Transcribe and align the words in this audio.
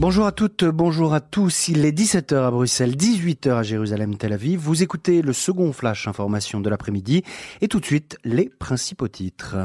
Bonjour 0.00 0.26
à 0.26 0.32
toutes, 0.32 0.64
bonjour 0.64 1.12
à 1.12 1.20
tous. 1.20 1.66
Il 1.66 1.84
est 1.84 1.90
17h 1.90 2.36
à 2.36 2.52
Bruxelles, 2.52 2.94
18h 2.94 3.50
à 3.50 3.62
Jérusalem, 3.64 4.16
Tel 4.16 4.32
Aviv. 4.32 4.60
Vous 4.60 4.84
écoutez 4.84 5.22
le 5.22 5.32
second 5.32 5.72
flash 5.72 6.06
information 6.06 6.60
de 6.60 6.70
l'après-midi 6.70 7.24
et 7.62 7.66
tout 7.66 7.80
de 7.80 7.84
suite 7.84 8.16
les 8.22 8.48
principaux 8.48 9.08
titres. 9.08 9.56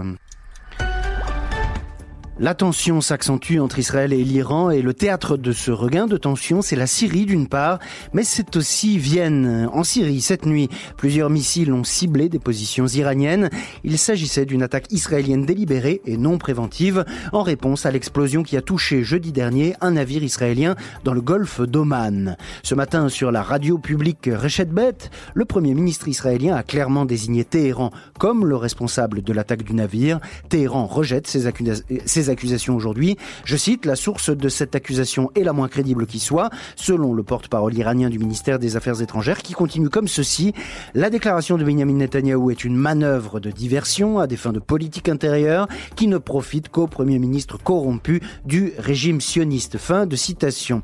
La 2.43 2.55
tension 2.55 2.99
s'accentue 2.99 3.59
entre 3.59 3.79
Israël 3.79 4.11
et 4.11 4.21
l'Iran 4.21 4.69
et 4.69 4.81
le 4.81 4.93
théâtre 4.93 5.37
de 5.37 5.53
ce 5.53 5.71
regain 5.71 6.07
de 6.07 6.17
tension, 6.17 6.61
c'est 6.61 6.75
la 6.75 6.87
Syrie 6.87 7.25
d'une 7.25 7.47
part, 7.47 7.79
mais 8.11 8.25
c'est 8.25 8.57
aussi 8.57 8.97
Vienne. 8.97 9.69
En 9.71 9.85
Syrie, 9.85 10.19
cette 10.19 10.45
nuit, 10.45 10.67
plusieurs 10.97 11.29
missiles 11.29 11.71
ont 11.71 11.85
ciblé 11.85 12.27
des 12.27 12.39
positions 12.39 12.85
iraniennes. 12.85 13.49
Il 13.85 13.97
s'agissait 13.97 14.45
d'une 14.45 14.61
attaque 14.61 14.91
israélienne 14.91 15.45
délibérée 15.45 16.01
et 16.05 16.17
non 16.17 16.37
préventive 16.37 17.05
en 17.31 17.43
réponse 17.43 17.85
à 17.85 17.91
l'explosion 17.91 18.43
qui 18.43 18.57
a 18.57 18.61
touché 18.61 19.03
jeudi 19.05 19.31
dernier 19.31 19.75
un 19.79 19.91
navire 19.91 20.21
israélien 20.21 20.75
dans 21.05 21.13
le 21.13 21.21
golfe 21.21 21.61
d'Oman. 21.61 22.35
Ce 22.61 22.75
matin, 22.75 23.07
sur 23.07 23.31
la 23.31 23.41
radio 23.41 23.77
publique 23.77 24.29
Rechet 24.29 24.65
Bet, 24.65 24.97
le 25.33 25.45
premier 25.45 25.73
ministre 25.73 26.09
israélien 26.09 26.57
a 26.57 26.63
clairement 26.63 27.05
désigné 27.05 27.45
Téhéran 27.45 27.91
comme 28.19 28.45
le 28.45 28.57
responsable 28.57 29.21
de 29.21 29.31
l'attaque 29.31 29.63
du 29.63 29.73
navire. 29.73 30.19
Téhéran 30.49 30.87
rejette 30.87 31.27
ces 31.27 31.47
accusations 31.47 32.32
accusations 32.33 32.75
aujourd'hui. 32.75 33.17
Je 33.45 33.55
cite, 33.55 33.85
la 33.85 33.95
source 33.95 34.29
de 34.29 34.49
cette 34.49 34.75
accusation 34.75 35.31
est 35.35 35.43
la 35.43 35.53
moins 35.53 35.69
crédible 35.69 36.05
qui 36.05 36.19
soit, 36.19 36.49
selon 36.75 37.13
le 37.13 37.23
porte-parole 37.23 37.73
iranien 37.77 38.09
du 38.09 38.19
ministère 38.19 38.59
des 38.59 38.75
Affaires 38.75 39.01
étrangères, 39.01 39.41
qui 39.41 39.53
continue 39.53 39.89
comme 39.89 40.09
ceci. 40.09 40.53
La 40.93 41.09
déclaration 41.09 41.57
de 41.57 41.63
Benjamin 41.63 41.93
Netanyahou 41.93 42.51
est 42.51 42.65
une 42.65 42.75
manœuvre 42.75 43.39
de 43.39 43.51
diversion 43.51 44.19
à 44.19 44.27
des 44.27 44.35
fins 44.35 44.51
de 44.51 44.59
politique 44.59 45.07
intérieure 45.07 45.67
qui 45.95 46.07
ne 46.07 46.17
profite 46.17 46.69
qu'au 46.69 46.87
Premier 46.87 47.19
ministre 47.19 47.57
corrompu 47.57 48.21
du 48.45 48.73
régime 48.77 49.21
sioniste. 49.21 49.77
Fin 49.77 50.05
de 50.05 50.15
citation. 50.15 50.81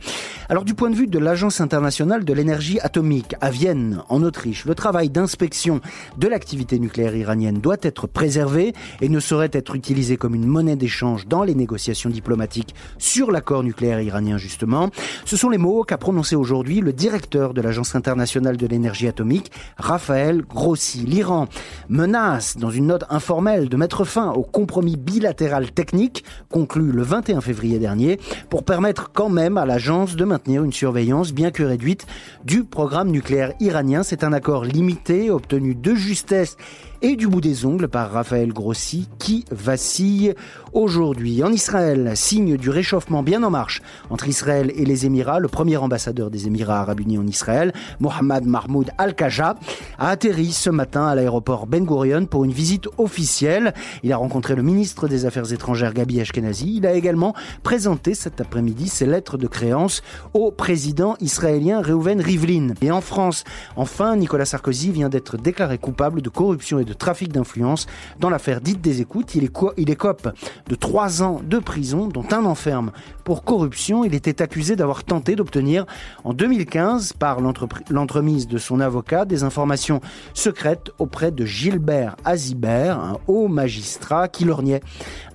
Alors 0.48 0.64
du 0.64 0.74
point 0.74 0.90
de 0.90 0.96
vue 0.96 1.08
de 1.08 1.20
l'Agence 1.20 1.62
internationale 1.62 2.24
de 2.24 2.34
l'énergie 2.34 2.80
atomique 2.80 3.36
à 3.42 3.50
Vienne, 3.50 4.04
en 4.10 4.24
Autriche, 4.24 4.66
le 4.66 4.76
travail 4.76 5.10
d'inspection 5.10 5.82
de 6.18 6.28
l'activité 6.28 6.80
nucléaire 6.80 7.16
iranienne 7.16 7.60
doit 7.60 7.78
être 7.82 8.08
préservé 8.08 8.74
et 9.02 9.10
ne 9.10 9.20
saurait 9.20 9.50
être 9.54 9.76
utilisé 9.76 10.18
comme 10.18 10.36
une 10.36 10.46
monnaie 10.46 10.76
d'échange 10.76 11.28
dans 11.30 11.44
les 11.44 11.56
négociations 11.56 12.10
diplomatiques 12.10 12.76
sur 12.98 13.32
l'accord 13.32 13.64
nucléaire 13.64 14.02
iranien 14.02 14.38
justement. 14.38 14.90
Ce 15.26 15.38
sont 15.38 15.50
les 15.50 15.58
mots 15.58 15.84
qu'a 15.84 15.98
prononcé 15.98 16.36
aujourd'hui 16.36 16.82
le 16.82 16.92
directeur 16.92 17.54
de 17.54 17.62
l'Agence 17.62 17.96
internationale 17.96 18.58
de 18.58 18.68
l'énergie 18.68 19.08
atomique, 19.08 19.52
Raphaël 19.78 20.42
Grossi. 20.42 21.06
L'Iran 21.06 21.48
menace 21.88 22.58
dans 22.58 22.72
une 22.72 22.88
note 22.88 23.06
informelle 23.10 23.70
de 23.70 23.78
mettre 23.78 24.04
fin 24.04 24.32
au 24.32 24.44
compromis 24.44 24.98
bilatéral 24.98 25.72
technique 25.72 26.24
conclu 26.50 26.92
le 26.92 27.04
21 27.04 27.42
février 27.42 27.80
dernier 27.80 28.20
pour 28.50 28.64
permettre 28.64 29.12
quand 29.14 29.30
même 29.30 29.58
à 29.58 29.66
l'agence 29.66 30.16
de 30.16 30.26
maintenir 30.26 30.64
une 30.64 30.74
surveillance 30.74 31.32
bien 31.32 31.52
que 31.52 31.64
réduite 31.64 32.08
du 32.44 32.64
programme 32.64 33.12
nucléaire 33.12 33.54
iranien. 33.60 34.04
C'est 34.04 34.24
un 34.24 34.34
accord 34.34 34.66
limité 34.66 35.30
obtenu 35.30 35.76
de 35.76 35.94
justesse 35.94 36.58
et 37.02 37.16
du 37.16 37.28
bout 37.28 37.42
des 37.42 37.66
ongles 37.66 37.88
par 37.88 38.12
Raphaël 38.12 38.52
Grossi 38.52 39.08
qui 39.20 39.46
vacille 39.52 40.34
aujourd'hui. 40.74 41.44
En 41.44 41.52
Israël, 41.52 42.12
signe 42.16 42.58
du 42.58 42.70
réchauffement 42.70 43.24
bien 43.24 43.44
en 43.44 43.50
marche 43.50 43.82
entre 44.10 44.28
Israël 44.28 44.72
et 44.76 44.86
les 44.86 45.06
Émirats, 45.06 45.40
le 45.40 45.48
premier 45.48 45.78
ambassadeur 45.78 46.30
des 46.30 46.48
Émirats 46.48 46.82
arabes 46.82 47.00
unis 47.00 47.18
en 47.18 47.26
Israël, 47.26 47.74
Mohamed 48.00 48.46
Mahmoud 48.46 48.92
Al-Kaja, 48.98 49.56
a 49.98 50.10
atterri 50.10 50.52
ce 50.52 50.70
matin 50.70 51.08
à 51.08 51.16
l'aéroport 51.16 51.68
Ben 51.68 51.86
Gurion 51.86 52.26
pour 52.26 52.44
une 52.44 52.52
visite 52.52 52.88
officielle. 52.98 53.74
Il 54.04 54.12
a 54.12 54.18
rencontré 54.18 54.56
le 54.56 54.64
ministre 54.64 55.08
des 55.08 55.26
Affaires 55.26 55.52
étrangères 55.54 55.94
Gabi 55.94 56.20
Ashkenazi. 56.22 56.78
Il 56.78 56.88
a 56.88 56.94
également 56.94 57.34
présenté 57.64 58.14
cet 58.14 58.42
après-midi 58.42 58.90
ses 58.90 59.06
lettres 59.06 59.38
de 59.38 59.48
créance 59.48 60.02
au 60.34 60.52
président 60.52 61.16
israélien 61.22 61.82
Reuven 61.82 62.20
Rivlin. 62.20 62.74
Et 62.82 62.92
en 62.92 63.02
France, 63.02 63.44
enfin, 63.76 64.16
Nicolas 64.16 64.46
Sarkozy 64.46 64.92
vient 64.92 65.10
d'être 65.10 65.38
déclaré 65.38 65.78
coupable 65.78 66.22
de 66.22 66.30
corruption 66.30 66.80
et 66.80 66.89
de 66.90 66.94
trafic 66.94 67.32
d'influence 67.32 67.86
dans 68.20 68.30
l'affaire 68.30 68.60
dite 68.60 68.82
des 68.82 69.00
écoutes. 69.00 69.36
Il, 69.36 69.46
est 69.46 69.54
il 69.78 69.90
écope 69.90 70.30
de 70.68 70.76
trois 70.76 71.24
ans 71.24 71.40
de 71.44 71.60
prison, 71.60 72.08
dont 72.08 72.26
un 72.32 72.44
enferme 72.46 72.92
pour 73.24 73.44
corruption. 73.44 74.04
Il 74.04 74.16
était 74.16 74.42
accusé 74.42 74.76
d'avoir 74.76 75.04
tenté 75.04 75.36
d'obtenir 75.36 75.86
en 76.24 76.34
2015, 76.34 77.14
par 77.14 77.40
l'entremise 77.40 78.48
de 78.48 78.58
son 78.58 78.80
avocat, 78.80 79.26
des 79.26 79.44
informations 79.44 80.02
secrètes 80.34 80.92
auprès 80.98 81.32
de 81.32 81.46
Gilbert 81.46 82.16
Azibert, 82.26 83.00
un 83.00 83.18
haut 83.28 83.48
magistrat 83.48 84.28
qui 84.28 84.46
lorgnait 84.46 84.82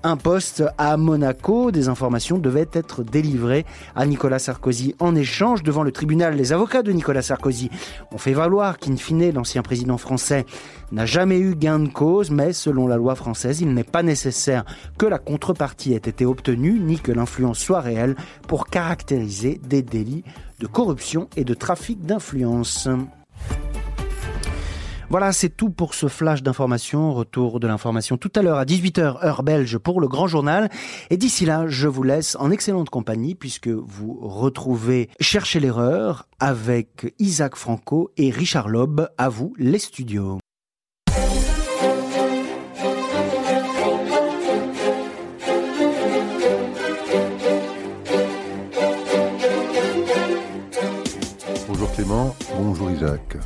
un 0.04 0.16
poste 0.16 0.62
à 0.78 0.96
Monaco. 0.96 1.72
Des 1.72 1.88
informations 1.88 2.38
devaient 2.38 2.68
être 2.72 3.02
délivrées 3.02 3.66
à 3.96 4.06
Nicolas 4.06 4.38
Sarkozy 4.38 4.94
en 5.00 5.16
échange 5.16 5.62
devant 5.62 5.82
le 5.82 5.90
tribunal. 5.90 6.36
Les 6.36 6.52
avocats 6.52 6.82
de 6.82 6.92
Nicolas 6.92 7.22
Sarkozy 7.22 7.70
ont 8.12 8.18
fait 8.18 8.34
valoir 8.34 8.78
qu'in 8.78 8.96
fine, 8.96 9.32
l'ancien 9.32 9.62
président 9.62 9.98
français 9.98 10.44
n'a 10.92 11.06
jamais 11.06 11.38
eu 11.38 11.56
gain 11.56 11.80
de 11.80 11.88
cause, 11.88 12.30
mais 12.30 12.52
selon 12.52 12.86
la 12.86 12.96
loi 12.96 13.14
française, 13.14 13.60
il 13.60 13.74
n'est 13.74 13.82
pas 13.82 14.02
nécessaire 14.02 14.64
que 14.98 15.06
la 15.06 15.18
contrepartie 15.18 15.94
ait 15.94 15.96
été 15.96 16.24
obtenue 16.26 16.78
ni 16.78 17.00
que 17.00 17.10
l'influence 17.10 17.58
soit 17.58 17.80
réelle 17.80 18.14
pour 18.46 18.66
caractériser 18.66 19.60
des 19.64 19.82
délits 19.82 20.24
de 20.60 20.66
corruption 20.66 21.28
et 21.36 21.44
de 21.44 21.54
trafic 21.54 22.04
d'influence. 22.04 22.88
Voilà, 25.14 25.30
c'est 25.30 25.48
tout 25.48 25.70
pour 25.70 25.94
ce 25.94 26.08
flash 26.08 26.42
d'information. 26.42 27.14
Retour 27.14 27.60
de 27.60 27.68
l'information 27.68 28.16
tout 28.16 28.32
à 28.34 28.42
l'heure 28.42 28.58
à 28.58 28.64
18h 28.64 29.24
heure 29.24 29.44
belge 29.44 29.78
pour 29.78 30.00
le 30.00 30.08
grand 30.08 30.26
journal. 30.26 30.68
Et 31.08 31.16
d'ici 31.16 31.46
là, 31.46 31.68
je 31.68 31.86
vous 31.86 32.02
laisse 32.02 32.36
en 32.40 32.50
excellente 32.50 32.90
compagnie 32.90 33.36
puisque 33.36 33.68
vous 33.68 34.18
retrouvez 34.20 35.08
Cherchez 35.20 35.60
l'erreur 35.60 36.26
avec 36.40 37.14
Isaac 37.20 37.54
Franco 37.54 38.10
et 38.16 38.30
Richard 38.30 38.68
Loeb. 38.68 39.02
À 39.16 39.28
vous, 39.28 39.54
les 39.56 39.78
studios. 39.78 40.40
Bonjour 51.68 51.92
Clément, 51.92 52.34
bonjour 52.58 52.90
Isaac. 52.90 53.36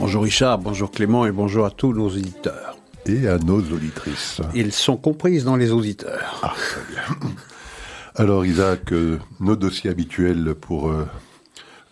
Bonjour 0.00 0.22
Richard, 0.22 0.58
bonjour 0.58 0.90
Clément 0.90 1.26
et 1.26 1.30
bonjour 1.30 1.66
à 1.66 1.70
tous 1.70 1.92
nos 1.92 2.06
auditeurs. 2.06 2.78
Et 3.04 3.28
à 3.28 3.36
nos 3.36 3.58
auditrices. 3.58 4.40
Ils 4.54 4.72
sont 4.72 4.96
comprises 4.96 5.44
dans 5.44 5.56
les 5.56 5.72
auditeurs. 5.72 6.40
Ah, 6.42 6.54
très 6.56 6.80
bien. 6.90 7.30
Alors 8.14 8.46
Isaac, 8.46 8.92
euh, 8.92 9.18
nos 9.40 9.56
dossiers 9.56 9.90
habituels 9.90 10.54
pour 10.54 10.88
euh, 10.88 11.06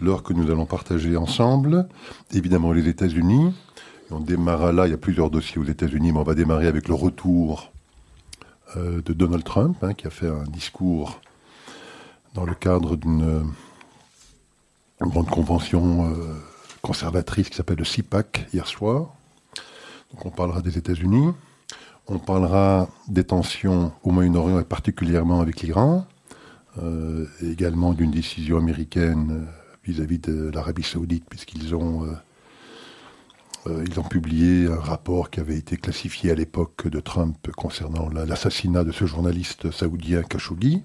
l'heure 0.00 0.22
que 0.22 0.32
nous 0.32 0.50
allons 0.50 0.64
partager 0.64 1.18
ensemble. 1.18 1.86
Évidemment 2.32 2.72
les 2.72 2.88
États-Unis. 2.88 3.52
On 4.10 4.20
démarra 4.20 4.72
là, 4.72 4.86
il 4.86 4.90
y 4.90 4.94
a 4.94 4.98
plusieurs 4.98 5.28
dossiers 5.28 5.58
aux 5.58 5.66
États-Unis, 5.66 6.12
mais 6.12 6.18
on 6.18 6.24
va 6.24 6.34
démarrer 6.34 6.66
avec 6.66 6.88
le 6.88 6.94
retour 6.94 7.72
euh, 8.78 9.02
de 9.02 9.12
Donald 9.12 9.44
Trump, 9.44 9.76
hein, 9.82 9.92
qui 9.92 10.06
a 10.06 10.10
fait 10.10 10.28
un 10.28 10.44
discours 10.44 11.20
dans 12.32 12.46
le 12.46 12.54
cadre 12.54 12.96
d'une 12.96 13.52
grande 14.98 15.28
convention 15.28 16.10
conservatrice 16.88 17.50
qui 17.50 17.56
s'appelle 17.56 17.76
le 17.76 17.84
CIPAC 17.84 18.46
hier 18.54 18.66
soir. 18.66 19.14
Donc 20.10 20.24
on 20.24 20.30
parlera 20.30 20.62
des 20.62 20.78
États-Unis. 20.78 21.32
On 22.06 22.18
parlera 22.18 22.88
des 23.08 23.24
tensions 23.24 23.92
au 24.02 24.10
Moyen-Orient 24.10 24.58
et 24.58 24.64
particulièrement 24.64 25.42
avec 25.42 25.60
l'Iran. 25.60 26.06
Euh, 26.82 27.26
également 27.42 27.92
d'une 27.92 28.10
décision 28.10 28.56
américaine 28.56 29.28
euh, 29.30 29.76
vis-à-vis 29.84 30.18
de 30.18 30.50
l'Arabie 30.54 30.82
saoudite, 30.82 31.26
puisqu'ils 31.28 31.74
ont, 31.74 32.06
euh, 33.66 33.84
ont 33.98 34.08
publié 34.08 34.68
un 34.68 34.80
rapport 34.80 35.28
qui 35.28 35.40
avait 35.40 35.58
été 35.58 35.76
classifié 35.76 36.30
à 36.30 36.34
l'époque 36.34 36.88
de 36.88 37.00
Trump 37.00 37.36
concernant 37.54 38.08
l'assassinat 38.08 38.84
de 38.84 38.92
ce 38.92 39.04
journaliste 39.04 39.70
saoudien 39.70 40.22
Khashoggi. 40.22 40.82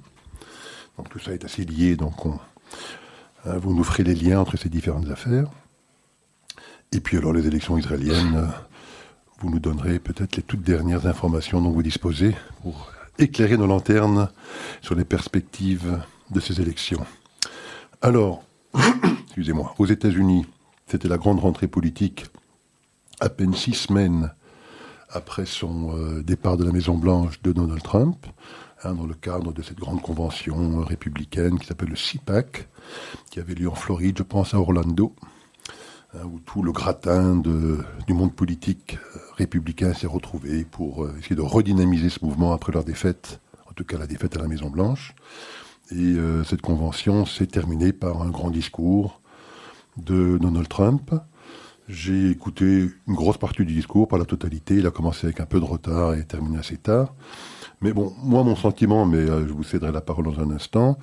Donc 0.98 1.08
tout 1.10 1.20
ça 1.20 1.32
est 1.32 1.46
assez 1.46 1.64
lié, 1.64 1.96
donc 1.96 2.26
on, 2.26 2.40
vous 3.46 3.74
nous 3.74 3.84
ferez 3.86 4.04
les 4.04 4.16
liens 4.16 4.42
entre 4.42 4.58
ces 4.58 4.70
différentes 4.70 5.10
affaires. 5.10 5.48
Et 6.94 7.00
puis 7.00 7.18
alors 7.18 7.34
les 7.34 7.48
élections 7.48 7.76
israéliennes, 7.76 8.36
euh, 8.36 8.46
vous 9.40 9.50
nous 9.50 9.60
donnerez 9.60 9.98
peut-être 9.98 10.36
les 10.36 10.44
toutes 10.44 10.62
dernières 10.62 11.08
informations 11.08 11.60
dont 11.60 11.72
vous 11.72 11.82
disposez 11.82 12.36
pour 12.62 12.92
éclairer 13.18 13.58
nos 13.58 13.66
lanternes 13.66 14.30
sur 14.84 14.94
les 14.94 15.04
perspectives 15.04 16.00
de 16.30 16.40
ces 16.40 16.62
élections. 16.62 17.04
Alors, 18.04 18.44
excusez-moi, 19.26 19.74
aux 19.80 19.88
États-Unis, 19.88 20.46
c'était 20.86 21.08
la 21.08 21.18
grande 21.18 21.40
rentrée 21.40 21.68
politique 21.68 22.28
à 23.20 23.30
peine 23.30 23.56
six 23.56 23.74
semaines 23.74 24.32
après 25.10 25.48
son 25.48 25.98
euh, 25.98 26.22
départ 26.22 26.58
de 26.58 26.64
la 26.64 26.72
Maison-Blanche 26.72 27.42
de 27.42 27.54
Donald 27.54 27.82
Trump, 27.82 28.24
hein, 28.84 28.94
dans 28.94 29.08
le 29.08 29.16
cadre 29.16 29.52
de 29.52 29.64
cette 29.64 29.80
grande 29.80 30.02
convention 30.04 30.82
républicaine 30.82 31.58
qui 31.58 31.66
s'appelle 31.66 31.90
le 31.90 31.96
CIPAC, 31.96 32.68
qui 33.32 33.40
avait 33.40 33.56
lieu 33.56 33.70
en 33.70 33.76
Floride, 33.76 34.20
je 34.20 34.24
pense 34.24 34.54
à 34.54 34.60
Orlando, 34.60 35.16
Hein, 36.16 36.26
où 36.26 36.40
tout 36.40 36.62
le 36.62 36.72
gratin 36.72 37.36
du 37.36 38.14
monde 38.14 38.34
politique 38.34 39.00
euh, 39.16 39.20
républicain 39.36 39.94
s'est 39.94 40.08
retrouvé 40.08 40.64
pour 40.64 41.06
euh, 41.06 41.16
essayer 41.20 41.36
de 41.36 41.42
redynamiser 41.42 42.10
ce 42.10 42.24
mouvement 42.24 42.54
après 42.54 42.72
leur 42.72 42.84
défaite, 42.84 43.40
en 43.68 43.74
tout 43.74 43.84
cas 43.84 43.98
la 43.98 44.06
défaite 44.06 44.36
à 44.38 44.40
la 44.40 44.48
Maison 44.48 44.70
Blanche. 44.70 45.16
Et 45.92 46.16
cette 46.46 46.62
convention 46.62 47.26
s'est 47.26 47.46
terminée 47.46 47.94
par 47.94 48.24
un 48.24 48.30
grand 48.30 48.50
discours 48.50 49.22
de 49.98 50.40
Donald 50.40 50.68
Trump. 50.68 51.14
J'ai 51.88 52.32
écouté 52.32 52.90
une 53.06 53.14
grosse 53.14 53.38
partie 53.38 53.64
du 53.64 53.76
discours, 53.76 54.08
pas 54.08 54.18
la 54.18 54.26
totalité. 54.26 54.76
Il 54.76 54.88
a 54.88 54.92
commencé 54.92 55.28
avec 55.28 55.40
un 55.40 55.46
peu 55.46 55.60
de 55.60 55.66
retard 55.66 56.16
et 56.16 56.24
terminé 56.24 56.58
assez 56.58 56.78
tard. 56.78 57.14
Mais 57.82 57.94
bon, 57.94 58.12
moi, 58.24 58.44
mon 58.44 58.56
sentiment, 58.56 59.06
mais 59.06 59.28
je 59.28 59.54
vous 59.54 59.64
céderai 59.64 59.92
la 59.92 60.02
parole 60.02 60.26
dans 60.26 60.40
un 60.40 60.50
instant, 60.50 60.98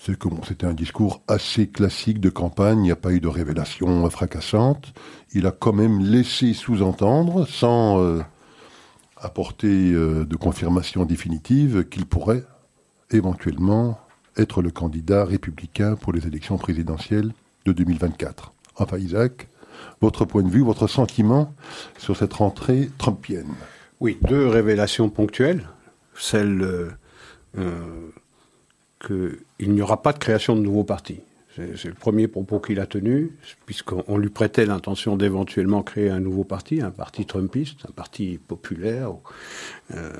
c'est 0.00 0.18
que 0.18 0.28
c'était 0.48 0.66
un 0.66 0.72
discours 0.72 1.20
assez 1.28 1.66
classique 1.68 2.20
de 2.20 2.30
campagne, 2.30 2.78
il 2.78 2.84
n'y 2.84 2.90
a 2.90 2.96
pas 2.96 3.12
eu 3.12 3.20
de 3.20 3.28
révélation 3.28 4.08
fracassante. 4.08 4.94
Il 5.34 5.46
a 5.46 5.50
quand 5.50 5.74
même 5.74 6.00
laissé 6.00 6.54
sous-entendre, 6.54 7.46
sans 7.46 8.02
euh, 8.02 8.22
apporter 9.18 9.92
euh, 9.92 10.24
de 10.24 10.36
confirmation 10.36 11.04
définitive, 11.04 11.84
qu'il 11.84 12.06
pourrait 12.06 12.44
éventuellement 13.10 14.00
être 14.38 14.62
le 14.62 14.70
candidat 14.70 15.26
républicain 15.26 15.96
pour 15.96 16.14
les 16.14 16.26
élections 16.26 16.56
présidentielles 16.56 17.34
de 17.66 17.72
2024. 17.72 18.54
Enfin, 18.76 18.96
Isaac, 18.96 19.48
votre 20.00 20.24
point 20.24 20.42
de 20.42 20.48
vue, 20.48 20.62
votre 20.62 20.86
sentiment 20.86 21.52
sur 21.98 22.16
cette 22.16 22.32
rentrée 22.32 22.90
trumpienne? 22.96 23.52
Oui, 24.00 24.16
deux 24.22 24.46
révélations 24.46 25.10
ponctuelles. 25.10 25.68
Celle 26.14 26.62
euh, 27.58 28.10
qu'il 29.04 29.72
n'y 29.72 29.82
aura 29.82 30.02
pas 30.02 30.12
de 30.12 30.18
création 30.18 30.56
de 30.56 30.60
nouveaux 30.60 30.84
partis. 30.84 31.20
C'est 31.56 31.86
le 31.86 31.94
premier 31.94 32.28
propos 32.28 32.60
qu'il 32.60 32.80
a 32.80 32.86
tenu, 32.86 33.32
puisqu'on 33.66 34.16
lui 34.16 34.30
prêtait 34.30 34.66
l'intention 34.66 35.16
d'éventuellement 35.16 35.82
créer 35.82 36.08
un 36.08 36.20
nouveau 36.20 36.44
parti, 36.44 36.80
un 36.80 36.90
parti 36.90 37.26
trumpiste, 37.26 37.80
un 37.88 37.92
parti 37.92 38.38
populaire. 38.38 39.10
Euh, 39.94 40.10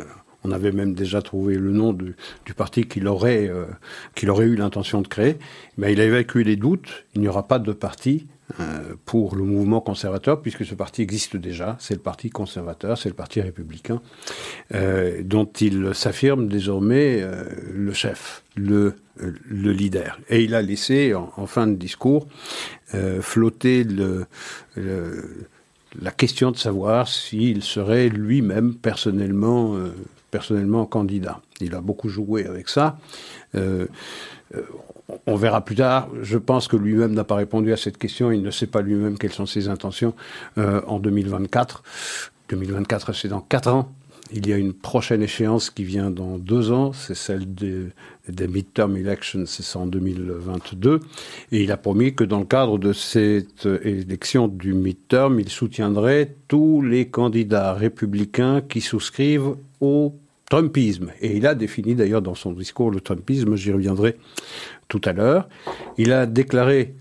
on 0.43 0.51
avait 0.51 0.73
même 0.73 0.95
déjà 0.95 1.23
trouvé 1.23 1.55
le 1.55 1.71
nom 1.71 1.93
du, 1.93 2.15
parti 2.57 2.87
qu'il 2.87 3.07
aurait, 3.07 3.49
euh, 3.49 3.67
qu'il 4.15 4.29
aurait 4.29 4.47
eu 4.47 4.57
l'intention 4.57 5.03
de 5.03 5.09
créer. 5.09 5.39
Mais 5.79 5.93
il 5.93 6.01
a 6.01 6.05
évacué 6.05 6.45
les 6.45 6.57
doutes. 6.57 7.05
Il 7.15 7.21
n'y 7.21 7.29
aura 7.29 7.47
pas 7.47 7.59
de 7.59 7.73
parti 7.73 8.27
pour 9.05 9.37
le 9.37 9.45
mouvement 9.45 9.81
conservateur, 9.81 10.41
puisque 10.41 10.65
ce 10.65 10.75
parti 10.75 11.03
existe 11.03 11.37
déjà. 11.37 11.77
C'est 11.79 11.95
le 11.95 12.01
parti 12.01 12.31
conservateur, 12.31 12.99
c'est 12.99 13.09
le 13.09 13.15
parti 13.15 13.41
républicain, 13.41 14.01
euh, 14.75 15.23
dont 15.25 15.49
il 15.61 15.95
s'affirme 15.95 16.49
désormais 16.49 17.21
euh, 17.23 17.45
le 17.73 17.93
chef, 17.93 18.43
le, 18.57 18.97
le 19.17 19.73
leader. 19.73 20.21
Et 20.29 20.43
il 20.45 20.55
a 20.55 20.63
laissé, 20.63 21.15
en, 21.15 21.47
fin 21.47 21.67
de 21.67 21.75
discours, 21.75 22.27
flotter 23.21 23.87
la 24.77 26.11
question 26.11 26.51
de 26.51 26.57
savoir 26.57 27.07
s'il 27.07 27.63
serait 27.63 28.09
lui-même 28.09 28.75
personnellement, 28.75 29.77
personnellement 30.31 30.87
candidat. 30.87 31.41
Il 31.61 31.75
a 31.75 31.81
beaucoup 31.81 32.09
joué 32.09 32.47
avec 32.47 32.69
ça 32.69 32.99
on 35.27 35.37
verra 35.37 35.65
plus 35.65 35.77
tard. 35.77 36.09
Je 36.23 36.39
pense 36.39 36.69
que 36.69 36.77
lui-même 36.77 37.13
n'a 37.13 37.25
pas 37.25 37.37
répondu 37.37 37.73
à 37.73 37.77
cette 37.77 37.99
question. 37.99 38.31
Il 38.31 38.43
ne 38.43 38.51
sait 38.51 38.67
pas 38.67 38.83
lui-même 38.83 39.19
quelles 39.19 39.33
sont 39.33 39.47
ses 39.47 39.69
intentions 39.69 40.15
euh, 40.59 40.81
en 40.87 40.99
2024. 40.99 41.83
2024, 42.49 43.13
c'est 43.13 43.29
dans 43.29 43.41
quatre 43.41 43.69
ans. 43.69 43.93
Il 44.33 44.47
y 44.47 44.53
a 44.53 44.57
une 44.57 44.73
prochaine 44.73 45.23
échéance 45.23 45.71
qui 45.71 45.83
vient 45.83 46.09
dans 46.09 46.39
deux 46.39 46.71
ans, 46.71 46.93
c'est 46.93 47.17
celle 47.17 47.53
des, 47.53 47.91
midterm 48.47 48.97
elections, 48.97 49.43
c'est 49.45 49.77
en 49.77 49.87
2022. 49.87 51.01
Et 51.51 51.65
il 51.65 51.73
a 51.73 51.77
promis 51.77 52.15
que 52.15 52.23
dans 52.23 52.39
le 52.39 52.45
cadre 52.45 52.79
de 52.79 52.93
cette 52.93 53.67
élection 53.83 54.47
du 54.47 54.73
midterm, 54.73 55.41
il 55.41 55.49
soutiendrait 55.49 56.37
tous 56.47 56.81
les 56.81 57.09
candidats 57.09 57.75
républicains 57.75 58.61
qui 58.61 58.81
souscrivent 58.81 59.57
au 59.81 60.15
Trumpisme. 60.49 61.11
Et 61.21 61.37
il 61.37 61.47
a 61.47 61.57
défini 61.57 61.97
d'ailleurs 61.97 62.23
dans 62.23 62.37
son 62.37 62.53
discours 62.53 62.93
le 62.93 63.01
Trumpisme, 63.01 63.57
j'y 63.57 63.73
reviendrai 63.73 64.17
tout 64.91 65.01
à 65.07 65.15
l'heure. 65.15 65.49
Il 65.97 66.13
a 66.13 66.27
déclaré 66.27 66.95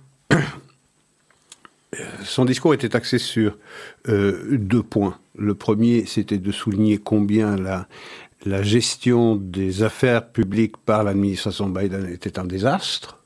son 2.23 2.45
discours 2.45 2.73
était 2.73 2.95
axé 2.95 3.17
sur 3.17 3.57
euh, 4.07 4.57
deux 4.57 4.83
points. 4.83 5.19
Le 5.35 5.55
premier, 5.55 6.05
c'était 6.05 6.37
de 6.37 6.51
souligner 6.51 6.97
combien 6.97 7.57
la, 7.57 7.87
gestion 8.63 9.35
des 9.35 9.83
affaires 9.83 10.29
publiques 10.29 10.77
par 10.77 11.03
l'administration 11.03 11.67
Biden 11.67 12.07
était 12.07 12.39
un 12.39 12.45
désastre. 12.45 13.19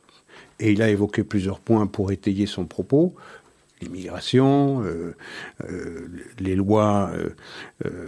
Et 0.59 0.71
il 0.71 0.81
a 0.81 0.89
évoqué 0.89 1.23
plusieurs 1.23 1.59
points 1.59 1.87
pour 1.87 2.11
étayer 2.11 2.45
son 2.45 2.65
propos. 2.65 3.13
L'immigration, 3.81 4.81
euh, 4.83 5.15
euh, 5.69 6.07
les 6.39 6.55
lois 6.55 7.11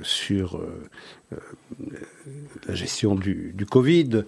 sur 0.04 0.62
la 2.68 2.76
gestion 2.76 3.16
du 3.16 3.66
Covid, 3.70 4.24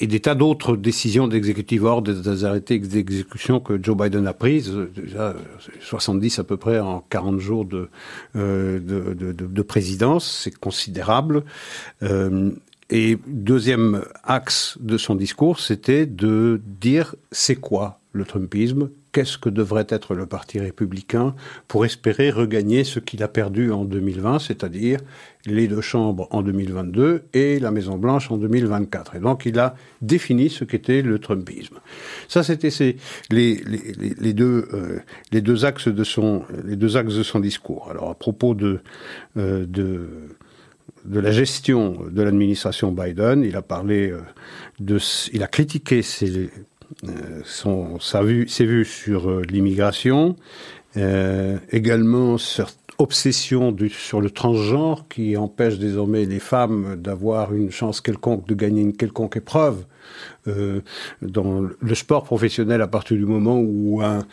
et 0.00 0.06
des 0.06 0.20
tas 0.20 0.34
d'autres 0.34 0.76
décisions 0.76 1.28
d'exécutif 1.28 1.82
ordre, 1.82 2.12
des 2.12 2.44
arrêtés 2.44 2.78
d'exécution 2.78 3.60
que 3.60 3.82
Joe 3.82 3.96
Biden 3.96 4.26
a 4.26 4.32
prises, 4.32 4.72
déjà 4.94 5.34
70 5.80 6.38
à 6.38 6.44
peu 6.44 6.56
près 6.56 6.78
en 6.80 7.04
40 7.08 7.38
jours 7.38 7.64
de, 7.64 7.88
euh, 8.36 8.78
de, 8.78 9.14
de, 9.14 9.32
de, 9.32 9.62
présidence, 9.62 10.40
c'est 10.42 10.56
considérable. 10.56 11.44
Euh, 12.02 12.50
et 12.90 13.18
deuxième 13.26 14.02
axe 14.22 14.78
de 14.80 14.96
son 14.96 15.16
discours, 15.16 15.58
c'était 15.58 16.06
de 16.06 16.60
dire 16.64 17.16
c'est 17.32 17.56
quoi 17.56 17.98
le 18.16 18.24
Trumpisme, 18.24 18.90
qu'est-ce 19.12 19.38
que 19.38 19.48
devrait 19.48 19.86
être 19.88 20.14
le 20.14 20.26
Parti 20.26 20.58
républicain 20.58 21.34
pour 21.68 21.84
espérer 21.84 22.30
regagner 22.30 22.84
ce 22.84 22.98
qu'il 22.98 23.22
a 23.22 23.28
perdu 23.28 23.70
en 23.70 23.84
2020, 23.84 24.40
c'est-à-dire 24.40 25.00
les 25.46 25.68
deux 25.68 25.80
chambres 25.80 26.26
en 26.32 26.42
2022 26.42 27.24
et 27.32 27.60
la 27.60 27.70
Maison-Blanche 27.70 28.30
en 28.30 28.36
2024. 28.36 29.16
Et 29.16 29.20
donc 29.20 29.46
il 29.46 29.58
a 29.58 29.74
défini 30.02 30.50
ce 30.50 30.64
qu'était 30.64 31.02
le 31.02 31.18
Trumpisme. 31.18 31.78
Ça, 32.28 32.42
c'était 32.42 32.70
les, 33.30 34.32
deux, 34.32 35.64
axes 35.64 35.88
de 35.88 36.04
son, 36.04 36.44
discours. 37.40 37.88
Alors 37.90 38.10
à 38.10 38.14
propos 38.14 38.54
de, 38.54 38.80
euh, 39.36 39.66
de 41.06 41.20
la 41.20 41.30
gestion 41.30 41.96
de 42.10 42.22
l'administration 42.22 42.92
Biden. 42.92 43.44
Il 43.44 43.56
a 43.56 43.62
parlé 43.62 44.10
euh, 44.10 44.20
de, 44.80 44.98
il 45.32 45.42
a 45.42 45.46
critiqué 45.46 46.02
ses, 46.02 46.50
son, 47.44 47.98
sa 48.00 48.22
vue, 48.22 48.48
ses 48.48 48.66
vues 48.66 48.84
sur 48.84 49.40
l'immigration, 49.40 50.36
également 51.72 52.38
sur 52.38 52.68
obsession 52.98 53.76
sur 53.90 54.20
le 54.20 54.30
transgenre 54.30 55.06
qui 55.08 55.36
empêche 55.36 55.78
désormais 55.78 56.24
les 56.24 56.38
femmes 56.38 56.96
d'avoir 56.96 57.54
une 57.54 57.70
chance 57.70 58.00
quelconque 58.00 58.46
de 58.48 58.54
gagner 58.54 58.80
une 58.80 58.96
quelconque 58.96 59.36
épreuve 59.36 59.84
euh, 60.46 60.80
dans 61.20 61.60
le 61.60 61.94
sport 61.94 62.24
professionnel 62.24 62.80
à 62.80 62.88
partir 62.88 63.16
du 63.16 63.26
moment 63.26 63.58
où 63.58 64.00
un, 64.02 64.24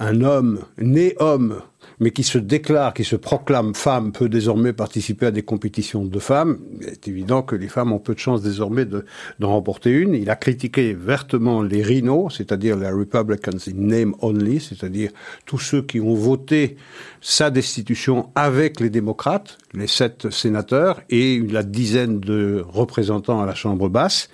un 0.00 0.20
homme 0.22 0.60
né 0.78 1.14
homme 1.20 1.60
mais 2.00 2.10
qui 2.10 2.22
se 2.22 2.38
déclare, 2.38 2.94
qui 2.94 3.04
se 3.04 3.16
proclame 3.16 3.74
femme, 3.74 4.12
peut 4.12 4.28
désormais 4.28 4.72
participer 4.72 5.26
à 5.26 5.30
des 5.30 5.42
compétitions 5.42 6.04
de 6.04 6.18
femmes. 6.18 6.58
Il 6.80 6.88
est 6.88 7.06
évident 7.06 7.42
que 7.42 7.54
les 7.54 7.68
femmes 7.68 7.92
ont 7.92 7.98
peu 7.98 8.14
de 8.14 8.18
chances 8.18 8.42
désormais 8.42 8.86
d'en 8.86 9.48
remporter 9.48 9.90
une. 9.90 10.14
Il 10.14 10.30
a 10.30 10.36
critiqué 10.36 10.94
vertement 10.94 11.62
les 11.62 11.82
rhinos, 11.82 12.34
c'est-à-dire 12.36 12.76
les 12.76 12.90
Republicans 12.90 13.58
in 13.68 13.74
name 13.74 14.14
only, 14.22 14.60
c'est-à-dire 14.60 15.10
tous 15.44 15.58
ceux 15.58 15.82
qui 15.82 16.00
ont 16.00 16.14
voté 16.14 16.76
sa 17.20 17.50
destitution 17.50 18.30
avec 18.34 18.80
les 18.80 18.90
démocrates, 18.90 19.58
les 19.74 19.86
sept 19.86 20.30
sénateurs 20.30 21.02
et 21.10 21.38
la 21.40 21.62
dizaine 21.62 22.18
de 22.18 22.64
représentants 22.66 23.42
à 23.42 23.46
la 23.46 23.54
Chambre 23.54 23.88
basse. 23.90 24.30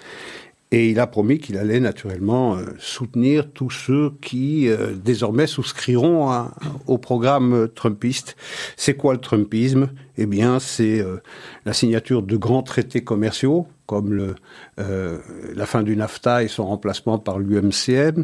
Et 0.73 0.91
il 0.91 0.99
a 0.99 1.07
promis 1.07 1.39
qu'il 1.39 1.59
allait 1.59 1.79
naturellement 1.79 2.57
euh, 2.57 2.65
soutenir 2.79 3.53
tous 3.53 3.71
ceux 3.71 4.13
qui 4.21 4.69
euh, 4.69 4.95
désormais 4.97 5.47
souscriront 5.47 6.49
au 6.89 6.99
programme 6.99 7.69
trumpiste. 7.75 8.37
C'est 8.77 8.95
quoi 8.95 9.15
le 9.15 9.21
trumpisme? 9.21 9.91
Eh 10.19 10.27
bien, 10.27 10.59
c'est 10.59 11.01
euh, 11.01 11.23
la 11.67 11.73
signature 11.73 12.23
de 12.23 12.37
grands 12.37 12.65
traités 12.65 13.05
commerciaux 13.05 13.69
comme 13.87 14.35
la 14.77 15.65
fin 15.65 15.85
du 15.85 15.97
NAFTA 15.97 16.43
et 16.43 16.49
son 16.49 16.67
remplacement 16.67 17.21
par 17.21 17.39
l'USMCA, 17.39 18.17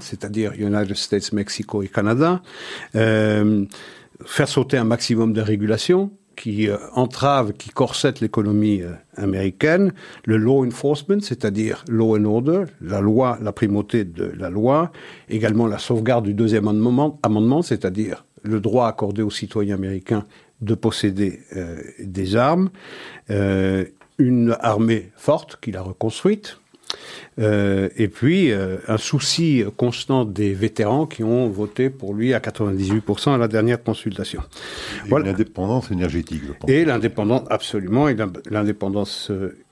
c'est-à-dire 0.00 0.54
United 0.54 0.96
States, 0.96 1.34
Mexico 1.34 1.82
et 1.82 1.88
Canada, 1.88 2.40
faire 2.94 4.48
sauter 4.48 4.78
un 4.78 4.84
maximum 4.84 5.34
de 5.34 5.42
régulations, 5.42 6.10
qui 6.38 6.68
euh, 6.68 6.76
entrave, 6.94 7.52
qui 7.52 7.70
corsette 7.70 8.20
l'économie 8.20 8.80
euh, 8.80 8.92
américaine, 9.16 9.92
le 10.24 10.36
law 10.36 10.64
enforcement, 10.64 11.20
c'est-à-dire 11.20 11.84
law 11.88 12.16
and 12.16 12.24
order, 12.24 12.64
la 12.80 13.00
loi, 13.00 13.38
la 13.42 13.52
primauté 13.52 14.04
de 14.04 14.32
la 14.38 14.48
loi, 14.48 14.92
également 15.28 15.66
la 15.66 15.78
sauvegarde 15.78 16.24
du 16.24 16.34
deuxième 16.34 16.68
amendement, 16.68 17.18
amendement 17.24 17.60
c'est-à-dire 17.62 18.24
le 18.42 18.60
droit 18.60 18.86
accordé 18.86 19.22
aux 19.22 19.30
citoyens 19.30 19.74
américains 19.74 20.24
de 20.60 20.74
posséder 20.74 21.40
euh, 21.56 21.76
des 21.98 22.36
armes, 22.36 22.70
une 24.18 24.56
armée 24.60 25.10
forte 25.16 25.58
qu'il 25.60 25.76
a 25.76 25.82
reconstruite, 25.82 26.58
Euh, 27.38 27.88
et 27.96 28.08
puis, 28.08 28.50
euh, 28.50 28.78
un 28.88 28.98
souci 28.98 29.64
constant 29.76 30.24
des 30.24 30.54
vétérans 30.54 31.06
qui 31.06 31.22
ont 31.22 31.48
voté 31.48 31.90
pour 31.90 32.14
lui 32.14 32.34
à 32.34 32.40
98% 32.40 33.34
à 33.34 33.38
la 33.38 33.48
dernière 33.48 33.82
consultation. 33.82 34.42
Et 35.04 35.08
voilà. 35.08 35.26
l'indépendance 35.26 35.90
énergétique, 35.90 36.42
je 36.46 36.52
pense. 36.52 36.70
Et 36.70 36.84
l'indépendance, 36.84 37.42
absolument, 37.50 38.08
et 38.08 38.16
l'indépendance 38.50 39.30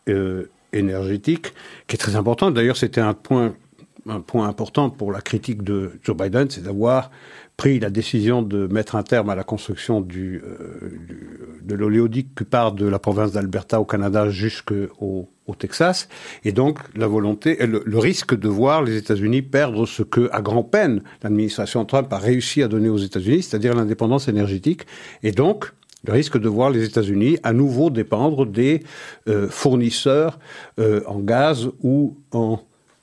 euh, 0.09 0.50
énergétique, 0.73 1.52
qui 1.87 1.97
est 1.97 1.99
très 1.99 2.16
importante. 2.16 2.54
D'ailleurs, 2.54 2.76
c'était 2.76 3.00
un 3.00 3.14
point, 3.14 3.54
un 4.09 4.21
point 4.21 4.49
important 4.49 4.90
pour 4.90 5.11
la 5.11 5.21
critique 5.21 5.62
de 5.62 5.92
Joe 6.02 6.16
Biden, 6.16 6.49
c'est 6.50 6.62
d'avoir 6.62 7.11
pris 7.56 7.80
la 7.80 7.90
décision 7.90 8.42
de 8.42 8.66
mettre 8.66 8.96
un 8.96 9.02
terme 9.02 9.30
à 9.30 9.34
la 9.34 9.44
construction 9.44 10.00
du, 10.00 10.42
euh, 10.44 10.90
de 11.62 11.75
l'oléoduc 11.75 12.34
qui 12.36 12.44
part 12.44 12.72
de 12.72 12.86
la 12.86 12.98
province 12.98 13.32
d'Alberta 13.32 13.80
au 13.80 13.84
Canada 13.84 14.28
jusqu'au 14.28 15.28
au 15.46 15.54
Texas, 15.54 16.08
et 16.44 16.50
donc 16.50 16.80
la 16.96 17.06
volonté, 17.06 17.56
le, 17.64 17.80
le, 17.86 17.98
risque 17.98 18.36
de 18.36 18.48
voir 18.48 18.82
les 18.82 18.96
États-Unis 18.96 19.42
perdre 19.42 19.86
ce 19.86 20.02
que, 20.02 20.28
à 20.32 20.42
grand 20.42 20.64
peine, 20.64 21.02
l'administration 21.22 21.84
Trump 21.84 22.12
a 22.12 22.18
réussi 22.18 22.64
à 22.64 22.68
donner 22.68 22.88
aux 22.88 22.98
États-Unis, 22.98 23.44
c'est-à-dire 23.44 23.72
l'indépendance 23.75 24.26
énergétique, 24.26 24.86
et 25.22 25.30
donc 25.30 25.72
le 26.06 26.12
risque 26.12 26.38
de 26.38 26.48
voir 26.48 26.70
les 26.70 26.84
États-Unis 26.84 27.38
à 27.42 27.52
nouveau 27.52 27.90
dépendre 27.90 28.46
des 28.46 28.82
euh, 29.28 29.48
fournisseurs 29.48 30.38
euh, 30.78 31.02
en 31.06 31.20
gaz 31.20 31.68
ou 31.82 32.16
en 32.32 32.58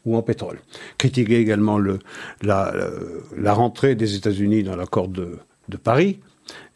ou 0.05 0.15
en 0.17 0.21
pétrole. 0.21 0.59
Critiquer 0.97 1.37
également 1.37 1.77
le, 1.77 1.99
la, 2.41 3.53
rentrée 3.53 3.95
des 3.95 4.15
États-Unis 4.15 4.63
dans 4.63 4.75
l'accord 4.75 5.07
de, 5.07 5.37
Paris 5.83 6.19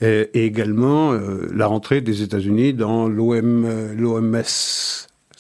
et, 0.02 0.30
également 0.46 1.14
euh, 1.14 1.50
la 1.54 1.68
rentrée 1.68 2.02
des 2.02 2.24
États-Unis 2.24 2.74
dans 2.74 3.08
l'OMS, 3.08 4.44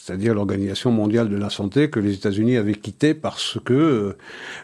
c'est-à-dire 0.07 0.33
l'Organisation 0.33 0.89
mondiale 0.89 1.27
de 1.27 1.35
la 1.35 1.49
santé 1.49 1.89
que 1.89 1.99
les 1.99 2.13
États-Unis 2.13 2.55
avaient 2.55 2.75
quitté 2.75 3.13
parce 3.13 3.57
que 3.65 4.15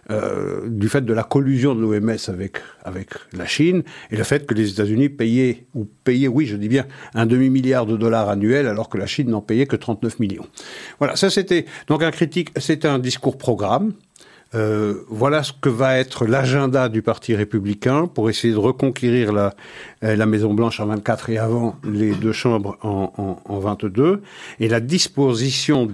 euh, 0.09 0.69
du 0.69 0.87
fait 0.87 1.01
de 1.01 1.11
la 1.11 1.23
collusion 1.23 1.75
de 1.75 1.81
l'OMS 1.81 2.17
avec 2.29 2.59
avec 2.85 3.09
la 3.33 3.45
Chine 3.45 3.83
et 4.09 4.15
le 4.15 4.23
fait 4.23 4.45
que 4.45 4.53
les 4.53 4.71
États-Unis 4.71 5.09
payaient 5.09 5.65
ou 5.75 5.85
payaient, 6.05 6.29
oui, 6.29 6.45
je 6.45 6.55
dis 6.55 6.69
bien, 6.69 6.85
un 7.13 7.25
demi 7.25 7.49
milliard 7.49 7.85
de 7.85 7.97
dollars 7.97 8.29
annuels 8.29 8.67
alors 8.67 8.87
que 8.87 8.97
la 8.97 9.05
Chine 9.05 9.31
n'en 9.31 9.41
payait 9.41 9.65
que 9.65 9.75
39 9.75 10.19
millions. 10.19 10.47
Voilà, 10.99 11.17
ça 11.17 11.29
c'était 11.29 11.65
donc 11.87 12.03
un 12.03 12.11
critique, 12.11 12.51
c'était 12.57 12.87
un 12.87 12.99
discours 12.99 13.37
programme. 13.37 13.91
Euh, 14.55 15.01
voilà 15.07 15.41
ce 15.41 15.51
que 15.51 15.69
va 15.69 15.97
être 15.97 16.25
l'agenda 16.25 16.89
du 16.89 17.01
Parti 17.01 17.35
républicain 17.35 18.07
pour 18.07 18.29
essayer 18.29 18.53
de 18.53 18.59
reconquérir 18.59 19.33
la, 19.33 19.55
euh, 20.03 20.15
la 20.15 20.25
Maison 20.25 20.53
Blanche 20.53 20.79
en 20.79 20.85
24 20.87 21.29
et 21.31 21.37
avant 21.37 21.75
les 21.83 22.13
deux 22.13 22.31
chambres 22.31 22.77
en, 22.83 23.11
en, 23.17 23.41
en 23.51 23.59
22, 23.59 24.21
et 24.59 24.67
la 24.67 24.79
disposition 24.79 25.87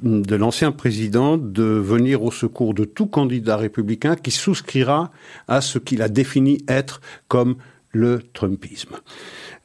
de 0.00 0.36
l'ancien 0.36 0.72
président 0.72 1.36
de 1.36 1.64
venir 1.64 2.22
au 2.22 2.30
secours 2.30 2.72
de 2.72 2.84
tout 2.84 3.06
candidat 3.06 3.56
républicain 3.56 4.16
qui 4.16 4.30
souscrira 4.30 5.10
à 5.46 5.60
ce 5.60 5.78
qu'il 5.78 6.00
a 6.02 6.08
défini 6.08 6.58
être 6.68 7.00
comme 7.26 7.56
le 7.92 8.20
Trumpisme. 8.32 8.96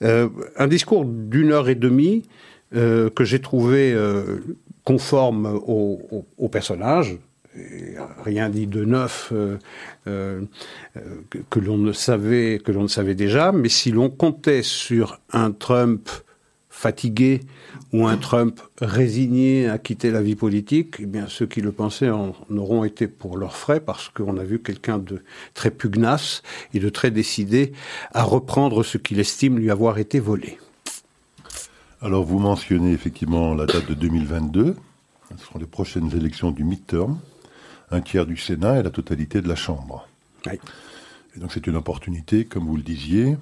Euh, 0.02 0.28
un 0.58 0.68
discours 0.68 1.06
d'une 1.06 1.52
heure 1.52 1.70
et 1.70 1.76
demie 1.76 2.24
que 2.72 3.24
j'ai 3.24 3.40
trouvé 3.40 3.96
conforme 4.84 5.46
au, 5.46 6.02
au, 6.10 6.26
au 6.40 6.50
personnage, 6.50 7.20
rien 8.24 8.50
dit 8.50 8.68
de 8.68 8.84
neuf 8.86 9.30
euh, 9.32 9.58
euh, 10.08 10.42
que, 11.50 11.60
l'on 11.60 11.78
ne 11.78 11.92
savait 11.92 12.60
que 12.64 12.72
l'on 12.72 12.84
ne 12.84 12.88
savait 12.88 13.16
déjà, 13.16 13.52
mais 13.52 13.70
si 13.70 13.92
l'on 13.92 14.10
comptait 14.10 14.64
sur 14.64 15.20
un 15.32 15.52
Trump 15.52 16.10
fatigué 16.70 17.42
ou 17.94 18.08
un 18.08 18.18
Trump 18.18 18.60
résigné 18.82 19.70
à 19.70 19.78
quitter 19.78 20.10
la 20.10 20.22
vie 20.22 20.36
politique, 20.36 20.96
eh 21.00 21.06
bien 21.06 21.28
ceux 21.28 21.46
qui 21.46 21.62
le 21.62 21.72
pensaient 21.72 22.10
en, 22.10 22.34
auront 22.50 22.84
été 22.84 23.08
pour 23.08 23.38
leurs 23.38 23.56
frais 23.56 23.80
parce 23.80 24.10
qu'on 24.10 24.38
a 24.38 24.44
vu 24.44 24.60
quelqu'un 24.60 24.98
de 24.98 25.22
très 25.54 25.70
pugnace 25.70 26.42
et 26.74 26.80
de 26.80 26.90
très 26.90 27.12
décidé 27.12 27.74
à 28.14 28.24
reprendre 28.24 28.84
ce 28.84 28.98
qu'il 28.98 29.20
estime 29.20 29.60
lui 29.60 29.70
avoir 29.70 30.00
été 30.00 30.20
volé. 30.20 30.58
Alors 32.02 32.26
vous 32.26 32.40
mentionnez 32.40 32.92
effectivement 32.92 33.54
la 33.54 33.66
date 33.66 33.88
de 33.88 33.94
2022, 33.94 34.76
ce 35.38 35.46
sont 35.46 35.60
les 35.60 35.66
prochaines 35.66 36.12
élections 36.16 36.52
du 36.52 36.64
midterm 36.64 37.18
un 37.94 38.02
tiers 38.02 38.26
du 38.26 38.38
Sénat 38.38 38.80
et 38.80 38.84
la 38.84 38.90
totalité 38.90 39.42
de 39.42 39.48
la 39.48 39.56
Chambre. 39.56 40.08
Oui. 40.46 40.60
Et 41.36 41.40
donc 41.40 41.52
c'est 41.52 41.66
une 41.68 41.76
opportunité, 41.76 42.46
comme 42.46 42.66
vous 42.66 42.76
le 42.76 42.84
disiez, 42.84 43.38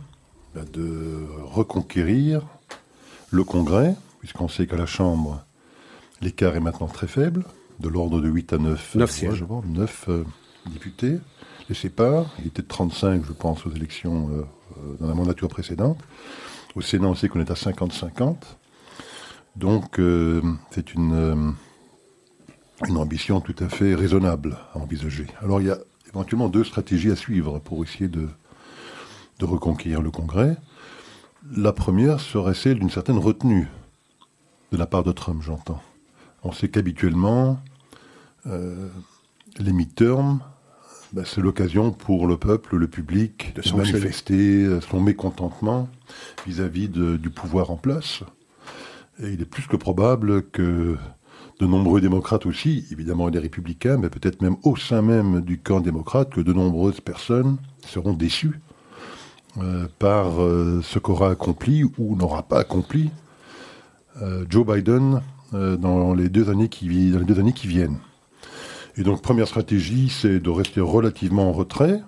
de 0.56 1.26
reconquérir 1.44 2.46
le 3.32 3.44
Congrès, 3.44 3.96
puisqu'on 4.20 4.48
sait 4.48 4.68
qu'à 4.68 4.76
la 4.76 4.86
Chambre, 4.86 5.44
l'écart 6.22 6.56
est 6.56 6.60
maintenant 6.60 6.88
très 6.88 7.08
faible, 7.08 7.44
de 7.80 7.90
l'ordre 7.90 8.22
de 8.22 8.30
8 8.30 8.54
à 8.54 8.58
9, 8.58 8.96
9 8.96 9.12
sièges. 9.12 9.34
Je 9.34 9.46
vois, 9.46 9.64
9 9.66 10.06
euh, 10.10 10.24
députés. 10.72 11.18
Les 11.70 11.76
séparent, 11.76 12.30
il 12.40 12.48
était 12.48 12.62
de 12.62 12.68
35, 12.68 13.24
je 13.26 13.34
pense, 13.34 13.66
aux 13.66 13.72
élections 13.72 14.30
euh, 14.30 14.44
dans 15.00 15.08
la 15.08 15.14
mandature 15.14 15.48
précédente. 15.48 15.98
Au 16.76 16.82
Sénat, 16.82 17.08
on 17.08 17.16
sait 17.16 17.30
qu'on 17.30 17.40
est 17.40 17.52
à 17.52 17.56
50-50. 17.56 18.36
Donc, 19.56 20.00
euh, 20.00 20.42
c'est 20.72 20.94
une 20.94 21.56
une 22.88 22.98
ambition 22.98 23.42
tout 23.42 23.56
à 23.60 23.70
fait 23.70 23.96
raisonnable 23.96 24.58
à 24.74 24.80
envisager. 24.80 25.28
Alors 25.42 25.62
il 25.62 25.68
y 25.68 25.72
a 25.72 25.78
éventuellement 26.10 26.50
deux 26.50 26.64
stratégies 26.64 27.12
à 27.12 27.16
suivre 27.16 27.60
pour 27.60 27.84
essayer 27.84 28.08
de, 28.08 28.28
de 29.40 29.46
reconquérir 29.46 30.02
le 30.02 30.12
Congrès. 30.12 30.58
La 31.56 31.74
première 31.74 32.20
serait 32.20 32.54
celle 32.54 32.80
d'une 32.80 32.90
certaine 32.90 33.18
retenue 33.18 33.68
de 34.72 34.78
la 34.78 34.86
part 34.86 35.04
de 35.04 35.12
Trump, 35.12 35.42
j'entends. 35.42 35.82
On 36.44 36.52
sait 36.52 36.70
qu'habituellement, 36.70 37.60
euh, 38.48 38.88
les 39.60 39.74
midterms, 39.74 40.40
ben, 41.14 41.26
c'est 41.26 41.42
l'occasion 41.42 41.92
pour 41.92 42.26
le 42.26 42.38
peuple, 42.38 42.78
le 42.78 42.88
public, 42.88 43.54
de, 43.56 43.62
de 43.62 43.76
manifester 43.76 44.64
euh, 44.64 44.82
son 44.82 45.02
mécontentement 45.02 45.90
vis-à-vis 46.48 46.88
-vis 46.88 47.18
du 47.18 47.30
pouvoir 47.30 47.70
en 47.70 47.78
place. 47.78 48.24
Et 49.20 49.34
il 49.34 49.42
est 49.42 49.46
plus 49.46 49.68
que 49.68 49.76
probable 49.76 50.50
que 50.52 50.98
de 51.62 51.68
nombreux 51.68 52.02
démocrates 52.02 52.48
aussi, 52.48 52.86
évidemment 52.92 53.30
des 53.30 53.38
républicains, 53.38 53.98
mais 53.98 54.10
peut-être 54.10 54.42
même 54.42 54.56
au 54.64 54.76
sein 54.76 55.04
même 55.04 55.42
du 55.42 55.60
camp 55.60 55.80
démocrate, 55.80 56.32
que 56.32 56.42
de 56.42 56.54
nombreuses 56.54 57.02
personnes 57.02 57.58
seront 57.86 58.14
déçues 58.14 58.60
euh, 59.60 59.88
par 60.00 60.42
euh, 60.42 60.82
ce 60.84 60.98
qu'aura 60.98 61.30
accompli 61.30 61.84
ou 62.00 62.16
n'aura 62.16 62.42
pas 62.42 62.62
accompli 62.62 63.12
euh, 64.24 64.44
Joe 64.50 64.66
Biden 64.66 65.22
dans, 65.52 66.14
les 66.14 66.30
deux 66.30 66.50
années 66.50 66.70
qui, 66.70 66.88
viennent. 66.88 68.00
Et 68.96 69.04
donc, 69.04 69.22
première 69.22 69.50
stratégie, 69.50 70.08
c'est 70.08 70.40
de 70.40 70.50
rester 70.50 70.80
relativement 70.80 71.50
en 71.50 71.52
retrait 71.52 72.02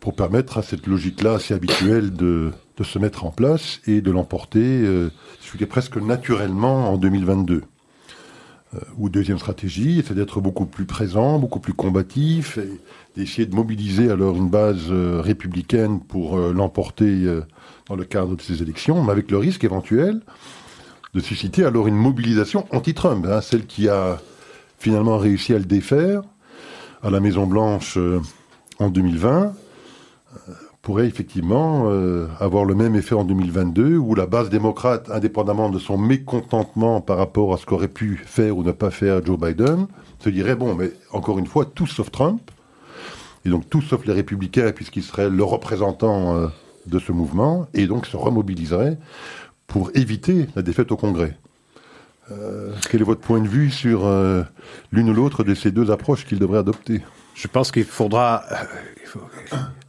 pour 0.00 0.16
permettre 0.16 0.56
à 0.56 0.62
cette 0.62 0.86
logique-là 0.86 1.34
assez 1.34 1.52
habituelle 1.52 2.14
de, 2.14 2.50
se 2.82 2.98
mettre 2.98 3.26
en 3.26 3.30
place 3.30 3.82
et 3.86 4.00
de 4.00 4.10
l'emporter, 4.10 4.80
je 4.84 5.10
dirais 5.52 5.68
presque 5.68 5.98
naturellement 5.98 6.90
en 6.90 6.96
2022 6.96 7.56
euh, 7.56 7.60
ou 8.98 9.08
deuxième 9.08 9.38
stratégie, 9.38 10.02
c'est 10.06 10.14
d'être 10.14 10.40
beaucoup 10.40 10.66
plus 10.66 10.86
présent, 10.86 11.38
beaucoup 11.38 11.60
plus 11.60 11.72
combatif, 11.72 12.58
et 12.58 12.80
d'essayer 13.16 13.46
de 13.46 13.54
mobiliser 13.54 14.10
alors 14.10 14.36
une 14.36 14.50
base 14.50 14.86
euh, 14.90 15.20
républicaine 15.20 16.00
pour 16.00 16.38
euh, 16.38 16.52
l'emporter 16.52 17.24
euh, 17.24 17.42
dans 17.88 17.96
le 17.96 18.04
cadre 18.04 18.36
de 18.36 18.42
ces 18.42 18.62
élections, 18.62 19.02
mais 19.02 19.12
avec 19.12 19.30
le 19.30 19.38
risque 19.38 19.64
éventuel 19.64 20.20
de 21.14 21.20
susciter 21.20 21.64
alors 21.64 21.86
une 21.86 21.96
mobilisation 21.96 22.66
anti-Trump, 22.72 23.26
hein, 23.26 23.40
celle 23.40 23.64
qui 23.66 23.88
a 23.88 24.20
finalement 24.78 25.16
réussi 25.16 25.54
à 25.54 25.58
le 25.58 25.64
défaire 25.64 26.22
à 27.02 27.10
la 27.10 27.20
Maison 27.20 27.46
Blanche 27.46 27.96
euh, 27.96 28.20
en 28.78 28.90
2020 28.90 29.54
pourrait 30.86 31.08
effectivement 31.08 31.90
euh, 31.90 32.28
avoir 32.38 32.64
le 32.64 32.76
même 32.76 32.94
effet 32.94 33.16
en 33.16 33.24
2022, 33.24 33.96
où 33.96 34.14
la 34.14 34.26
base 34.26 34.50
démocrate, 34.50 35.10
indépendamment 35.10 35.68
de 35.68 35.80
son 35.80 35.98
mécontentement 35.98 37.00
par 37.00 37.16
rapport 37.16 37.52
à 37.52 37.56
ce 37.56 37.66
qu'aurait 37.66 37.88
pu 37.88 38.22
faire 38.24 38.56
ou 38.56 38.62
ne 38.62 38.70
pas 38.70 38.92
faire 38.92 39.20
Joe 39.26 39.36
Biden, 39.36 39.88
se 40.20 40.28
dirait, 40.28 40.54
bon, 40.54 40.76
mais 40.76 40.92
encore 41.10 41.40
une 41.40 41.46
fois, 41.46 41.64
tout 41.64 41.88
sauf 41.88 42.12
Trump, 42.12 42.40
et 43.44 43.48
donc 43.48 43.68
tout 43.68 43.82
sauf 43.82 44.06
les 44.06 44.12
républicains, 44.12 44.70
puisqu'il 44.70 45.02
serait 45.02 45.28
le 45.28 45.42
représentant 45.42 46.36
euh, 46.36 46.46
de 46.86 47.00
ce 47.00 47.10
mouvement, 47.10 47.66
et 47.74 47.88
donc 47.88 48.06
se 48.06 48.16
remobiliserait 48.16 48.96
pour 49.66 49.90
éviter 49.94 50.46
la 50.54 50.62
défaite 50.62 50.92
au 50.92 50.96
Congrès. 50.96 51.36
Euh, 52.30 52.72
quel 52.92 53.00
est 53.00 53.04
votre 53.04 53.22
point 53.22 53.40
de 53.40 53.48
vue 53.48 53.72
sur 53.72 54.08
l'une 54.92 55.10
ou 55.10 55.14
l'autre 55.14 55.42
de 55.42 55.56
ces 55.56 55.72
deux 55.72 55.90
approches 55.90 56.24
qu'il 56.24 56.38
devrait 56.38 56.60
adopter? 56.60 57.02
Je 57.34 57.48
pense 57.48 57.72
qu'il 57.72 57.82
faudra... 57.82 58.44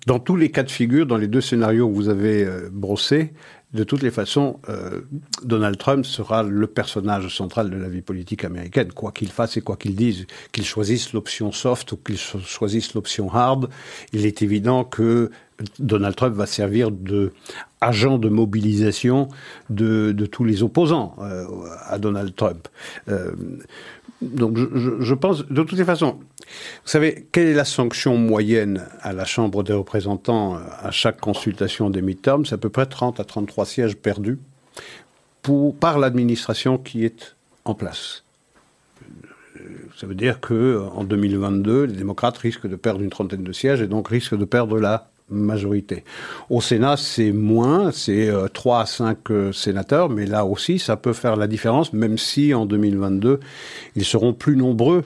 dans 0.08 0.20
tous 0.20 0.38
les 0.38 0.50
cas 0.50 0.64
de 0.64 0.72
figure, 0.72 1.06
dans 1.06 1.18
les 1.18 1.28
deux 1.28 1.42
scénarios 1.42 1.90
que 1.90 1.94
vous 1.94 2.08
avez 2.08 2.46
euh, 2.46 2.70
brossés, 2.72 3.34
de 3.74 3.84
toutes 3.84 4.02
les 4.02 4.10
façons, 4.10 4.62
euh, 4.70 5.02
Donald 5.44 5.78
Trump 5.78 6.06
sera 6.06 6.44
le 6.44 6.66
personnage 6.66 7.36
central 7.36 7.70
de 7.70 7.76
la 7.76 7.90
vie 7.90 8.02
politique 8.02 8.46
américaine, 8.46 8.94
quoi 8.94 9.12
qu'il 9.12 9.28
fasse 9.28 9.58
et 9.58 9.62
quoi 9.62 9.76
qu'il 9.76 9.96
dise, 9.96 10.26
qu'il 10.54 10.64
choisisse 10.64 11.12
l'option 11.12 11.52
soft 11.52 11.92
ou 11.92 11.98
qu'il 11.98 12.18
choisisse 12.18 12.94
l'option 12.94 13.30
hard. 13.30 13.70
Il 14.14 14.26
est 14.26 14.42
évident 14.42 14.86
que 14.86 15.30
Donald 15.80 16.16
Trump 16.16 16.36
va 16.36 16.46
servir 16.46 16.92
de 16.92 17.34
agent 17.82 18.18
de 18.18 18.30
mobilisation 18.30 19.28
de, 19.70 20.12
de 20.12 20.26
tous 20.26 20.44
les 20.44 20.64
opposants 20.64 21.16
euh, 21.20 21.46
à 21.86 22.00
Donald 22.00 22.34
Trump. 22.36 22.68
Euh, 23.10 23.32
Donc 24.22 24.58
je, 24.58 25.14
pense, 25.14 25.46
de 25.48 25.62
toutes 25.64 25.78
les 25.78 25.86
façons, 25.86 26.18
vous 26.40 26.90
savez, 26.90 27.28
quelle 27.32 27.48
est 27.48 27.54
la 27.54 27.66
sanction 27.66 28.18
moyenne 28.18 28.88
à 29.02 29.14
la 29.14 29.26
Chambre 29.26 29.64
des 29.64 29.74
représentants 29.74 30.56
euh, 30.56 30.60
à 30.82 30.90
chaque 30.92 31.20
consultation 31.20 31.90
des 31.90 32.02
midterms? 32.02 32.46
C'est 32.46 32.56
à 32.56 32.58
peu 32.58 32.70
près 32.70 32.88
30 32.88 33.20
à 33.20 33.24
33 33.24 33.66
sièges 33.66 33.96
perdus 33.96 34.40
par 35.80 36.00
l'administration 36.00 36.78
qui 36.78 37.06
est 37.06 37.36
en 37.66 37.74
place. 37.74 38.24
Ça 39.98 40.06
veut 40.06 40.16
dire 40.16 40.40
que 40.40 40.86
en 40.94 41.04
2022, 41.04 41.86
les 41.86 41.94
démocrates 41.94 42.38
risquent 42.38 42.68
de 42.68 42.76
perdre 42.76 43.02
une 43.02 43.10
trentaine 43.10 43.44
de 43.44 43.52
sièges 43.52 43.82
et 43.82 43.88
donc 43.88 44.10
risquent 44.10 44.38
de 44.38 44.46
perdre 44.46 44.80
la 44.80 45.10
majorité. 45.30 46.04
Au 46.50 46.62
Sénat, 46.62 46.98
c'est 46.98 47.32
moins, 47.32 47.92
c'est 47.92 48.32
3 48.54 48.78
euh, 48.78 48.82
à 48.82 48.86
5 48.86 49.18
euh, 49.32 49.52
sénateurs, 49.52 50.10
mais 50.10 50.26
là 50.26 50.46
aussi, 50.46 50.80
ça 50.80 50.96
peut 50.96 51.14
faire 51.14 51.36
la 51.36 51.48
différence, 51.48 51.94
même 51.94 52.18
si 52.18 52.54
en 52.54 52.66
2022, 52.66 53.40
ils 53.96 54.06
seront 54.06 54.34
plus 54.34 54.56
nombreux 54.56 55.04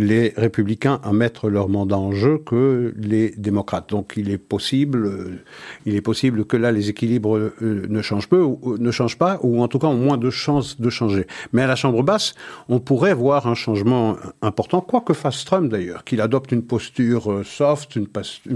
les 0.00 0.32
républicains 0.36 0.98
à 1.04 1.12
mettre 1.12 1.50
leur 1.50 1.68
mandat 1.68 1.98
en 1.98 2.12
jeu 2.12 2.38
que 2.38 2.94
les 2.96 3.34
démocrates. 3.36 3.90
Donc 3.90 4.14
il 4.16 4.30
est 4.30 4.38
possible, 4.38 5.06
euh, 5.06 5.42
il 5.84 5.94
est 5.94 6.00
possible 6.00 6.46
que 6.46 6.56
là 6.56 6.72
les 6.72 6.88
équilibres 6.88 7.36
euh, 7.36 7.52
ne 7.60 8.00
changent 8.00 8.28
peu, 8.28 8.40
ou, 8.40 8.58
euh, 8.64 8.76
ne 8.78 8.90
changent 8.90 9.18
pas, 9.18 9.38
ou 9.42 9.62
en 9.62 9.68
tout 9.68 9.78
cas 9.78 9.88
ont 9.88 9.94
moins 9.94 10.16
de 10.16 10.30
chances 10.30 10.80
de 10.80 10.88
changer. 10.88 11.26
Mais 11.52 11.62
à 11.62 11.66
la 11.66 11.76
Chambre 11.76 12.02
basse, 12.02 12.34
on 12.68 12.80
pourrait 12.80 13.12
voir 13.12 13.46
un 13.46 13.54
changement 13.54 14.16
important, 14.40 14.80
quoi 14.80 15.02
que 15.02 15.12
fasse 15.12 15.44
Trump 15.44 15.70
d'ailleurs, 15.70 16.04
qu'il 16.04 16.22
adopte 16.22 16.50
une 16.52 16.62
posture 16.62 17.42
soft, 17.44 17.96
une, 17.96 18.06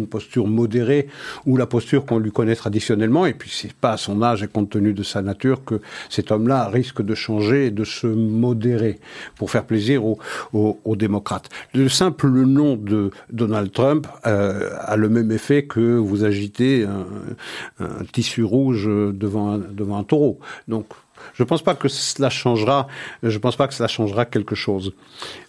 posture 0.07 0.47
modérée, 0.47 1.09
ou 1.45 1.59
la 1.59 1.67
posture 1.67 2.07
qu'on 2.07 2.19
lui 2.19 2.33
connaît 2.33 2.57
traditionnellement. 2.57 3.27
Et 3.27 3.35
puis 3.35 3.51
c'est 3.53 3.75
pas 3.75 3.93
à 3.93 3.97
son 3.99 4.23
âge 4.23 4.43
et 4.43 4.49
compte 4.49 4.71
tenu 4.71 4.95
de 4.95 5.03
sa 5.03 5.21
nature 5.21 5.63
que 5.63 5.81
cet 6.09 6.31
homme-là 6.31 6.69
risque 6.69 7.03
de 7.03 7.15
changer 7.15 7.67
et 7.67 7.71
de 7.71 7.85
se 7.85 8.07
modérer 8.07 8.99
pour 9.37 9.51
faire 9.51 9.65
plaisir 9.65 10.03
aux 10.05 10.97
démocrates. 10.97 11.34
Le 11.75 11.89
simple 11.89 12.29
nom 12.29 12.77
de 12.77 13.11
Donald 13.31 13.73
Trump 13.73 14.07
euh, 14.27 14.71
a 14.81 14.97
le 14.97 15.09
même 15.09 15.31
effet 15.31 15.65
que 15.65 15.97
vous 15.97 16.25
agitez 16.25 16.85
un, 16.85 18.05
tissu 18.13 18.43
rouge 18.45 18.87
devant 18.87 19.53
un, 19.53 19.59
devant 19.59 19.99
un 19.99 20.05
taureau. 20.05 20.39
Donc, 20.69 20.87
je 21.35 21.43
ne 21.43 21.49
pense 21.49 21.63
pas 21.63 21.75
que 21.75 21.89
cela 21.89 22.31
changera. 22.31 22.87
Je 23.23 23.39
pense 23.39 23.57
pas 23.57 23.69
que 23.69 23.75
cela 23.75 23.89
changera 23.89 24.25
quelque 24.25 24.55
chose. 24.55 24.95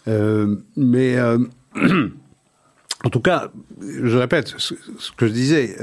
Euh, 0.07 0.55
mais 0.75 1.17
euh, 1.17 1.39
en 3.03 3.09
tout 3.09 3.19
cas, 3.19 3.49
je 3.81 4.17
répète 4.17 4.53
ce, 4.57 4.73
que 5.17 5.27
je 5.27 5.33
disais 5.33 5.75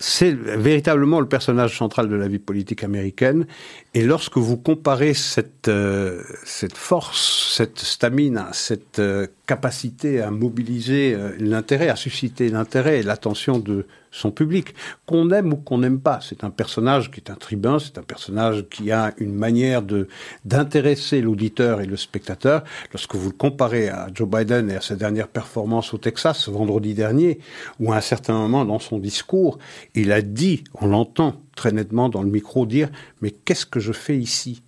c'est 0.00 0.32
véritablement 0.32 1.20
le 1.20 1.28
personnage 1.28 1.76
central 1.76 2.08
de 2.08 2.16
la 2.16 2.26
vie 2.26 2.38
politique 2.38 2.82
américaine. 2.82 3.46
Et 3.92 4.02
lorsque 4.02 4.38
vous 4.38 4.56
comparez 4.56 5.12
cette, 5.12 5.68
euh, 5.68 6.22
cette 6.42 6.76
force, 6.76 7.52
cette 7.54 7.78
stamina, 7.78 8.48
cette 8.52 8.98
euh, 8.98 9.26
capacité 9.50 10.20
à 10.20 10.30
mobiliser 10.30 11.12
euh, 11.12 11.32
l'intérêt, 11.40 11.88
à 11.88 11.96
susciter 11.96 12.50
l'intérêt 12.50 13.00
et 13.00 13.02
l'attention 13.02 13.58
de 13.58 13.84
son 14.12 14.30
public, 14.30 14.76
qu'on 15.06 15.28
aime 15.30 15.52
ou 15.52 15.56
qu'on 15.56 15.78
n'aime 15.78 15.98
pas. 15.98 16.20
C'est 16.22 16.44
un 16.44 16.50
personnage 16.50 17.10
qui 17.10 17.18
est 17.18 17.30
un 17.32 17.34
tribun, 17.34 17.80
c'est 17.80 17.98
un 17.98 18.04
personnage 18.04 18.66
qui 18.70 18.92
a 18.92 19.12
une 19.18 19.34
manière 19.34 19.82
de 19.82 20.06
d'intéresser 20.44 21.20
l'auditeur 21.20 21.80
et 21.80 21.86
le 21.86 21.96
spectateur. 21.96 22.62
Lorsque 22.92 23.16
vous 23.16 23.30
le 23.30 23.36
comparez 23.36 23.88
à 23.88 24.06
Joe 24.14 24.28
Biden 24.28 24.70
et 24.70 24.76
à 24.76 24.80
sa 24.80 24.94
dernière 24.94 25.26
performance 25.26 25.92
au 25.94 25.98
Texas 25.98 26.48
vendredi 26.48 26.94
dernier, 26.94 27.40
où 27.80 27.92
à 27.92 27.96
un 27.96 28.00
certain 28.00 28.34
moment 28.34 28.64
dans 28.64 28.78
son 28.78 29.00
discours, 29.00 29.58
il 29.96 30.12
a 30.12 30.22
dit, 30.22 30.62
on 30.80 30.86
l'entend 30.86 31.42
très 31.56 31.72
nettement 31.72 32.08
dans 32.08 32.22
le 32.22 32.30
micro 32.30 32.66
dire, 32.66 32.88
mais 33.20 33.32
qu'est-ce 33.32 33.66
que 33.66 33.80
je 33.80 33.92
fais 33.92 34.16
ici? 34.16 34.62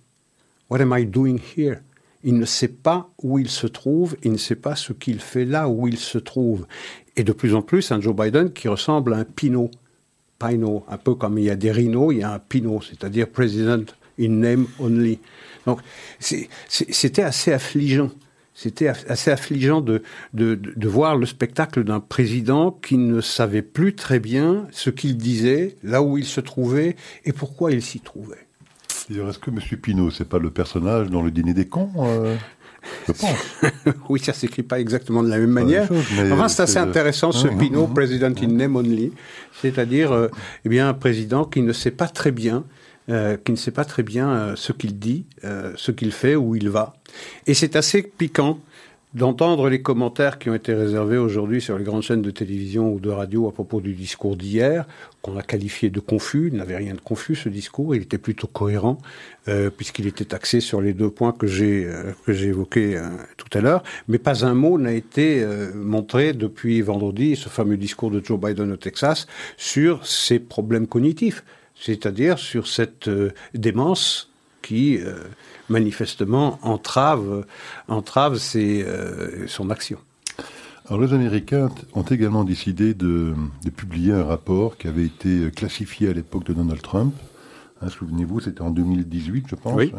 What 0.69 0.81
am 0.81 0.93
I 0.93 1.05
doing 1.05 1.39
here? 1.55 1.77
Il 2.23 2.37
ne 2.37 2.45
sait 2.45 2.69
pas 2.69 3.09
où 3.21 3.37
il 3.39 3.49
se 3.49 3.67
trouve, 3.67 4.15
il 4.23 4.31
ne 4.31 4.37
sait 4.37 4.55
pas 4.55 4.75
ce 4.75 4.93
qu'il 4.93 5.19
fait 5.19 5.45
là 5.45 5.67
où 5.67 5.87
il 5.87 5.97
se 5.97 6.17
trouve. 6.17 6.65
Et 7.15 7.23
de 7.23 7.33
plus 7.33 7.53
en 7.53 7.61
plus, 7.61 7.91
un 7.91 8.01
Joe 8.01 8.15
Biden 8.15 8.51
qui 8.51 8.67
ressemble 8.67 9.13
à 9.13 9.17
un 9.17 9.25
Pinot. 9.25 9.69
Pino, 10.39 10.83
un 10.89 10.97
peu 10.97 11.15
comme 11.15 11.37
il 11.37 11.45
y 11.45 11.49
a 11.49 11.55
des 11.55 11.71
rhinos, 11.71 12.13
il 12.13 12.19
y 12.19 12.23
a 12.23 12.33
un 12.33 12.39
Pinot, 12.39 12.81
c'est-à-dire 12.81 13.29
President 13.29 13.85
in 14.19 14.29
name 14.29 14.67
only. 14.79 15.19
Donc, 15.65 15.79
c'était 16.19 17.23
assez 17.23 17.53
affligeant. 17.53 18.11
C'était 18.55 18.87
assez 18.87 19.31
affligeant 19.31 19.81
de, 19.81 20.03
de, 20.33 20.53
de, 20.53 20.87
voir 20.87 21.15
le 21.17 21.25
spectacle 21.25 21.83
d'un 21.83 21.99
président 21.99 22.71
qui 22.71 22.97
ne 22.97 23.19
savait 23.19 23.63
plus 23.63 23.95
très 23.95 24.19
bien 24.19 24.67
ce 24.71 24.91
qu'il 24.91 25.17
disait, 25.17 25.75
là 25.81 26.03
où 26.03 26.19
il 26.19 26.25
se 26.25 26.39
trouvait 26.39 26.95
et 27.25 27.33
pourquoi 27.33 27.71
il 27.71 27.81
s'y 27.81 27.99
trouvait. 27.99 28.45
Est-ce 29.09 29.39
que 29.39 29.49
M. 29.51 29.59
Pinault, 29.81 30.11
c'est 30.11 30.27
pas 30.27 30.39
le 30.39 30.49
personnage 30.49 31.09
dans 31.09 31.21
le 31.21 31.31
dîner 31.31 31.53
des 31.53 31.67
cons 31.67 31.89
euh, 31.97 32.35
Je 33.07 33.11
pense. 33.13 33.35
oui, 34.09 34.19
ça 34.19 34.33
s'écrit 34.33 34.63
pas 34.63 34.79
exactement 34.79 35.23
de 35.23 35.29
la 35.29 35.37
même 35.37 35.49
manière. 35.49 35.89
enfin, 36.31 36.47
c'est 36.47 36.63
assez 36.63 36.77
intéressant 36.77 37.31
ce 37.31 37.47
Pinault, 37.47 37.57
Pinot, 37.59 37.87
President 37.87 38.33
in 38.41 38.47
name 38.47 38.75
only, 38.75 39.11
c'est-à-dire, 39.61 40.11
euh, 40.11 40.29
eh 40.65 40.69
bien, 40.69 40.87
un 40.87 40.93
président 40.93 41.45
qui 41.45 41.61
ne 41.61 41.73
sait 41.73 41.91
pas 41.91 42.07
très 42.07 42.31
bien. 42.31 42.63
Euh, 43.09 43.35
qui 43.35 43.51
ne 43.51 43.57
sait 43.57 43.71
pas 43.71 43.83
très 43.83 44.01
bien 44.01 44.53
ce 44.55 44.71
qu'il 44.71 44.97
dit, 44.97 45.25
ce 45.41 45.91
qu'il 45.91 46.13
fait, 46.13 46.37
où 46.37 46.55
il 46.55 46.69
va. 46.69 46.95
Et 47.45 47.53
c'est 47.53 47.75
assez 47.75 48.01
piquant 48.01 48.59
d'entendre 49.13 49.69
les 49.69 49.81
commentaires 49.81 50.39
qui 50.39 50.49
ont 50.49 50.55
été 50.55 50.73
réservés 50.73 51.17
aujourd'hui 51.17 51.61
sur 51.61 51.77
les 51.77 51.83
grandes 51.83 52.01
chaînes 52.01 52.23
de 52.23 52.31
télévision 52.31 52.91
ou 52.91 52.99
de 52.99 53.09
radio 53.09 53.47
à 53.47 53.51
propos 53.51 53.79
du 53.79 53.93
discours 53.93 54.35
d'hier, 54.35 54.85
qu'on 55.21 55.37
a 55.37 55.43
qualifié 55.43 55.89
de 55.89 55.99
confus. 55.99 56.49
Il 56.51 56.57
n'avait 56.57 56.77
rien 56.77 56.95
de 56.95 56.99
confus 56.99 57.35
ce 57.35 57.49
discours, 57.49 57.95
il 57.95 58.01
était 58.01 58.17
plutôt 58.17 58.47
cohérent 58.47 58.97
euh, 59.47 59.69
puisqu'il 59.69 60.07
était 60.07 60.33
axé 60.33 60.61
sur 60.61 60.81
les 60.81 60.93
deux 60.93 61.11
points 61.11 61.31
que 61.31 61.45
j'ai 61.45 61.85
euh, 61.85 62.13
évoqués 62.27 62.97
euh, 62.97 63.07
tout 63.37 63.55
à 63.55 63.61
l'heure. 63.61 63.83
Mais 64.07 64.17
pas 64.17 64.45
un 64.45 64.55
mot 64.55 64.79
n'a 64.79 64.93
été 64.93 65.45
montré 65.75 66.33
depuis 66.33 66.81
vendredi, 66.81 67.35
ce 67.35 67.49
fameux 67.49 67.77
discours 67.77 68.09
de 68.09 68.23
Joe 68.23 68.39
Biden 68.39 68.71
au 68.71 68.77
Texas, 68.77 69.27
sur 69.57 70.05
ses 70.07 70.39
problèmes 70.39 70.87
cognitifs, 70.87 71.43
c'est-à-dire 71.75 72.39
sur 72.39 72.67
cette 72.67 73.09
démence 73.53 74.32
qui 74.63 74.99
manifestement 75.69 76.59
entrave, 76.61 77.45
entrave 77.87 78.39
euh, 78.55 79.47
son 79.47 79.69
action. 79.69 79.97
Alors 80.87 81.01
les 81.01 81.13
Américains 81.13 81.69
ont 81.93 82.03
également 82.03 82.43
décidé 82.43 82.93
de, 82.93 83.33
publier 83.75 84.11
un 84.11 84.23
rapport 84.23 84.77
qui 84.77 84.87
avait 84.87 85.05
été 85.05 85.49
classifié 85.51 86.09
à 86.09 86.13
l'époque 86.13 86.45
de 86.45 86.53
Donald 86.53 86.81
Trump. 86.81 87.13
Hein, 87.81 87.89
souvenez-vous, 87.89 88.41
c'était 88.41 88.61
en 88.61 88.69
2018, 88.69 89.45
je 89.49 89.55
pense. 89.55 89.75
Oui. 89.75 89.93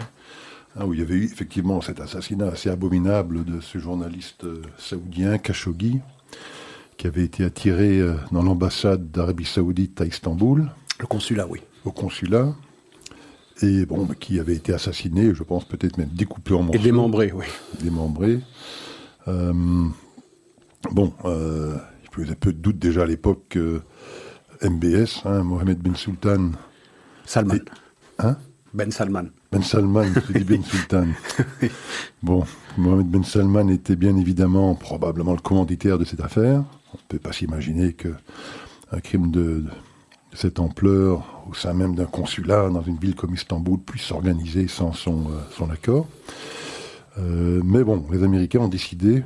Hein, 0.76 0.84
où 0.86 0.92
il 0.92 1.00
y 1.00 1.02
avait 1.02 1.14
eu 1.14 1.24
effectivement 1.24 1.80
cet 1.80 2.00
assassinat 2.00 2.48
assez 2.48 2.68
abominable 2.68 3.44
de 3.44 3.60
ce 3.60 3.78
journaliste 3.78 4.44
euh, 4.44 4.60
saoudien, 4.76 5.38
Khashoggi, 5.38 6.00
qui 6.96 7.06
avait 7.06 7.24
été 7.24 7.44
attiré 7.44 8.00
euh, 8.00 8.14
dans 8.32 8.42
l'ambassade 8.42 9.10
d'Arabie 9.10 9.44
saoudite 9.44 10.00
à 10.00 10.04
Istanbul. 10.04 10.68
Le 10.98 11.06
consulat, 11.06 11.46
oui. 11.48 11.60
Au 11.84 11.92
consulat 11.92 12.54
et 13.62 13.86
bon, 13.86 14.06
qui 14.18 14.40
avait 14.40 14.54
été 14.56 14.72
assassiné, 14.72 15.34
je 15.34 15.42
pense 15.42 15.64
peut-être 15.64 15.96
même 15.98 16.08
découpé 16.08 16.54
en 16.54 16.62
morceaux. 16.64 16.80
Et 16.80 16.82
démembré, 16.82 17.32
oui. 17.32 17.46
Démembré. 17.82 18.40
Euh, 19.28 19.52
bon, 20.90 21.12
euh, 21.24 21.76
il 22.02 22.10
faisait 22.24 22.34
peu 22.34 22.52
de 22.52 22.58
doute 22.58 22.78
déjà 22.78 23.02
à 23.02 23.06
l'époque 23.06 23.42
que 23.50 23.80
MBS, 24.62 25.22
hein, 25.24 25.42
Mohamed 25.42 25.78
Ben 25.78 25.94
Sultan. 25.94 26.50
Salman. 27.24 27.58
hein? 28.18 28.36
Ben 28.74 28.90
Salman. 28.90 29.26
Ben 29.52 29.62
Salman, 29.62 30.06
je 30.26 30.38
dis 30.38 30.44
Ben 30.44 30.62
Sultan. 30.64 31.06
Bon, 32.22 32.44
Mohamed 32.76 33.06
Ben 33.06 33.22
Salman 33.24 33.68
était 33.68 33.96
bien 33.96 34.16
évidemment 34.16 34.74
probablement 34.74 35.32
le 35.32 35.38
commanditaire 35.40 35.96
de 35.98 36.04
cette 36.04 36.20
affaire. 36.20 36.64
On 36.92 36.96
ne 36.96 37.02
peut 37.08 37.18
pas 37.20 37.32
s'imaginer 37.32 37.92
qu'un 37.92 39.00
crime 39.00 39.30
de 39.30 39.64
cette 40.34 40.58
ampleur 40.58 41.44
au 41.48 41.54
sein 41.54 41.72
même 41.72 41.94
d'un 41.94 42.06
consulat 42.06 42.68
dans 42.68 42.82
une 42.82 42.96
ville 42.96 43.14
comme 43.14 43.34
Istanbul 43.34 43.78
puisse 43.78 44.02
s'organiser 44.02 44.68
sans 44.68 44.92
son, 44.92 45.30
euh, 45.30 45.40
son 45.56 45.70
accord. 45.70 46.06
Euh, 47.18 47.62
mais 47.64 47.84
bon, 47.84 48.04
les 48.10 48.22
Américains 48.22 48.60
ont 48.60 48.68
décidé 48.68 49.22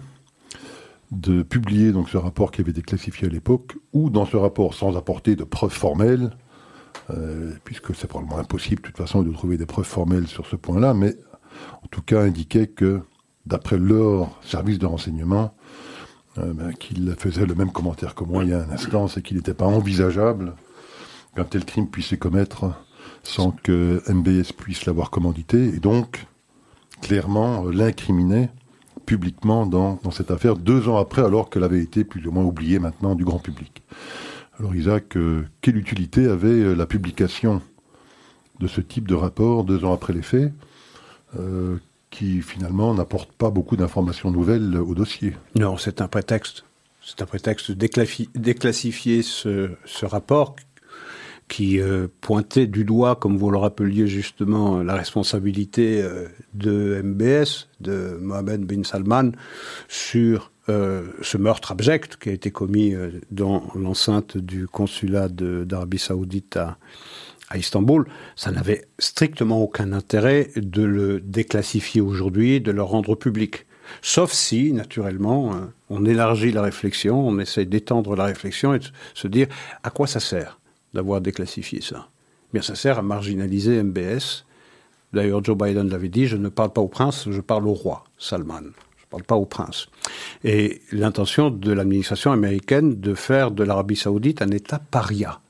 de 1.10 1.42
publier 1.42 1.92
donc 1.92 2.10
ce 2.10 2.18
rapport 2.18 2.50
qui 2.50 2.60
avait 2.60 2.70
été 2.70 2.82
classifié 2.82 3.28
à 3.28 3.30
l'époque, 3.30 3.76
ou 3.94 4.10
dans 4.10 4.26
ce 4.26 4.36
rapport 4.36 4.74
sans 4.74 4.96
apporter 4.96 5.36
de 5.36 5.44
preuves 5.44 5.72
formelles, 5.72 6.30
euh, 7.10 7.54
puisque 7.64 7.94
c'est 7.94 8.06
probablement 8.06 8.38
impossible 8.38 8.82
de 8.82 8.88
toute 8.88 8.98
façon 8.98 9.22
de 9.22 9.32
trouver 9.32 9.56
des 9.56 9.64
preuves 9.64 9.86
formelles 9.86 10.26
sur 10.26 10.44
ce 10.44 10.56
point-là, 10.56 10.92
mais 10.92 11.16
en 11.82 11.86
tout 11.90 12.02
cas 12.02 12.20
indiquait 12.20 12.66
que 12.66 13.00
d'après 13.46 13.78
leur 13.78 14.38
service 14.42 14.78
de 14.78 14.84
renseignement, 14.84 15.54
ben, 16.36 16.72
qu'il 16.74 17.12
faisait 17.18 17.46
le 17.46 17.56
même 17.56 17.72
commentaire 17.72 18.14
que 18.14 18.22
moi 18.22 18.44
il 18.44 18.50
y 18.50 18.52
a 18.52 18.62
un 18.62 18.70
instant, 18.70 19.08
c'est 19.08 19.22
qu'il 19.22 19.38
n'était 19.38 19.54
pas 19.54 19.64
envisageable 19.64 20.54
qu'un 21.34 21.44
tel 21.44 21.64
crime 21.64 21.88
puisse 21.88 22.06
se 22.06 22.14
commettre 22.14 22.72
sans 23.22 23.50
que 23.50 24.02
MBS 24.08 24.52
puisse 24.52 24.86
l'avoir 24.86 25.10
commandité, 25.10 25.68
et 25.74 25.80
donc 25.80 26.26
clairement 27.02 27.66
euh, 27.66 27.72
l'incriminer 27.72 28.48
publiquement 29.06 29.64
dans, 29.64 29.98
cette 30.10 30.30
affaire, 30.30 30.56
deux 30.56 30.88
ans 30.88 30.98
après, 30.98 31.22
alors 31.22 31.48
qu'elle 31.48 31.64
avait 31.64 31.82
été 31.82 32.04
plus 32.04 32.26
ou 32.26 32.30
moins 32.30 32.44
oubliée 32.44 32.78
maintenant 32.78 33.14
du 33.14 33.24
grand 33.24 33.38
public. 33.38 33.82
Alors 34.58 34.74
Isaac, 34.74 35.16
euh, 35.16 35.46
quelle 35.62 35.76
utilité 35.76 36.26
avait 36.26 36.48
euh, 36.48 36.74
la 36.74 36.84
publication 36.84 37.62
de 38.60 38.66
ce 38.66 38.80
type 38.80 39.08
de 39.08 39.14
rapport 39.14 39.64
deux 39.64 39.84
ans 39.84 39.92
après 39.92 40.12
les 40.12 40.22
faits 40.22 40.52
qui 42.10 42.40
finalement 42.40 42.94
n'apporte 42.94 43.30
pas 43.32 43.50
beaucoup 43.50 43.76
d'informations 43.76 44.30
nouvelles 44.30 44.76
au 44.76 44.94
dossier? 44.94 45.36
Non, 45.54 45.76
c'est 45.76 46.00
un 46.00 46.08
prétexte. 46.08 46.64
C'est 47.02 47.22
un 47.22 47.26
prétexte 47.26 47.70
déclassifier 47.70 49.22
ce, 49.22 49.70
ce 49.84 50.06
rapport 50.06 50.56
qui 51.48 51.80
euh, 51.80 52.06
pointait 52.20 52.66
du 52.66 52.84
doigt, 52.84 53.16
comme 53.16 53.36
vous 53.36 53.50
le 53.50 53.58
rappeliez 53.58 54.06
justement, 54.06 54.82
la 54.82 54.94
responsabilité 54.94 56.00
euh, 56.02 56.28
de 56.54 57.00
MBS, 57.02 57.68
de 57.80 58.18
Mohamed 58.20 58.64
bin 58.64 58.84
Salman, 58.84 59.32
sur 59.88 60.52
euh, 60.68 61.06
ce 61.22 61.38
meurtre 61.38 61.72
abject 61.72 62.16
qui 62.16 62.28
a 62.28 62.32
été 62.32 62.50
commis 62.50 62.94
dans 63.30 63.64
l'enceinte 63.74 64.36
du 64.36 64.68
consulat 64.68 65.28
d'Arabie 65.28 65.98
saoudite 65.98 66.56
à, 66.58 66.76
à 67.48 67.56
Istanbul, 67.56 68.06
ça 68.36 68.50
n'avait 68.50 68.84
strictement 68.98 69.62
aucun 69.62 69.92
intérêt 69.92 70.50
de 70.56 70.82
le 70.82 71.20
déclassifier 71.20 72.02
aujourd'hui, 72.02 72.60
de 72.60 72.70
le 72.70 72.82
rendre 72.82 73.14
public. 73.14 73.64
Sauf 74.02 74.32
si, 74.32 74.74
naturellement, 74.74 75.52
on 75.88 76.04
élargit 76.04 76.52
la 76.52 76.60
réflexion, 76.60 77.26
on 77.26 77.38
essaye 77.38 77.64
d'étendre 77.64 78.16
la 78.16 78.24
réflexion 78.24 78.74
et 78.74 78.80
de 78.80 78.84
se 79.14 79.28
dire 79.28 79.46
à 79.82 79.88
quoi 79.88 80.06
ça 80.06 80.20
sert 80.20 80.58
d'avoir 80.98 81.20
déclassifié 81.20 81.80
ça. 81.80 82.08
Bien, 82.52 82.60
ça 82.60 82.74
sert 82.74 82.98
à 82.98 83.02
marginaliser 83.02 83.80
MBS. 83.82 84.44
D'ailleurs, 85.12 85.44
Joe 85.44 85.56
Biden 85.56 85.88
l'avait 85.88 86.08
dit, 86.08 86.26
je 86.26 86.36
ne 86.36 86.48
parle 86.48 86.72
pas 86.72 86.80
au 86.80 86.88
prince, 86.88 87.28
je 87.30 87.40
parle 87.40 87.68
au 87.68 87.72
roi, 87.72 88.02
Salman. 88.18 88.62
Je 88.96 89.04
ne 89.04 89.10
parle 89.10 89.22
pas 89.22 89.36
au 89.36 89.44
prince. 89.44 89.86
Et 90.42 90.82
l'intention 90.90 91.50
de 91.50 91.72
l'administration 91.72 92.32
américaine 92.32 93.00
de 93.00 93.14
faire 93.14 93.52
de 93.52 93.62
l'Arabie 93.62 93.94
saoudite 93.94 94.42
un 94.42 94.50
État 94.50 94.80
paria. 94.90 95.40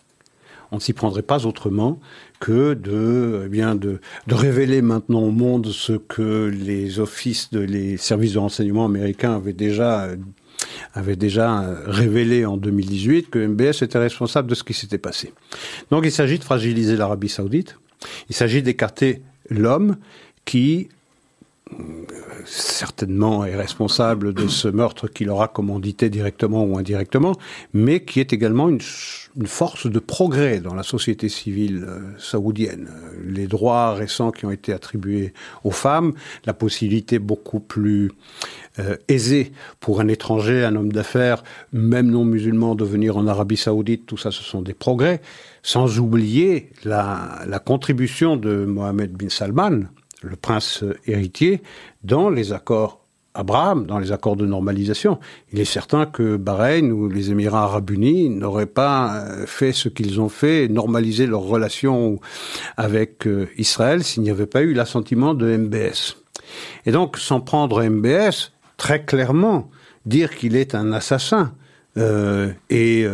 On 0.70 0.76
ne 0.76 0.80
s'y 0.80 0.92
prendrait 0.92 1.22
pas 1.22 1.46
autrement 1.46 1.98
que 2.40 2.74
de, 2.74 3.44
eh 3.46 3.48
bien, 3.48 3.74
de, 3.74 4.00
révéler 4.28 4.82
maintenant 4.82 5.22
au 5.22 5.30
monde 5.30 5.68
ce 5.68 5.94
que 5.94 6.52
les 6.54 7.00
offices 7.00 7.50
de 7.50 7.60
les 7.60 7.96
services 7.96 8.34
de 8.34 8.38
renseignement 8.38 8.84
américains 8.84 9.34
avaient 9.36 9.54
déjà 9.54 10.08
avait 10.94 11.16
déjà 11.16 11.60
euh, 11.60 11.82
révélé 11.86 12.44
en 12.46 12.56
2018 12.56 13.30
que 13.30 13.38
MBS 13.38 13.82
était 13.82 13.98
responsable 13.98 14.48
de 14.48 14.54
ce 14.54 14.64
qui 14.64 14.74
s'était 14.74 14.98
passé. 14.98 15.32
Donc 15.90 16.04
il 16.04 16.12
s'agit 16.12 16.38
de 16.38 16.44
fragiliser 16.44 16.96
l'Arabie 16.96 17.28
saoudite, 17.28 17.78
il 18.28 18.36
s'agit 18.36 18.62
d'écarter 18.62 19.22
l'homme 19.50 19.96
qui 20.44 20.88
euh, 21.72 22.04
certainement 22.44 23.44
est 23.44 23.54
responsable 23.56 24.32
de 24.32 24.48
ce 24.48 24.68
meurtre 24.68 25.08
qu'il 25.08 25.28
aura 25.28 25.48
commandité 25.48 26.08
directement 26.08 26.64
ou 26.64 26.78
indirectement, 26.78 27.36
mais 27.74 28.04
qui 28.04 28.20
est 28.20 28.32
également 28.32 28.68
une, 28.70 28.80
force 29.44 29.86
de 29.86 29.98
progrès 29.98 30.60
dans 30.60 30.74
la 30.74 30.82
société 30.82 31.28
civile 31.28 31.84
euh, 31.86 32.00
saoudienne. 32.18 32.88
Les 33.24 33.46
droits 33.46 33.92
récents 33.92 34.30
qui 34.30 34.46
ont 34.46 34.50
été 34.50 34.72
attribués 34.72 35.34
aux 35.64 35.70
femmes, 35.70 36.14
la 36.46 36.54
possibilité 36.54 37.18
beaucoup 37.18 37.60
plus 37.60 38.10
euh, 38.78 38.96
aisée 39.08 39.52
pour 39.80 40.00
un 40.00 40.08
étranger, 40.08 40.64
un 40.64 40.76
homme 40.76 40.92
d'affaires, 40.92 41.42
même 41.72 42.10
non 42.10 42.24
musulman, 42.24 42.74
de 42.74 42.84
venir 42.84 43.16
en 43.16 43.26
Arabie 43.26 43.56
saoudite, 43.56 44.06
tout 44.06 44.16
ça, 44.16 44.30
ce 44.30 44.42
sont 44.42 44.62
des 44.62 44.74
progrès, 44.74 45.20
sans 45.62 45.98
oublier 45.98 46.70
la, 46.84 47.42
la 47.46 47.58
contribution 47.58 48.36
de 48.36 48.64
Mohamed 48.64 49.12
bin 49.12 49.28
Salman, 49.28 49.84
le 50.22 50.36
prince 50.36 50.84
héritier, 51.06 51.62
dans 52.02 52.30
les 52.30 52.52
accords 52.52 53.04
Abraham, 53.38 53.86
dans 53.86 54.00
les 54.00 54.10
accords 54.10 54.36
de 54.36 54.46
normalisation. 54.46 55.18
Il 55.52 55.60
est 55.60 55.64
certain 55.64 56.06
que 56.06 56.36
Bahreïn 56.36 56.90
ou 56.90 57.08
les 57.08 57.30
Émirats 57.30 57.62
arabes 57.62 57.90
unis 57.90 58.28
n'auraient 58.28 58.66
pas 58.66 59.14
euh, 59.14 59.46
fait 59.46 59.72
ce 59.72 59.88
qu'ils 59.88 60.20
ont 60.20 60.28
fait, 60.28 60.68
normaliser 60.68 61.26
leurs 61.26 61.42
relations 61.42 62.18
avec 62.76 63.26
euh, 63.26 63.48
Israël 63.56 64.02
s'il 64.02 64.24
n'y 64.24 64.30
avait 64.30 64.46
pas 64.46 64.62
eu 64.62 64.72
l'assentiment 64.72 65.34
de 65.34 65.56
MBS. 65.56 66.16
Et 66.84 66.90
donc, 66.90 67.16
sans 67.16 67.40
prendre 67.40 67.82
MBS, 67.82 68.50
très 68.78 69.04
clairement, 69.04 69.70
dire 70.06 70.34
qu'il 70.34 70.56
est 70.56 70.74
un 70.74 70.92
assassin 70.92 71.52
euh, 71.98 72.50
et 72.70 73.06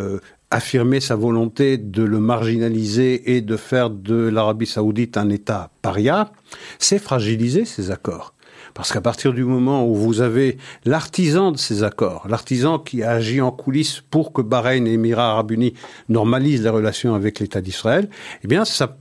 affirmer 0.54 1.00
sa 1.00 1.16
volonté 1.16 1.78
de 1.78 2.04
le 2.04 2.20
marginaliser 2.20 3.34
et 3.34 3.40
de 3.40 3.56
faire 3.56 3.90
de 3.90 4.28
l'Arabie 4.28 4.66
saoudite 4.66 5.16
un 5.16 5.28
État 5.28 5.70
paria, 5.82 6.30
c'est 6.78 7.00
fragiliser 7.00 7.64
ces 7.64 7.90
accords. 7.90 8.34
Parce 8.72 8.92
qu'à 8.92 9.00
partir 9.00 9.32
du 9.32 9.44
moment 9.44 9.86
où 9.86 9.94
vous 9.94 10.20
avez 10.20 10.58
l'artisan 10.84 11.52
de 11.52 11.58
ces 11.58 11.82
accords, 11.82 12.26
l'artisan 12.28 12.78
qui 12.78 13.02
a 13.02 13.12
agi 13.12 13.40
en 13.40 13.50
coulisses 13.50 14.02
pour 14.10 14.32
que 14.32 14.42
Bahreïn 14.42 14.86
et 14.86 14.92
Émirats 14.92 15.30
arabes 15.30 15.52
unis 15.52 15.74
normalisent 16.08 16.62
les 16.62 16.70
relations 16.70 17.14
avec 17.14 17.40
l'État 17.40 17.60
d'Israël, 17.60 18.08
eh 18.42 18.48
bien, 18.48 18.64
ça 18.64 18.96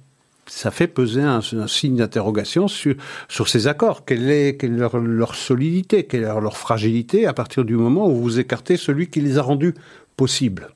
ça 0.56 0.70
fait 0.70 0.88
peser 0.88 1.24
un, 1.24 1.42
signe 1.68 1.96
d'interrogation 1.96 2.68
sur, 2.68 2.96
ces 3.48 3.68
accords. 3.68 4.06
Quelle 4.06 4.30
est, 4.30 4.62
leur, 4.64 5.36
solidité, 5.36 6.04
quelle 6.04 6.22
est 6.22 6.42
leur 6.42 6.58
fragilité 6.58 7.26
à 7.26 7.34
partir 7.34 7.66
du 7.66 7.76
moment 7.76 8.08
où 8.08 8.16
vous 8.16 8.40
écartez 8.40 8.78
celui 8.78 9.10
qui 9.10 9.20
les 9.20 9.40
a 9.40 9.42
rendus 9.42 9.74
possibles? 10.16 10.70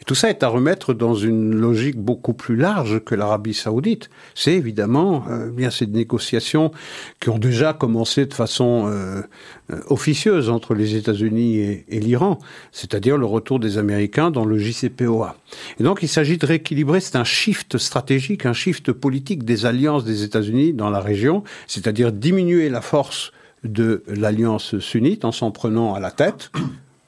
Et 0.00 0.04
tout 0.04 0.14
ça 0.14 0.30
est 0.30 0.42
à 0.42 0.48
remettre 0.48 0.94
dans 0.94 1.14
une 1.14 1.54
logique 1.54 1.96
beaucoup 1.96 2.34
plus 2.34 2.56
large 2.56 3.00
que 3.04 3.14
l'Arabie 3.14 3.54
saoudite. 3.54 4.10
C'est 4.34 4.54
évidemment 4.54 5.24
euh, 5.30 5.50
bien 5.50 5.70
ces 5.70 5.86
négociations 5.86 6.72
qui 7.20 7.30
ont 7.30 7.38
déjà 7.38 7.72
commencé 7.72 8.26
de 8.26 8.34
façon 8.34 8.86
euh, 8.86 9.22
euh, 9.70 9.80
officieuse 9.88 10.50
entre 10.50 10.74
les 10.74 10.96
États-Unis 10.96 11.58
et, 11.58 11.84
et 11.88 12.00
l'Iran, 12.00 12.38
c'est-à-dire 12.72 13.16
le 13.16 13.26
retour 13.26 13.60
des 13.60 13.78
Américains 13.78 14.30
dans 14.30 14.44
le 14.44 14.58
JCPOA. 14.58 15.36
Et 15.78 15.82
donc 15.82 16.00
il 16.02 16.08
s'agit 16.08 16.38
de 16.38 16.46
rééquilibrer, 16.46 17.00
c'est 17.00 17.16
un 17.16 17.24
shift 17.24 17.78
stratégique, 17.78 18.46
un 18.46 18.52
shift 18.52 18.92
politique 18.92 19.44
des 19.44 19.66
alliances 19.66 20.04
des 20.04 20.24
États-Unis 20.24 20.72
dans 20.72 20.90
la 20.90 21.00
région, 21.00 21.44
c'est-à-dire 21.66 22.12
diminuer 22.12 22.68
la 22.68 22.80
force 22.80 23.32
de 23.64 24.02
l'alliance 24.08 24.78
sunnite 24.80 25.24
en 25.24 25.32
s'en 25.32 25.50
prenant 25.50 25.94
à 25.94 26.00
la 26.00 26.10
tête, 26.10 26.50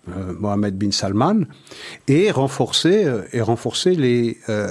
euh, 0.08 0.34
Mohamed 0.38 0.76
bin 0.76 0.90
Salman 0.90 1.46
et 2.08 2.30
renforcer 2.30 3.04
euh, 3.04 3.22
et 3.32 3.40
renforcer 3.40 3.94
les, 3.94 4.38
euh, 4.48 4.68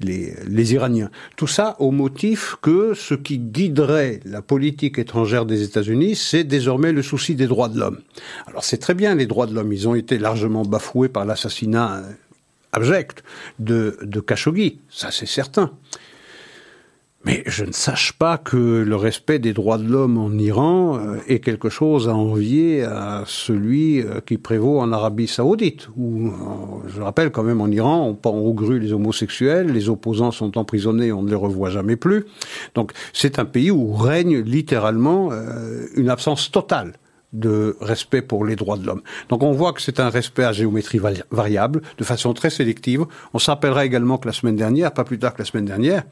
les, 0.00 0.34
les 0.46 0.74
Iraniens. 0.74 1.10
Tout 1.36 1.46
ça 1.46 1.76
au 1.78 1.90
motif 1.90 2.56
que 2.62 2.94
ce 2.94 3.14
qui 3.14 3.38
guiderait 3.38 4.20
la 4.24 4.42
politique 4.42 4.98
étrangère 4.98 5.46
des 5.46 5.62
États-Unis, 5.62 6.16
c'est 6.16 6.44
désormais 6.44 6.92
le 6.92 7.02
souci 7.02 7.34
des 7.34 7.46
droits 7.46 7.68
de 7.68 7.78
l'homme. 7.78 8.00
Alors 8.46 8.64
c'est 8.64 8.78
très 8.78 8.94
bien 8.94 9.14
les 9.14 9.26
droits 9.26 9.46
de 9.46 9.54
l'homme, 9.54 9.72
ils 9.72 9.88
ont 9.88 9.94
été 9.94 10.18
largement 10.18 10.62
bafoués 10.62 11.08
par 11.08 11.24
l'assassinat 11.24 12.02
abject 12.72 13.22
de, 13.58 13.98
de 14.02 14.20
Khashoggi, 14.20 14.80
ça 14.90 15.10
c'est 15.10 15.26
certain. 15.26 15.72
Mais 17.26 17.42
je 17.44 17.64
ne 17.64 17.72
sache 17.72 18.12
pas 18.12 18.38
que 18.38 18.56
le 18.56 18.94
respect 18.94 19.40
des 19.40 19.52
droits 19.52 19.78
de 19.78 19.88
l'homme 19.88 20.16
en 20.16 20.30
Iran 20.30 20.96
euh, 20.96 21.16
est 21.26 21.40
quelque 21.40 21.68
chose 21.68 22.08
à 22.08 22.14
envier 22.14 22.84
à 22.84 23.24
celui 23.26 24.00
euh, 24.00 24.20
qui 24.24 24.38
prévaut 24.38 24.78
en 24.78 24.92
Arabie 24.92 25.26
saoudite, 25.26 25.88
où, 25.96 26.28
euh, 26.28 26.30
je 26.86 27.02
rappelle 27.02 27.32
quand 27.32 27.42
même, 27.42 27.60
en 27.60 27.66
Iran, 27.66 28.06
on 28.06 28.14
pend 28.14 28.30
au 28.30 28.54
grue 28.54 28.78
les 28.78 28.92
homosexuels, 28.92 29.72
les 29.72 29.88
opposants 29.88 30.30
sont 30.30 30.56
emprisonnés, 30.56 31.10
on 31.10 31.22
ne 31.22 31.28
les 31.28 31.34
revoit 31.34 31.70
jamais 31.70 31.96
plus. 31.96 32.26
Donc 32.76 32.92
c'est 33.12 33.40
un 33.40 33.44
pays 33.44 33.72
où 33.72 33.92
règne 33.94 34.38
littéralement 34.38 35.30
une 35.96 36.10
absence 36.10 36.52
totale 36.52 36.92
de 37.32 37.76
respect 37.80 38.22
pour 38.22 38.44
les 38.44 38.54
droits 38.54 38.76
de 38.76 38.86
l'homme. 38.86 39.02
Donc 39.30 39.42
on 39.42 39.50
voit 39.50 39.72
que 39.72 39.82
c'est 39.82 39.98
un 39.98 40.10
respect 40.10 40.44
à 40.44 40.52
géométrie 40.52 41.00
variable, 41.32 41.82
de 41.98 42.04
façon 42.04 42.34
très 42.34 42.50
sélective. 42.50 43.04
On 43.34 43.40
s'appellera 43.40 43.84
également 43.84 44.16
que 44.18 44.28
la 44.28 44.32
semaine 44.32 44.56
dernière, 44.56 44.92
pas 44.92 45.04
plus 45.04 45.18
tard 45.18 45.34
que 45.34 45.40
la 45.40 45.44
semaine 45.44 45.64
dernière, 45.64 46.04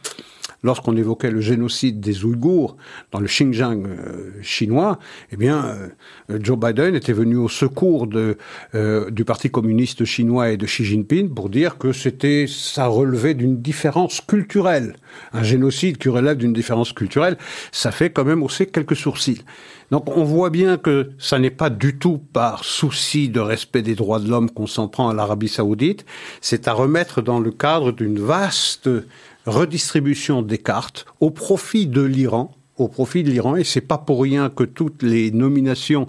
lorsqu'on 0.65 0.97
évoquait 0.97 1.31
le 1.31 1.41
génocide 1.41 2.01
des 2.01 2.25
Ouïghours 2.25 2.77
dans 3.13 3.21
le 3.21 3.27
Xinjiang 3.27 3.85
euh, 3.87 4.33
chinois, 4.43 4.99
eh 5.31 5.37
bien, 5.37 5.65
euh, 6.31 6.39
Joe 6.43 6.59
Biden 6.59 6.97
était 6.97 7.13
venu 7.13 7.37
au 7.37 7.49
secours 7.49 8.09
de, 8.09 8.37
euh, 8.75 9.11
du 9.11 9.25
Parti 9.25 9.51
communiste 9.51 10.05
chinois 10.05 10.51
et 10.51 10.57
de 10.57 10.67
Xi 10.67 10.85
Jinping 10.85 11.33
pour 11.33 11.51
dire 11.51 11.79
que 11.79 11.93
c'était, 11.93 12.47
ça 12.49 12.87
relevait 12.87 13.35
d'une 13.35 13.61
différence 13.61 14.21
culturelle. 14.21 14.97
Un 15.33 15.43
génocide 15.43 15.99
qui 15.99 16.09
relève 16.09 16.39
d'une 16.39 16.55
différence 16.55 16.93
culturelle, 16.93 17.37
ça 17.71 17.93
fait 17.93 18.11
quand 18.11 18.25
même 18.25 18.43
aussi 18.43 18.67
quelques 18.67 18.97
sourcils. 18.97 19.43
Donc 19.91 20.17
on 20.17 20.25
voit 20.25 20.51
bien 20.51 20.79
que 20.79 21.11
ça 21.19 21.39
n'est 21.39 21.51
pas 21.51 21.69
du 21.69 21.99
tout 21.99 22.19
par 22.33 22.65
souci 22.65 23.29
de 23.29 23.41
respect 23.41 23.83
des 23.83 23.95
droits 23.95 24.19
de 24.19 24.29
l'homme 24.29 24.51
qu'on 24.51 24.67
s'en 24.67 24.89
prend 24.89 25.11
à 25.11 25.15
l'Arabie 25.15 25.49
saoudite, 25.49 26.07
c'est 26.41 26.69
à 26.69 26.73
remettre 26.73 27.21
dans 27.21 27.39
le 27.39 27.51
cadre 27.51 27.93
d'une 27.93 28.19
vaste 28.19 28.89
redistribution 29.47 30.43
des 30.43 30.59
cartes 30.59 31.07
au 31.21 31.31
profit 31.31 31.87
de 31.87 32.03
l'Iran, 32.03 32.55
au 32.77 32.89
profit 32.89 33.23
de 33.23 33.31
l'Iran, 33.31 33.57
et 33.57 33.65
c'est 33.65 33.81
pas 33.81 33.99
pour 33.99 34.23
rien 34.23 34.51
que 34.51 34.65
toutes 34.65 35.03
les 35.03 35.31
nominations 35.31 36.09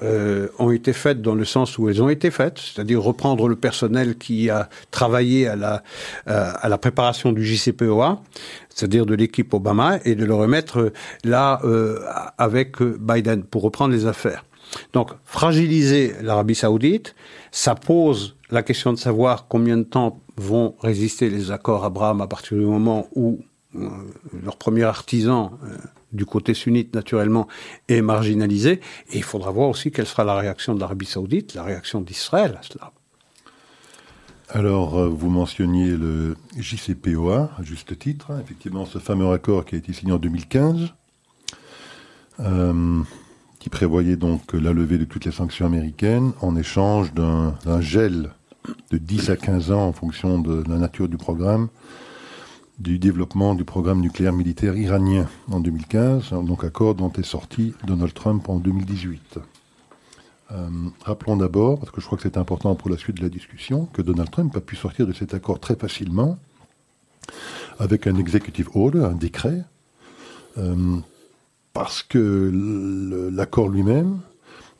euh, 0.00 0.46
ont 0.60 0.70
été 0.70 0.92
faites 0.92 1.20
dans 1.22 1.34
le 1.34 1.44
sens 1.44 1.76
où 1.76 1.88
elles 1.88 2.00
ont 2.00 2.08
été 2.08 2.30
faites, 2.30 2.58
c'est-à-dire 2.58 3.02
reprendre 3.02 3.48
le 3.48 3.56
personnel 3.56 4.16
qui 4.16 4.48
a 4.48 4.68
travaillé 4.92 5.48
à 5.48 5.56
la, 5.56 5.82
euh, 6.28 6.52
à 6.54 6.68
la 6.68 6.78
préparation 6.78 7.32
du 7.32 7.44
JCPOA, 7.44 8.22
c'est-à-dire 8.68 9.06
de 9.06 9.14
l'équipe 9.16 9.52
Obama, 9.52 9.98
et 10.04 10.14
de 10.14 10.24
le 10.24 10.34
remettre 10.34 10.92
là 11.24 11.60
euh, 11.64 11.98
avec 12.38 12.80
Biden 12.80 13.42
pour 13.42 13.62
reprendre 13.62 13.92
les 13.92 14.06
affaires. 14.06 14.44
Donc, 14.92 15.10
fragiliser 15.24 16.14
l'Arabie 16.22 16.54
saoudite, 16.54 17.16
ça 17.50 17.74
pose 17.74 18.36
la 18.50 18.62
question 18.62 18.92
de 18.92 18.98
savoir 18.98 19.46
combien 19.48 19.78
de 19.78 19.82
temps 19.82 20.20
vont 20.38 20.74
résister 20.80 21.30
les 21.30 21.50
accords 21.50 21.84
Abraham 21.84 22.20
à 22.20 22.26
partir 22.26 22.56
du 22.58 22.64
moment 22.64 23.08
où 23.14 23.40
euh, 23.74 23.88
leur 24.42 24.56
premier 24.56 24.84
artisan, 24.84 25.58
euh, 25.64 25.76
du 26.12 26.24
côté 26.24 26.54
sunnite 26.54 26.94
naturellement, 26.94 27.48
est 27.88 28.00
marginalisé. 28.00 28.80
Et 29.12 29.16
il 29.16 29.22
faudra 29.22 29.50
voir 29.50 29.68
aussi 29.68 29.90
quelle 29.90 30.06
sera 30.06 30.24
la 30.24 30.36
réaction 30.36 30.74
de 30.74 30.80
l'Arabie 30.80 31.06
saoudite, 31.06 31.54
la 31.54 31.64
réaction 31.64 32.00
d'Israël 32.00 32.58
à 32.58 32.62
cela. 32.62 32.92
Alors, 34.50 34.98
euh, 34.98 35.08
vous 35.08 35.28
mentionniez 35.28 35.90
le 35.90 36.34
JCPOA, 36.56 37.50
à 37.58 37.62
juste 37.62 37.98
titre, 37.98 38.32
effectivement, 38.40 38.86
ce 38.86 38.98
fameux 38.98 39.30
accord 39.30 39.66
qui 39.66 39.74
a 39.74 39.78
été 39.78 39.92
signé 39.92 40.12
en 40.12 40.18
2015, 40.18 40.94
euh, 42.40 43.02
qui 43.58 43.68
prévoyait 43.68 44.16
donc 44.16 44.54
la 44.54 44.72
levée 44.72 44.96
de 44.96 45.04
toutes 45.04 45.26
les 45.26 45.32
sanctions 45.32 45.66
américaines 45.66 46.32
en 46.40 46.56
échange 46.56 47.12
d'un 47.12 47.80
gel 47.80 48.30
de 48.90 48.98
10 48.98 49.30
à 49.30 49.36
15 49.36 49.70
ans 49.72 49.86
en 49.86 49.92
fonction 49.92 50.38
de 50.38 50.64
la 50.68 50.76
nature 50.76 51.08
du 51.08 51.16
programme, 51.16 51.68
du 52.78 52.98
développement 52.98 53.54
du 53.54 53.64
programme 53.64 54.00
nucléaire 54.00 54.32
militaire 54.32 54.76
iranien 54.76 55.26
en 55.50 55.60
2015, 55.60 56.30
donc 56.30 56.64
accord 56.64 56.94
dont 56.94 57.12
est 57.12 57.24
sorti 57.24 57.74
Donald 57.86 58.14
Trump 58.14 58.48
en 58.48 58.56
2018. 58.56 59.38
Euh, 60.50 60.68
rappelons 61.04 61.36
d'abord, 61.36 61.78
parce 61.78 61.90
que 61.90 62.00
je 62.00 62.06
crois 62.06 62.16
que 62.16 62.22
c'est 62.22 62.38
important 62.38 62.74
pour 62.74 62.90
la 62.90 62.96
suite 62.96 63.16
de 63.16 63.22
la 63.22 63.28
discussion, 63.28 63.86
que 63.86 64.00
Donald 64.00 64.30
Trump 64.30 64.56
a 64.56 64.60
pu 64.60 64.76
sortir 64.76 65.06
de 65.06 65.12
cet 65.12 65.34
accord 65.34 65.60
très 65.60 65.76
facilement 65.76 66.38
avec 67.78 68.06
un 68.06 68.16
executive 68.16 68.70
order, 68.74 69.04
un 69.04 69.14
décret, 69.14 69.64
euh, 70.56 70.96
parce 71.72 72.02
que 72.02 73.30
l'accord 73.32 73.68
lui-même 73.68 74.20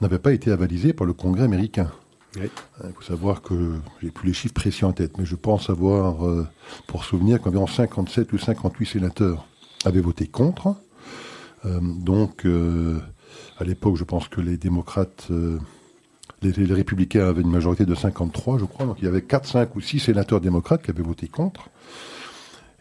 n'avait 0.01 0.19
pas 0.19 0.33
été 0.33 0.51
avalisé 0.51 0.93
par 0.93 1.07
le 1.07 1.13
Congrès 1.13 1.45
américain. 1.45 1.91
Il 2.85 2.93
faut 2.95 3.03
savoir 3.03 3.43
que 3.43 3.75
j'ai 4.03 4.11
plus 4.11 4.29
les 4.29 4.35
chiffres 4.35 4.55
précis 4.55 4.85
en 4.85 4.93
tête, 4.93 5.19
mais 5.19 5.25
je 5.25 5.37
pense 5.37 5.71
avoir, 5.71 6.27
euh, 6.27 6.47
pour 6.87 7.05
souvenir, 7.05 7.41
qu'environ 7.41 7.67
57 7.67 8.33
ou 8.33 8.39
58 8.39 8.87
sénateurs 8.87 9.47
avaient 9.85 10.01
voté 10.01 10.27
contre. 10.27 10.77
donc, 11.65 12.47
à 13.59 13.65
l'époque, 13.65 13.97
je 13.97 14.05
pense 14.05 14.29
que 14.29 14.41
les 14.41 14.57
démocrates, 14.57 15.27
euh, 15.31 15.59
les, 16.43 16.53
républicains 16.73 17.27
avaient 17.27 17.43
une 17.43 17.51
majorité 17.51 17.85
de 17.85 17.95
53, 17.95 18.59
je 18.59 18.65
crois. 18.65 18.87
Donc 18.87 18.97
il 19.01 19.05
y 19.05 19.09
avait 19.09 19.23
4, 19.23 19.47
5 19.47 19.77
ou 19.77 19.81
6 19.81 19.99
sénateurs 19.99 20.41
démocrates 20.41 20.83
qui 20.83 20.91
avaient 20.91 21.03
voté 21.03 21.27
contre. 21.27 21.69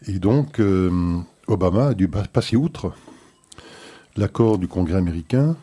Et 0.06 0.18
donc, 0.18 0.60
euh, 0.60 1.18
Obama 1.48 1.88
a 1.88 1.94
dû 1.94 2.08
passer 2.08 2.56
outre 2.56 2.92
l'accord 4.16 4.58
du 4.58 4.68
Congrès 4.68 4.96
américain 4.96 5.56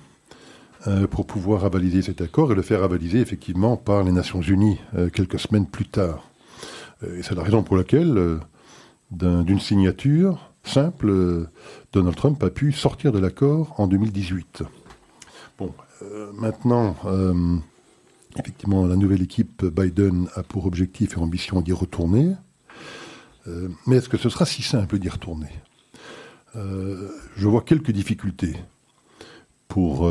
euh, 0.87 1.07
pour 1.07 1.25
pouvoir 1.25 1.65
avaliser 1.65 2.01
cet 2.01 2.21
accord 2.21 2.51
et 2.51 2.55
le 2.55 2.61
faire 2.61 2.83
avaliser 2.83 3.19
effectivement 3.19 3.77
par 3.77 4.03
les 4.03 4.11
Nations 4.11 4.41
Unies 4.41 4.79
quelques 5.13 5.39
semaines 5.39 5.67
plus 5.67 5.87
tard. 5.87 6.29
et 7.03 7.23
c'est 7.23 7.35
la 7.35 7.43
raison 7.43 7.63
pour 7.63 7.77
laquelle, 7.77 8.39
d'une 9.11 9.59
signature 9.59 10.51
simple, 10.63 11.47
Donald 11.93 12.15
Trump 12.15 12.41
a 12.43 12.49
pu 12.49 12.71
sortir 12.71 13.11
de 13.11 13.19
l'accord 13.19 13.75
en 13.77 13.87
2018. 13.87 14.63
Bon, 15.57 15.73
euh, 16.01 16.31
maintenant, 16.33 16.95
euh, 17.05 17.57
effectivement, 18.37 18.85
la 18.85 18.95
nouvelle 18.95 19.21
équipe 19.21 19.63
Biden 19.65 20.27
a 20.35 20.43
pour 20.43 20.65
objectif 20.65 21.13
et 21.13 21.19
ambition 21.19 21.61
d'y 21.61 21.71
retourner. 21.71 22.33
Euh, 23.47 23.69
mais 23.87 23.97
est-ce 23.97 24.09
que 24.09 24.17
ce 24.17 24.29
sera 24.29 24.45
si 24.45 24.61
simple 24.61 24.99
d'y 24.99 25.09
retourner? 25.09 25.49
Je 27.35 27.49
vois 27.49 27.59
quelques 27.59 27.91
difficultés 27.91 28.55
pour 29.67 30.09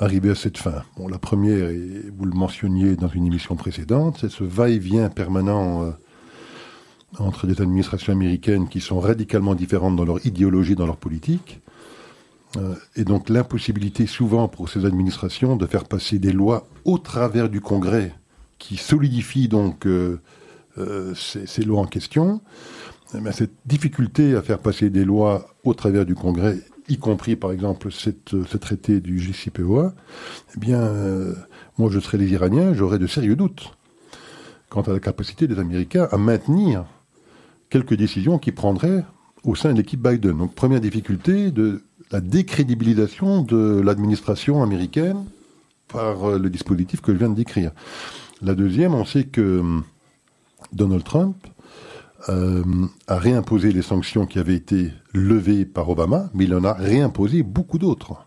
arriver 0.00 0.30
à 0.30 0.34
cette 0.34 0.58
fin. 0.58 0.82
La 1.08 1.18
première, 1.18 1.70
et 1.70 2.04
vous 2.16 2.24
le 2.24 2.36
mentionniez 2.36 2.96
dans 2.96 3.08
une 3.08 3.26
émission 3.26 3.56
précédente, 3.56 4.18
c'est 4.20 4.30
ce 4.30 4.44
va-et-vient 4.44 5.08
permanent 5.08 5.94
entre 7.18 7.46
des 7.46 7.60
administrations 7.60 8.12
américaines 8.12 8.68
qui 8.68 8.80
sont 8.80 9.00
radicalement 9.00 9.54
différentes 9.54 9.96
dans 9.96 10.04
leur 10.04 10.24
idéologie, 10.26 10.74
dans 10.74 10.86
leur 10.86 10.96
politique, 10.98 11.60
euh, 12.56 12.74
et 12.96 13.04
donc 13.04 13.28
l'impossibilité 13.28 14.06
souvent 14.06 14.48
pour 14.48 14.68
ces 14.68 14.84
administrations 14.84 15.56
de 15.56 15.66
faire 15.66 15.84
passer 15.84 16.18
des 16.18 16.32
lois 16.32 16.66
au 16.84 16.98
travers 16.98 17.48
du 17.48 17.60
Congrès 17.60 18.14
qui 18.58 18.76
solidifient 18.76 19.48
donc 19.48 19.86
euh, 19.86 20.20
euh, 20.78 21.14
ces, 21.14 21.62
lois 21.62 21.80
en 21.80 21.86
question. 21.86 22.40
Mais 23.14 23.32
cette 23.32 23.54
difficulté 23.66 24.34
à 24.34 24.42
faire 24.42 24.58
passer 24.58 24.90
des 24.90 25.04
lois 25.04 25.54
au 25.64 25.74
travers 25.74 26.04
du 26.04 26.14
Congrès, 26.14 26.58
y 26.88 26.98
compris 26.98 27.36
par 27.36 27.52
exemple 27.52 27.92
cette, 27.92 28.30
ce 28.44 28.56
traité 28.56 29.00
du 29.00 29.18
JCPOA, 29.18 29.94
eh 30.54 30.60
bien, 30.60 30.92
moi 31.76 31.90
je 31.90 32.00
serais 32.00 32.18
les 32.18 32.32
Iraniens, 32.32 32.74
j'aurais 32.74 32.98
de 32.98 33.06
sérieux 33.06 33.36
doutes 33.36 33.72
quant 34.68 34.82
à 34.82 34.92
la 34.92 35.00
capacité 35.00 35.46
des 35.46 35.58
Américains 35.58 36.08
à 36.10 36.18
maintenir 36.18 36.84
quelques 37.70 37.94
décisions 37.94 38.38
qu'ils 38.38 38.54
prendraient 38.54 39.04
au 39.44 39.54
sein 39.54 39.72
de 39.72 39.78
l'équipe 39.78 40.00
Biden. 40.00 40.36
Donc 40.36 40.54
première 40.54 40.80
difficulté 40.80 41.50
de 41.50 41.82
la 42.10 42.20
décrédibilisation 42.20 43.42
de 43.42 43.80
l'administration 43.80 44.62
américaine 44.62 45.24
par 45.88 46.24
euh, 46.24 46.38
le 46.38 46.50
dispositif 46.50 47.00
que 47.00 47.12
je 47.12 47.18
viens 47.18 47.28
de 47.28 47.34
décrire. 47.34 47.72
La 48.42 48.54
deuxième, 48.54 48.94
on 48.94 49.04
sait 49.04 49.24
que 49.24 49.60
hum, 49.60 49.84
Donald 50.72 51.04
Trump 51.04 51.36
euh, 52.28 52.64
a 53.06 53.18
réimposé 53.18 53.72
les 53.72 53.82
sanctions 53.82 54.26
qui 54.26 54.38
avaient 54.38 54.54
été 54.54 54.92
levées 55.12 55.64
par 55.64 55.88
Obama, 55.88 56.30
mais 56.34 56.44
il 56.44 56.54
en 56.54 56.64
a 56.64 56.72
réimposé 56.72 57.42
beaucoup 57.42 57.78
d'autres. 57.78 58.24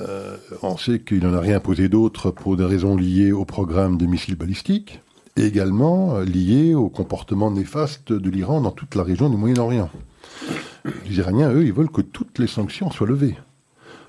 Euh, 0.00 0.36
on 0.62 0.76
sait 0.76 1.00
qu'il 1.00 1.26
en 1.26 1.34
a 1.34 1.40
réimposé 1.40 1.88
d'autres 1.88 2.30
pour 2.30 2.56
des 2.56 2.64
raisons 2.64 2.96
liées 2.96 3.32
au 3.32 3.44
programme 3.44 3.96
de 3.96 4.06
missiles 4.06 4.36
balistiques, 4.36 5.00
également 5.36 6.20
liées 6.20 6.74
au 6.74 6.88
comportement 6.88 7.50
néfaste 7.50 8.12
de 8.12 8.30
l'Iran 8.30 8.60
dans 8.60 8.70
toute 8.70 8.94
la 8.94 9.02
région 9.02 9.28
du 9.28 9.36
Moyen-Orient. 9.36 9.90
Les 11.08 11.18
Iraniens, 11.18 11.52
eux, 11.52 11.64
ils 11.64 11.72
veulent 11.72 11.90
que 11.90 12.00
toutes 12.00 12.38
les 12.38 12.46
sanctions 12.46 12.90
soient 12.90 13.06
levées. 13.06 13.36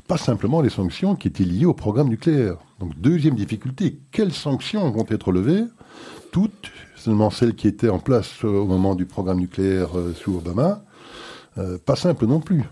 Pas 0.08 0.18
simplement 0.18 0.62
les 0.62 0.70
sanctions 0.70 1.16
qui 1.16 1.28
étaient 1.28 1.44
liées 1.44 1.66
au 1.66 1.74
programme 1.74 2.10
nucléaire. 2.10 2.58
Donc, 2.80 3.00
deuxième 3.00 3.36
difficulté, 3.36 4.00
quelles 4.12 4.34
sanctions 4.34 4.90
vont 4.92 5.06
être 5.10 5.32
levées? 5.32 5.66
Toutes, 6.32 6.72
seulement 7.00 7.30
celles 7.30 7.56
qui 7.56 7.68
étaient 7.68 7.90
en 7.90 8.00
place 8.00 8.44
au 8.44 8.66
moment 8.66 8.96
du 8.96 9.06
programme 9.06 9.40
nucléaire 9.40 9.98
euh, 9.98 10.14
sous 10.14 10.36
Obama. 10.36 10.84
Euh, 11.58 11.78
pas 11.84 11.96
simple 11.96 12.26
non 12.26 12.40
plus. 12.40 12.64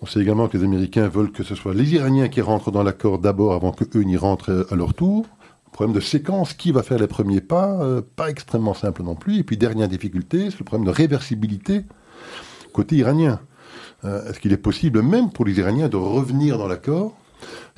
On 0.00 0.06
sait 0.06 0.20
également 0.20 0.48
que 0.48 0.56
les 0.56 0.64
Américains 0.64 1.08
veulent 1.08 1.32
que 1.32 1.42
ce 1.42 1.54
soit 1.54 1.74
les 1.74 1.94
Iraniens 1.94 2.28
qui 2.28 2.40
rentrent 2.40 2.70
dans 2.70 2.82
l'accord 2.82 3.18
d'abord 3.18 3.52
avant 3.52 3.72
qu'eux 3.72 4.02
n'y 4.02 4.16
rentrent 4.16 4.50
euh, 4.50 4.66
à 4.70 4.76
leur 4.76 4.94
tour. 4.94 5.26
Problème 5.72 5.94
de 5.94 6.00
séquence, 6.00 6.54
qui 6.54 6.72
va 6.72 6.82
faire 6.82 6.98
les 6.98 7.06
premiers 7.06 7.40
pas 7.40 7.78
Pas 8.16 8.28
extrêmement 8.28 8.74
simple 8.74 9.04
non 9.04 9.14
plus. 9.14 9.38
Et 9.38 9.44
puis 9.44 9.56
dernière 9.56 9.88
difficulté, 9.88 10.50
c'est 10.50 10.58
le 10.58 10.64
problème 10.64 10.84
de 10.84 10.90
réversibilité 10.90 11.84
côté 12.70 12.96
iranien. 12.96 13.40
Euh, 14.04 14.28
est-ce 14.28 14.40
qu'il 14.40 14.52
est 14.52 14.56
possible, 14.56 15.02
même 15.02 15.30
pour 15.30 15.44
les 15.44 15.58
Iraniens, 15.58 15.88
de 15.88 15.96
revenir 15.96 16.58
dans 16.58 16.68
l'accord, 16.68 17.16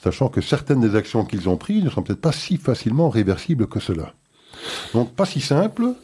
sachant 0.03 0.29
que 0.29 0.41
certaines 0.41 0.81
des 0.81 0.95
actions 0.95 1.25
qu'ils 1.25 1.49
ont 1.49 1.57
prises 1.57 1.85
ne 1.85 1.91
sont 1.91 2.03
peut-être 2.03 2.21
pas 2.21 2.33
si 2.33 2.57
facilement 2.57 3.09
réversibles 3.09 3.67
que 3.67 3.81
cela? 3.81 4.15
Donc 4.95 5.15
pas 5.15 5.25
si 5.25 5.41
simple, 5.41 5.95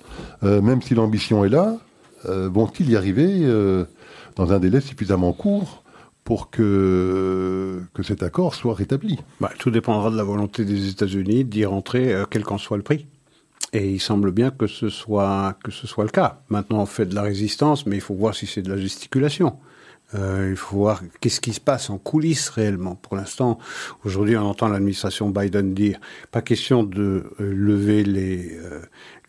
euh, 0.42 0.60
même 0.60 0.82
si 0.82 0.94
l'ambition 0.94 1.44
est 1.44 1.48
là, 1.48 1.76
euh, 2.26 2.48
vont-ils 2.48 2.90
y 2.90 2.96
arriver 2.96 3.46
dans 4.36 4.52
un 4.52 4.58
délai 4.58 4.80
suffisamment 4.80 5.32
court 5.32 5.82
pour 6.24 6.50
que, 6.50 7.82
que 7.94 8.02
cet 8.02 8.22
accord 8.22 8.54
soit 8.54 8.74
rétabli? 8.74 9.18
Bah, 9.40 9.50
Tout 9.58 9.70
dépendra 9.70 10.10
de 10.10 10.16
la 10.16 10.24
volonté 10.24 10.64
des 10.64 10.88
États-Unis 10.88 11.44
d'y 11.44 11.64
rentrer, 11.64 12.14
quel 12.30 12.44
qu'en 12.44 12.58
soit 12.58 12.76
le 12.76 12.82
prix. 12.82 13.06
Et 13.72 13.90
il 13.90 14.00
semble 14.00 14.30
bien 14.30 14.50
que 14.50 14.66
ce 14.66 14.88
soit 14.88 15.56
que 15.62 15.70
ce 15.70 15.86
soit 15.86 16.04
le 16.04 16.10
cas. 16.10 16.40
Maintenant, 16.48 16.80
on 16.80 16.86
fait 16.86 17.04
de 17.04 17.14
la 17.14 17.22
résistance, 17.22 17.86
mais 17.86 17.96
il 17.96 18.00
faut 18.00 18.14
voir 18.14 18.34
si 18.34 18.46
c'est 18.46 18.62
de 18.62 18.70
la 18.70 18.78
gesticulation. 18.78 19.58
Euh, 20.14 20.48
il 20.50 20.56
faut 20.56 20.76
voir 20.76 21.02
qu'est-ce 21.20 21.40
qui 21.40 21.52
se 21.52 21.60
passe 21.60 21.90
en 21.90 21.98
coulisses 21.98 22.48
réellement. 22.48 22.94
Pour 22.94 23.16
l'instant, 23.16 23.58
aujourd'hui, 24.04 24.36
on 24.36 24.42
entend 24.42 24.68
l'administration 24.68 25.28
Biden 25.28 25.74
dire 25.74 26.00
pas 26.30 26.40
question 26.40 26.82
de 26.82 27.24
euh, 27.40 27.52
lever 27.52 28.04
les 28.04 28.56
euh, 28.56 28.80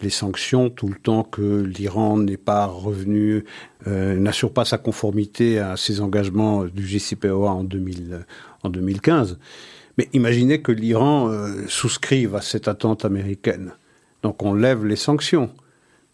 les 0.01 0.09
sanctions 0.09 0.69
tout 0.69 0.87
le 0.87 0.95
temps 0.95 1.23
que 1.23 1.61
l'Iran 1.61 2.17
n'est 2.17 2.37
pas 2.37 2.65
revenu, 2.67 3.43
n'assure 3.85 4.53
pas 4.53 4.63
sa 4.63 4.77
conformité 4.77 5.59
à 5.59 5.75
ses 5.75 5.99
engagements 5.99 6.63
du 6.63 6.87
JCPOA 6.87 7.49
en 7.49 7.65
2000 7.65 8.25
en 8.63 8.69
2015. 8.69 9.37
Mais 9.97 10.07
imaginez 10.13 10.61
que 10.61 10.71
l'Iran 10.71 11.29
souscrive 11.67 12.33
à 12.35 12.39
cette 12.39 12.69
attente 12.69 13.03
américaine. 13.03 13.73
Donc 14.23 14.41
on 14.41 14.53
lève 14.53 14.85
les 14.85 14.95
sanctions. 14.95 15.49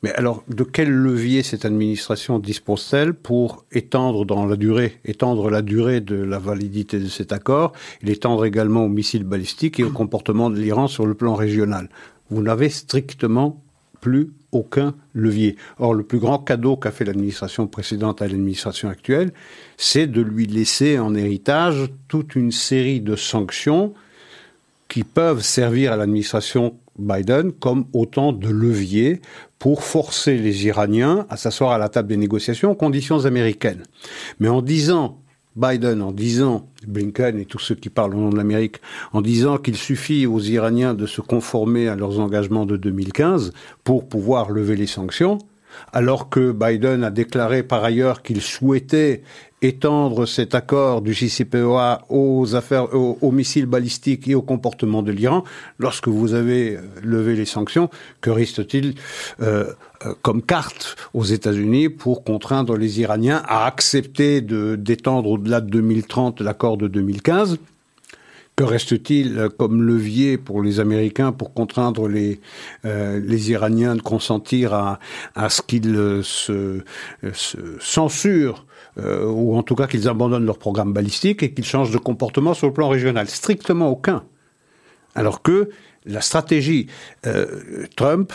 Mais 0.04 0.12
alors, 0.14 0.44
de 0.48 0.64
quel 0.64 0.92
levier 0.92 1.42
cette 1.42 1.66
administration 1.66 2.38
dispose-t-elle 2.38 3.14
pour 3.14 3.66
étendre 3.72 4.26
dans 4.26 4.46
la 4.46 4.56
durée, 4.56 5.00
étendre 5.04 5.50
la 5.50 5.62
durée 5.62 6.00
de 6.00 6.16
la 6.16 6.38
validité 6.38 7.00
de 7.00 7.08
cet 7.08 7.32
accord, 7.32 7.74
et 8.02 8.06
l'étendre 8.06 8.46
également 8.46 8.86
aux 8.86 8.90
missiles 8.90 9.24
balistiques 9.24 9.80
et 9.80 9.84
au 9.84 9.90
comportement 9.90 10.50
de 10.50 10.60
l'Iran 10.60 10.88
sur 10.88 11.06
le 11.06 11.16
plan 11.16 11.34
régional? 11.34 11.90
Vous 12.30 12.42
n'avez 12.42 12.70
strictement 12.70 13.62
plus 14.02 14.30
aucun 14.52 14.94
levier. 15.14 15.56
Or, 15.80 15.96
le 15.96 16.04
plus 16.04 16.20
grand 16.20 16.38
cadeau 16.38 16.78
qu'a 16.78 16.92
fait 16.92 17.06
l'administration 17.06 17.66
précédente 17.66 18.22
à 18.22 18.28
l'administration 18.28 18.90
actuelle, 18.90 19.34
c'est 19.78 20.06
de 20.06 20.22
lui 20.22 20.46
laisser 20.46 21.00
en 21.00 21.16
héritage 21.16 21.90
toute 22.08 22.36
une 22.36 22.52
série 22.52 23.02
de 23.02 23.16
sanctions 23.16 23.94
qui 24.88 25.04
peuvent 25.04 25.42
servir 25.42 25.92
à 25.92 25.98
l'administration 25.98 26.76
Biden 26.98 27.52
comme 27.52 27.86
autant 27.94 28.32
de 28.32 28.48
leviers 28.48 29.22
pour 29.60 29.84
forcer 29.84 30.38
les 30.38 30.66
Iraniens 30.68 31.26
à 31.30 31.38
s'asseoir 31.38 31.72
à 31.72 31.78
la 31.78 31.90
table 31.90 32.10
des 32.10 32.18
négociations 32.18 32.72
aux 32.72 32.76
conditions 32.76 33.26
américaines. 33.26 33.84
Mais 34.40 34.48
en 34.48 34.62
disant 34.62 35.20
Biden 35.56 36.02
en 36.02 36.12
disant, 36.12 36.70
Blinken 36.86 37.40
et 37.40 37.46
tous 37.46 37.60
ceux 37.60 37.76
qui 37.76 37.90
parlent 37.90 38.14
au 38.14 38.20
nom 38.20 38.30
de 38.30 38.36
l'Amérique, 38.36 38.82
en 39.14 39.22
disant 39.22 39.58
qu'il 39.58 39.78
suffit 39.78 40.26
aux 40.26 40.42
Iraniens 40.42 40.94
de 40.94 41.06
se 41.06 41.22
conformer 41.22 41.88
à 41.88 41.96
leurs 41.96 42.20
engagements 42.20 42.66
de 42.66 42.76
2015 42.76 43.54
pour 43.86 44.08
pouvoir 44.10 44.52
lever 44.52 44.76
les 44.76 44.86
sanctions, 44.86 45.38
alors 45.94 46.30
que 46.30 46.52
Biden 46.52 47.04
a 47.04 47.12
déclaré 47.12 47.64
par 47.64 47.84
ailleurs 47.84 48.22
qu'il 48.22 48.42
souhaitait 48.42 49.24
étendre 49.62 50.26
cet 50.26 50.54
accord 50.54 51.02
du 51.02 51.14
JCPOA 51.14 52.04
aux 52.10 52.56
affaires, 52.56 52.94
aux, 52.94 53.32
missiles 53.32 53.66
balistiques 53.66 54.28
et 54.28 54.36
au 54.36 54.42
comportement 54.42 55.02
de 55.02 55.12
l'Iran, 55.12 55.44
lorsque 55.80 56.08
vous 56.08 56.34
avez 56.34 56.76
euh, 56.76 56.82
levé 57.02 57.36
les 57.36 57.46
sanctions, 57.46 57.90
que 58.22 58.30
reste-t-il 58.30 58.96
euh, 59.42 59.74
euh, 60.06 60.14
comme 60.22 60.42
carte 60.42 60.96
aux 61.14 61.24
États-Unis 61.24 61.90
pour 61.90 62.24
contraindre 62.24 62.78
les 62.78 63.00
Iraniens 63.00 63.42
à 63.48 63.66
accepter 63.66 64.42
d'étendre 64.42 65.32
au-delà 65.32 65.62
de 65.62 65.70
2030 65.70 66.42
l'accord 66.42 66.78
de 66.78 66.88
2015 66.88 67.58
que 68.56 68.63
reste-t-il 68.63 69.50
comme 69.58 69.82
levier 69.84 70.38
pour 70.38 70.62
les 70.62 70.80
Américains 70.80 71.32
pour 71.32 71.54
contraindre 71.54 72.08
les, 72.08 72.39
euh, 72.86 73.20
les 73.24 73.52
Iraniens 73.52 73.96
de 73.96 74.02
consentir 74.02 74.74
à, 74.74 75.00
à 75.36 75.50
ce 75.50 75.62
qu'ils 75.62 75.96
se, 76.24 76.82
se, 77.34 77.58
censurent 77.80 78.65
euh, 78.98 79.26
ou 79.26 79.56
en 79.58 79.63
tout 79.63 79.76
cas 79.76 79.88
qu'ils 79.88 80.08
abandonnent 80.08 80.46
leur 80.46 80.58
programme 80.58 80.94
balistique 80.94 81.44
et 81.44 81.54
qu'ils 81.54 81.65
changent 81.65 81.91
de 81.91 81.98
comportement 81.98 82.54
sur 82.54 82.68
le 82.68 82.74
plan 82.74 82.88
régional? 82.88 83.28
Strictement 83.28 83.89
aucun. 83.89 84.24
Alors 85.15 85.41
que 85.41 85.70
la 86.06 86.22
stratégie 86.22 86.88
euh, 87.26 87.86
Trump 87.96 88.32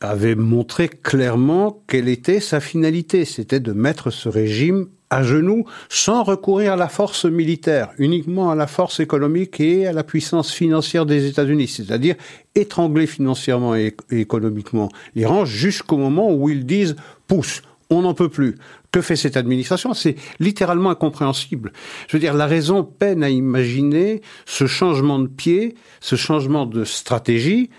avait 0.00 0.36
montré 0.36 0.88
clairement 0.88 1.82
quelle 1.86 2.08
était 2.08 2.40
sa 2.40 2.60
finalité, 2.60 3.26
c'était 3.26 3.60
de 3.60 3.72
mettre 3.72 4.10
ce 4.10 4.30
régime 4.30 4.88
à 5.10 5.22
genoux 5.22 5.64
sans 5.88 6.22
recourir 6.22 6.74
à 6.74 6.76
la 6.76 6.88
force 6.88 7.24
militaire, 7.24 7.90
uniquement 7.98 8.50
à 8.50 8.54
la 8.54 8.66
force 8.66 9.00
économique 9.00 9.60
et 9.60 9.86
à 9.86 9.92
la 9.92 10.04
puissance 10.04 10.52
financière 10.52 11.04
des 11.04 11.26
États-Unis, 11.26 11.68
c'est-à-dire 11.68 12.14
étrangler 12.54 13.06
financièrement 13.06 13.74
et 13.74 13.94
économiquement 14.10 14.88
l'Iran 15.14 15.44
jusqu'au 15.44 15.96
moment 15.96 16.32
où 16.32 16.48
ils 16.48 16.64
disent 16.64 16.96
pousse, 17.26 17.62
on 17.90 18.02
n'en 18.02 18.14
peut 18.14 18.28
plus. 18.28 18.56
Que 18.92 19.00
fait 19.00 19.16
cette 19.16 19.36
administration? 19.36 19.94
C'est 19.94 20.16
littéralement 20.38 20.90
incompréhensible. 20.90 21.72
Je 22.08 22.16
veux 22.16 22.20
dire, 22.20 22.34
la 22.34 22.46
raison 22.46 22.84
peine 22.84 23.22
à 23.22 23.30
imaginer 23.30 24.22
ce 24.46 24.66
changement 24.66 25.18
de 25.18 25.28
pied, 25.28 25.74
ce 26.00 26.16
changement 26.16 26.66
de 26.66 26.84
stratégie, 26.84 27.70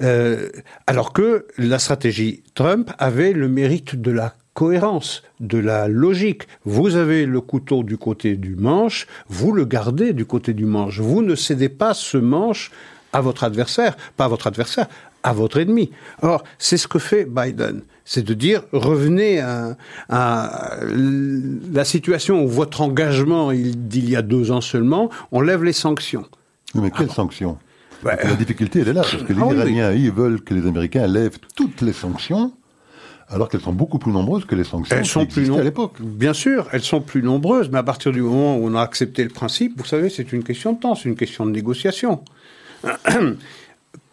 euh, 0.00 0.48
alors 0.86 1.12
que 1.12 1.46
la 1.58 1.78
stratégie 1.78 2.42
Trump 2.54 2.90
avait 2.98 3.32
le 3.32 3.48
mérite 3.48 3.96
de 3.96 4.10
la 4.10 4.34
cohérence, 4.54 5.22
de 5.38 5.58
la 5.58 5.88
logique. 5.88 6.42
Vous 6.64 6.96
avez 6.96 7.26
le 7.26 7.40
couteau 7.40 7.82
du 7.82 7.96
côté 7.96 8.36
du 8.36 8.56
manche, 8.56 9.06
vous 9.28 9.52
le 9.52 9.64
gardez 9.64 10.12
du 10.12 10.24
côté 10.24 10.52
du 10.52 10.66
manche. 10.66 11.00
Vous 11.00 11.22
ne 11.22 11.34
cédez 11.34 11.68
pas 11.68 11.94
ce 11.94 12.18
manche 12.18 12.70
à 13.12 13.20
votre 13.20 13.44
adversaire, 13.44 13.96
pas 14.16 14.26
à 14.26 14.28
votre 14.28 14.46
adversaire, 14.46 14.86
à 15.22 15.32
votre 15.32 15.58
ennemi. 15.58 15.90
Or, 16.22 16.44
c'est 16.58 16.76
ce 16.76 16.88
que 16.88 16.98
fait 16.98 17.24
Biden. 17.24 17.82
C'est 18.04 18.22
de 18.22 18.34
dire, 18.34 18.62
revenez 18.72 19.40
à, 19.40 19.76
la 20.08 21.84
situation 21.84 22.44
où 22.44 22.48
votre 22.48 22.80
engagement 22.80 23.52
d'il 23.52 24.10
y 24.10 24.16
a 24.16 24.22
deux 24.22 24.50
ans 24.50 24.60
seulement, 24.60 25.10
on 25.32 25.40
lève 25.40 25.64
les 25.64 25.72
sanctions. 25.72 26.26
mais 26.74 26.90
quelles 26.90 27.10
sanctions? 27.10 27.58
La 28.02 28.34
difficulté, 28.34 28.80
elle 28.80 28.88
est 28.88 28.92
là, 28.94 29.02
parce 29.02 29.22
que 29.22 29.32
les 29.32 29.42
ah 29.42 29.52
Iraniens, 29.52 29.92
ils 29.92 30.10
veulent 30.10 30.40
que 30.40 30.54
les 30.54 30.66
Américains 30.66 31.06
lèvent 31.06 31.38
toutes 31.54 31.82
les 31.82 31.92
sanctions 31.92 32.52
alors 33.30 33.48
qu'elles 33.48 33.60
sont 33.60 33.72
beaucoup 33.72 33.98
plus 33.98 34.12
nombreuses 34.12 34.44
que 34.44 34.54
les 34.54 34.64
sanctions 34.64 34.96
elles 34.96 35.06
sont 35.06 35.24
plus 35.24 35.50
à 35.52 35.62
l'époque. 35.62 35.94
Bien 36.00 36.34
sûr, 36.34 36.68
elles 36.72 36.82
sont 36.82 37.00
plus 37.00 37.22
nombreuses, 37.22 37.70
mais 37.70 37.78
à 37.78 37.82
partir 37.82 38.12
du 38.12 38.22
moment 38.22 38.56
où 38.56 38.66
on 38.66 38.74
a 38.74 38.82
accepté 38.82 39.22
le 39.22 39.30
principe, 39.30 39.78
vous 39.78 39.84
savez, 39.84 40.10
c'est 40.10 40.32
une 40.32 40.42
question 40.42 40.72
de 40.72 40.80
temps, 40.80 40.94
c'est 40.94 41.08
une 41.08 41.16
question 41.16 41.46
de 41.46 41.52
négociation. 41.52 42.22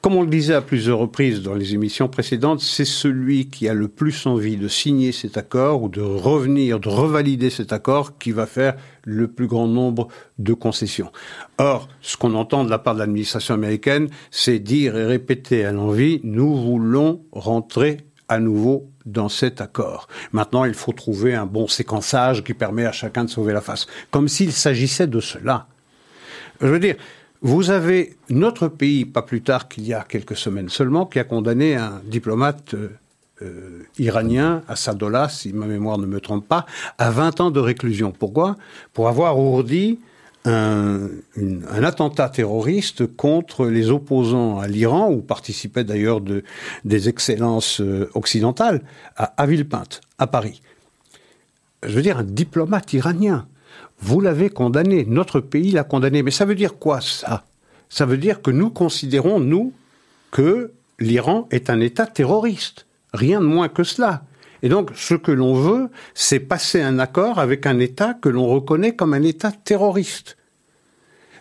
Comme 0.02 0.16
on 0.16 0.22
le 0.22 0.30
disait 0.30 0.54
à 0.54 0.62
plusieurs 0.62 1.00
reprises 1.00 1.42
dans 1.42 1.56
les 1.56 1.74
émissions 1.74 2.08
précédentes, 2.08 2.62
c'est 2.62 2.86
celui 2.86 3.50
qui 3.50 3.68
a 3.68 3.74
le 3.74 3.88
plus 3.88 4.26
envie 4.28 4.56
de 4.56 4.68
signer 4.68 5.12
cet 5.12 5.38
accord 5.38 5.84
ou 5.84 5.90
de 5.90 6.02
revenir, 6.02 6.80
de 6.80 6.88
revalider 6.88 7.50
cet 7.50 7.74
accord 7.74 8.18
qui 8.20 8.32
va 8.32 8.46
faire 8.46 8.76
le 9.04 9.28
plus 9.28 9.48
grand 9.48 9.68
nombre 9.68 10.08
de 10.38 10.54
concessions. 10.54 11.12
Or, 11.58 11.90
ce 12.02 12.16
qu'on 12.16 12.36
entend 12.36 12.64
de 12.64 12.70
la 12.70 12.78
part 12.78 12.94
de 12.94 13.00
l'administration 13.00 13.56
américaine, 13.56 14.08
c'est 14.30 14.60
dire 14.60 14.96
et 14.96 15.06
répéter 15.06 15.66
à 15.66 15.72
l'envie, 15.72 16.22
nous 16.24 16.56
voulons 16.56 17.24
rentrer 17.32 18.07
à 18.30 18.40
nouveau 18.40 18.90
dans 19.06 19.30
cet 19.30 19.62
accord. 19.62 20.08
Maintenant, 20.32 20.66
il 20.66 20.74
faut 20.74 20.92
trouver 20.92 21.34
un 21.34 21.46
bon 21.46 21.68
séquençage 21.68 22.44
qui 22.44 22.54
permet 22.54 22.86
à 22.86 22.92
chacun 22.92 23.24
de 23.24 23.30
sauver 23.30 23.54
la 23.54 23.62
face. 23.62 23.88
Comme 24.12 24.28
s'il 24.28 24.52
s'agissait 24.52 25.08
de 25.08 25.20
cela. 25.20 25.68
Je 26.62 26.68
veux 26.68 26.80
dire, 26.80 26.96
vous 27.42 27.70
avez 27.70 28.18
notre 28.30 28.68
pays, 28.68 29.06
pas 29.06 29.22
plus 29.22 29.42
tard 29.42 29.68
qu'il 29.68 29.86
y 29.86 29.94
a 29.94 30.04
quelques 30.04 30.36
semaines 30.36 30.70
seulement, 30.70 31.06
qui 31.06 31.20
a 31.20 31.24
condamné 31.24 31.76
un 31.76 32.02
diplomate 32.04 32.74
euh, 32.74 32.90
euh, 33.44 33.84
iranien, 34.00 34.64
Assadollah, 34.68 35.30
si 35.30 35.54
ma 35.54 35.68
mémoire 35.68 36.00
ne 36.00 36.08
me 36.08 36.20
trompe 36.20 36.48
pas, 36.48 36.66
à 36.98 37.12
20 37.12 37.42
ans 37.42 37.52
de 37.52 37.60
réclusion. 37.60 38.12
Pourquoi? 38.12 38.56
Pour 38.94 39.08
avoir 39.08 39.38
ourdi 39.38 40.00
un, 40.48 41.10
attentat 41.84 42.30
terroriste 42.30 43.06
contre 43.16 43.68
les 43.68 43.90
opposants 43.90 44.60
à 44.60 44.68
l'Iran, 44.68 45.12
où 45.12 45.22
participaient 45.22 45.84
d'ailleurs 45.84 46.22
de, 46.22 46.44
des 46.86 47.10
excellences 47.10 47.82
euh, 47.82 48.10
occidentales, 48.14 48.82
à, 49.16 49.34
à 49.42 49.46
Villepinte, 49.46 50.02
à 50.18 50.28
Paris. 50.28 50.62
Je 51.84 51.96
veux 51.96 52.02
dire, 52.02 52.18
un 52.18 52.24
diplomate 52.24 52.94
iranien. 52.94 53.48
Vous 54.00 54.22
l'avez 54.22 54.50
condamné, 54.50 55.06
notre 55.06 55.40
pays 55.40 55.72
l'a 55.72 55.84
condamné. 55.84 56.24
Mais 56.24 56.32
ça 56.32 56.46
veut 56.46 56.56
dire 56.56 56.78
quoi 56.78 57.02
ça? 57.02 57.46
Ça 57.90 58.06
veut 58.06 58.18
dire 58.18 58.42
que 58.42 58.52
nous 58.52 58.70
considérons, 58.70 59.40
nous, 59.40 59.74
que 60.32 60.72
l'Iran 61.00 61.48
est 61.52 61.70
un 61.70 61.80
État 61.80 62.06
terroriste. 62.06 62.86
Rien 63.14 63.40
de 63.40 63.46
moins 63.46 63.70
que 63.70 63.84
cela. 63.84 64.24
Et 64.64 64.70
donc, 64.70 64.92
ce 64.96 65.16
que 65.16 65.32
l'on 65.32 65.54
veut, 65.54 65.90
c'est 66.14 66.40
passer 66.40 66.82
un 66.82 67.00
accord 67.00 67.40
avec 67.40 67.66
un 67.66 67.80
État 67.80 68.14
que 68.14 68.30
l'on 68.30 68.48
reconnaît 68.48 68.96
comme 68.96 69.14
un 69.14 69.24
État 69.24 69.52
terroriste. 69.52 70.38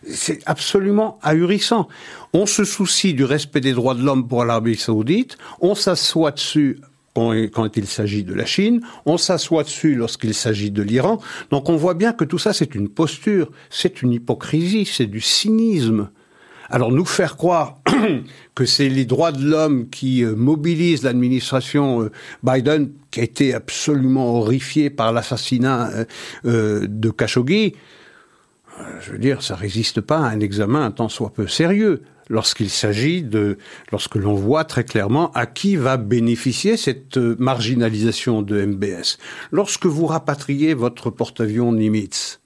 C'est 0.09 0.41
absolument 0.47 1.19
ahurissant. 1.23 1.89
On 2.33 2.47
se 2.47 2.65
soucie 2.65 3.15
du 3.15 3.25
respect 3.25 3.61
des 3.61 3.73
droits 3.73 3.95
de 3.95 4.03
l'homme 4.03 4.29
pour 4.29 4.45
l'Arabie 4.45 4.77
saoudite, 4.77 5.37
on 5.61 5.75
s'assoit 5.75 6.31
dessus 6.31 6.81
quand 7.15 7.77
il 7.77 7.87
s'agit 7.87 8.25
de 8.25 8.35
la 8.35 8.45
Chine, 8.45 8.83
on 9.07 9.17
s'assoit 9.17 9.63
dessus 9.63 9.95
lorsqu'il 9.95 10.35
s'agit 10.35 10.71
de 10.71 10.83
l'Iran. 10.83 11.19
Donc 11.51 11.71
on 11.71 11.77
voit 11.77 11.95
bien 11.95 12.13
que 12.13 12.25
tout 12.25 12.39
ça, 12.39 12.53
c'est 12.53 12.75
une 12.75 12.91
posture, 12.91 13.51
c'est 13.71 14.03
une 14.03 14.13
hypocrisie, 14.13 14.85
c'est 14.85 15.07
du 15.07 15.23
cynisme. 15.23 16.11
Alors 16.71 16.93
nous 16.93 17.05
faire 17.05 17.37
croire 17.37 17.79
que 18.55 18.65
c'est 18.65 18.89
les 18.89 19.05
droits 19.05 19.33
de 19.33 19.45
l'homme 19.45 19.89
qui 19.89 20.25
euh, 20.25 20.35
mobilisent 20.35 21.03
l'administration 21.03 22.03
euh, 22.03 22.13
Biden, 22.43 22.91
qui 23.11 23.21
a 23.21 23.23
été 23.23 23.55
absolument 23.55 24.37
horrifiée 24.39 24.91
par 24.91 25.13
l'assassinat 25.13 25.91
euh, 26.45 26.87
de 26.89 27.11
Khashoggi, 27.11 27.75
je 29.01 29.13
veux 29.13 29.19
dire, 29.19 29.43
ça 29.43 29.57
résiste 29.57 30.03
pas 30.03 30.19
à 30.19 30.29
un 30.29 30.41
examen 30.41 30.91
tant 30.91 31.09
soit 31.09 31.33
peu 31.33 31.47
sérieux 31.47 32.03
lorsqu'il 32.29 32.69
s'agit 32.69 33.23
de, 33.23 33.57
lorsque 33.91 34.17
l'on 34.17 34.35
voit 34.35 34.65
très 34.65 34.85
clairement 34.85 35.33
à 35.33 35.47
qui 35.47 35.77
va 35.77 35.97
bénéficier 35.97 36.77
cette 36.77 37.17
marginalisation 37.17 38.43
de 38.43 38.67
MBS. 38.67 39.17
Lorsque 39.51 39.87
vous 39.87 40.05
rapatriez 40.05 40.75
votre 40.75 41.09
porte-avions 41.09 41.73
Nimitz 41.73 42.41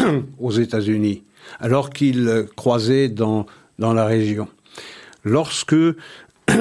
aux 0.38 0.50
États-Unis, 0.50 1.24
alors 1.58 1.90
qu'il 1.90 2.46
croisait 2.56 3.08
dans, 3.08 3.46
dans 3.78 3.92
la 3.92 4.06
région. 4.06 4.48
Lorsque, 5.24 5.76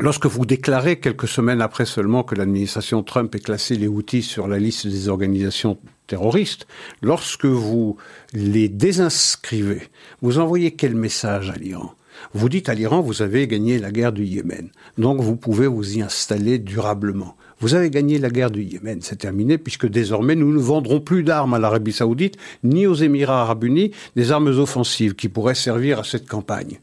lorsque 0.00 0.26
vous 0.26 0.46
déclarez 0.46 1.00
quelques 1.00 1.28
semaines 1.28 1.62
après 1.62 1.86
seulement 1.86 2.22
que 2.22 2.34
l'administration 2.34 3.02
Trump 3.02 3.34
ait 3.34 3.40
classé 3.40 3.76
les 3.76 3.88
outils 3.88 4.22
sur 4.22 4.48
la 4.48 4.58
liste 4.58 4.86
des 4.86 5.08
organisations 5.08 5.78
terroristes, 6.06 6.66
lorsque 7.02 7.46
vous 7.46 7.96
les 8.32 8.68
désinscrivez, 8.68 9.82
vous 10.22 10.38
envoyez 10.38 10.72
quel 10.72 10.94
message 10.94 11.50
à 11.50 11.56
l'Iran? 11.56 11.94
Vous 12.32 12.48
dites 12.48 12.68
à 12.68 12.74
l'Iran, 12.74 13.00
vous 13.00 13.22
avez 13.22 13.46
gagné 13.46 13.78
la 13.78 13.90
guerre 13.90 14.12
du 14.12 14.24
Yémen, 14.24 14.70
donc 14.96 15.20
vous 15.20 15.36
pouvez 15.36 15.66
vous 15.66 15.98
y 15.98 16.02
installer 16.02 16.58
durablement. 16.58 17.36
Vous 17.60 17.74
avez 17.74 17.88
gagné 17.88 18.18
la 18.18 18.28
guerre 18.28 18.50
du 18.50 18.62
Yémen, 18.62 19.00
c'est 19.00 19.16
terminé, 19.16 19.56
puisque 19.56 19.86
désormais 19.86 20.34
nous 20.34 20.52
ne 20.52 20.58
vendrons 20.58 21.00
plus 21.00 21.22
d'armes 21.22 21.54
à 21.54 21.58
l'Arabie 21.58 21.92
saoudite, 21.92 22.36
ni 22.62 22.86
aux 22.86 22.94
Émirats 22.94 23.40
arabes 23.40 23.64
unis, 23.64 23.92
des 24.14 24.30
armes 24.30 24.48
offensives 24.48 25.14
qui 25.14 25.28
pourraient 25.28 25.54
servir 25.54 26.00
à 26.00 26.04
cette 26.04 26.28
campagne. 26.28 26.80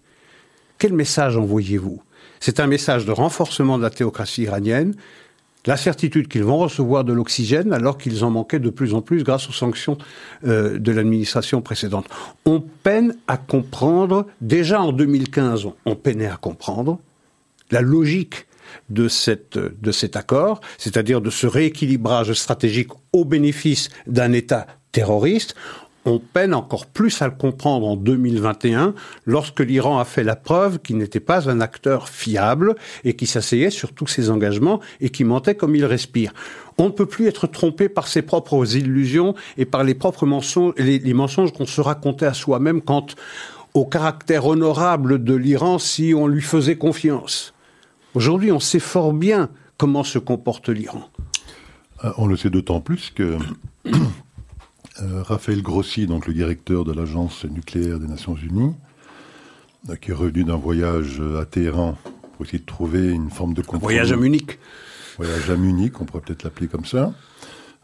Quel 0.79 0.93
message 0.93 1.37
envoyez-vous? 1.37 2.01
C'est 2.39 2.59
un 2.59 2.67
message 2.67 3.05
de 3.05 3.11
renforcement 3.11 3.77
de 3.77 3.83
la 3.83 3.91
théocratie 3.91 4.43
iranienne, 4.43 4.95
la 5.65 5.77
certitude 5.77 6.27
qu'ils 6.27 6.43
vont 6.43 6.57
recevoir 6.57 7.03
de 7.03 7.13
l'oxygène 7.13 7.71
alors 7.71 7.97
qu'ils 7.97 8.25
en 8.25 8.31
manquaient 8.31 8.59
de 8.59 8.69
plus 8.69 8.93
en 8.93 9.01
plus 9.01 9.23
grâce 9.23 9.47
aux 9.47 9.53
sanctions 9.53 9.97
euh, 10.45 10.77
de 10.77 10.91
l'administration 10.91 11.61
précédente. 11.61 12.05
On 12.45 12.59
peine 12.59 13.15
à 13.27 13.37
comprendre, 13.37 14.25
déjà 14.41 14.81
en 14.81 14.91
2015, 14.91 15.67
on 15.85 15.95
peinait 15.95 16.27
à 16.27 16.35
comprendre 16.35 16.99
la 17.71 17.81
logique 17.81 18.45
de, 18.89 19.07
de 19.81 19.91
cet 19.91 20.15
accord, 20.15 20.61
c'est-à-dire 20.77 21.21
de 21.21 21.29
ce 21.29 21.47
rééquilibrage 21.47 22.33
stratégique 22.33 22.89
au 23.11 23.25
bénéfice 23.25 23.89
d'un 24.07 24.33
État 24.33 24.67
terroriste. 24.91 25.55
On 26.05 26.19
peine 26.19 26.53
encore 26.53 26.85
plus 26.85 27.21
à 27.21 27.27
le 27.27 27.33
comprendre 27.33 27.87
en 27.87 27.95
2021 27.95 28.93
lorsque 29.25 29.61
l'Iran 29.61 29.99
a 29.99 30.05
fait 30.05 30.23
la 30.23 30.35
preuve 30.35 30.79
qu'il 30.79 30.97
n'était 30.97 31.21
pas 31.21 31.49
un 31.49 31.61
acteur 31.61 32.09
fiable 32.09 32.75
et 33.05 33.15
qui 33.15 33.25
s'asseyait 33.25 33.69
sur 33.69 33.93
tous 33.93 34.07
ses 34.07 34.29
engagements 34.29 34.81
et 34.99 35.09
qui 35.09 35.23
mentait 35.23 35.55
comme 35.55 35.77
il 35.77 35.85
respire. 35.85 36.33
On 36.77 36.85
ne 36.85 36.89
peut 36.89 37.05
plus 37.05 37.27
être 37.27 37.47
trompé 37.47 37.87
par 37.87 38.09
ses 38.09 38.21
propres 38.21 38.75
illusions 38.75 39.33
et 39.57 39.65
par 39.65 39.85
les 39.85 39.93
propres 39.93 40.25
mensonges, 40.25 40.73
les 40.77 41.13
mensonges 41.13 41.53
qu'on 41.53 41.65
se 41.65 41.79
racontait 41.79 42.25
à 42.25 42.33
soi-même 42.33 42.81
quant 42.81 43.05
au 43.73 43.85
caractère 43.85 44.45
honorable 44.45 45.23
de 45.23 45.33
l'Iran 45.33 45.79
si 45.79 46.13
on 46.13 46.27
lui 46.27 46.41
faisait 46.41 46.75
confiance. 46.75 47.53
Aujourd'hui, 48.15 48.51
on 48.51 48.59
sait 48.59 48.79
fort 48.79 49.13
bien 49.13 49.49
comment 49.77 50.03
se 50.03 50.19
comporte 50.19 50.69
l'Iran. 50.69 51.09
Ah, 51.99 52.13
on 52.17 52.27
le 52.27 52.37
sait 52.37 52.49
d'autant 52.49 52.81
plus 52.81 53.11
que 53.11 53.37
euh, 53.87 53.91
Raphaël 55.23 55.61
Grossi, 55.61 56.05
donc 56.05 56.27
le 56.27 56.33
directeur 56.33 56.85
de 56.85 56.93
l'agence 56.93 57.45
nucléaire 57.45 57.99
des 57.99 58.07
Nations 58.07 58.35
Unies, 58.35 58.75
euh, 59.89 59.95
qui 59.95 60.11
est 60.11 60.13
revenu 60.13 60.43
d'un 60.43 60.57
voyage 60.57 61.19
euh, 61.19 61.41
à 61.41 61.45
Téhéran 61.45 61.97
pour 62.33 62.45
essayer 62.45 62.59
de 62.59 62.65
trouver 62.65 63.09
une 63.09 63.29
forme 63.29 63.53
de 63.53 63.61
compromis. 63.61 63.81
Voyage 63.81 64.11
à 64.11 64.17
Munich. 64.17 64.59
Voyage 65.17 65.49
à 65.49 65.55
Munich, 65.55 65.99
on 66.01 66.05
pourrait 66.05 66.21
peut-être 66.21 66.43
l'appeler 66.43 66.67
comme 66.67 66.85
ça. 66.85 67.13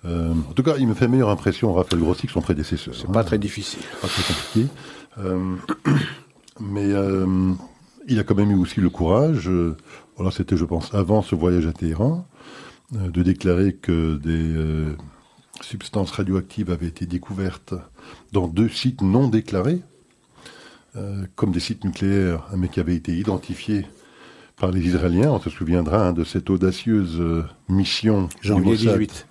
Euh, 0.06 0.32
en 0.32 0.54
tout 0.54 0.64
cas, 0.64 0.76
il 0.78 0.88
me 0.88 0.94
fait 0.94 1.08
meilleure 1.08 1.30
impression 1.30 1.74
Raphaël 1.74 2.02
Grossi 2.02 2.28
que 2.28 2.34
son 2.34 2.42
prédécesseur. 2.42 2.94
C'est 2.96 3.12
pas 3.12 3.24
très 3.24 3.38
difficile. 3.38 3.82
Pas 4.02 4.08
très 4.08 4.24
compliqué. 4.24 4.68
Euh, 5.20 5.56
mais 6.60 6.86
euh, 6.86 7.54
il 8.08 8.20
a 8.20 8.24
quand 8.24 8.36
même 8.36 8.52
eu 8.52 8.58
aussi 8.58 8.80
le 8.80 8.90
courage, 8.90 9.50
voilà, 10.20 10.32
c'était 10.32 10.58
je 10.58 10.66
pense 10.66 10.94
avant 10.94 11.22
ce 11.22 11.34
voyage 11.34 11.66
à 11.66 11.72
Téhéran, 11.72 12.28
de 12.92 13.24
déclarer 13.24 13.72
que 13.72 14.18
des 14.18 14.54
substances 15.62 16.12
radioactives 16.12 16.72
avaient 16.72 16.88
été 16.88 17.06
découvertes 17.06 17.74
dans 18.34 18.50
deux 18.50 18.68
sites 18.68 19.02
non 19.02 19.30
déclarés, 19.30 19.80
comme 21.38 21.54
des 21.54 21.62
sites 21.62 21.86
nucléaires, 21.86 22.46
mais 22.58 22.68
qui 22.68 22.82
avaient 22.82 22.98
été 22.98 23.16
identifiés 23.16 23.86
par 24.58 24.72
les 24.72 24.86
Israéliens. 24.86 25.32
On 25.32 25.40
se 25.40 25.50
souviendra 25.50 26.10
hein, 26.10 26.12
de 26.12 26.26
cette 26.26 26.50
audacieuse 26.50 27.24
mission 27.70 28.28
janvier 28.42 28.76
18 28.76 29.26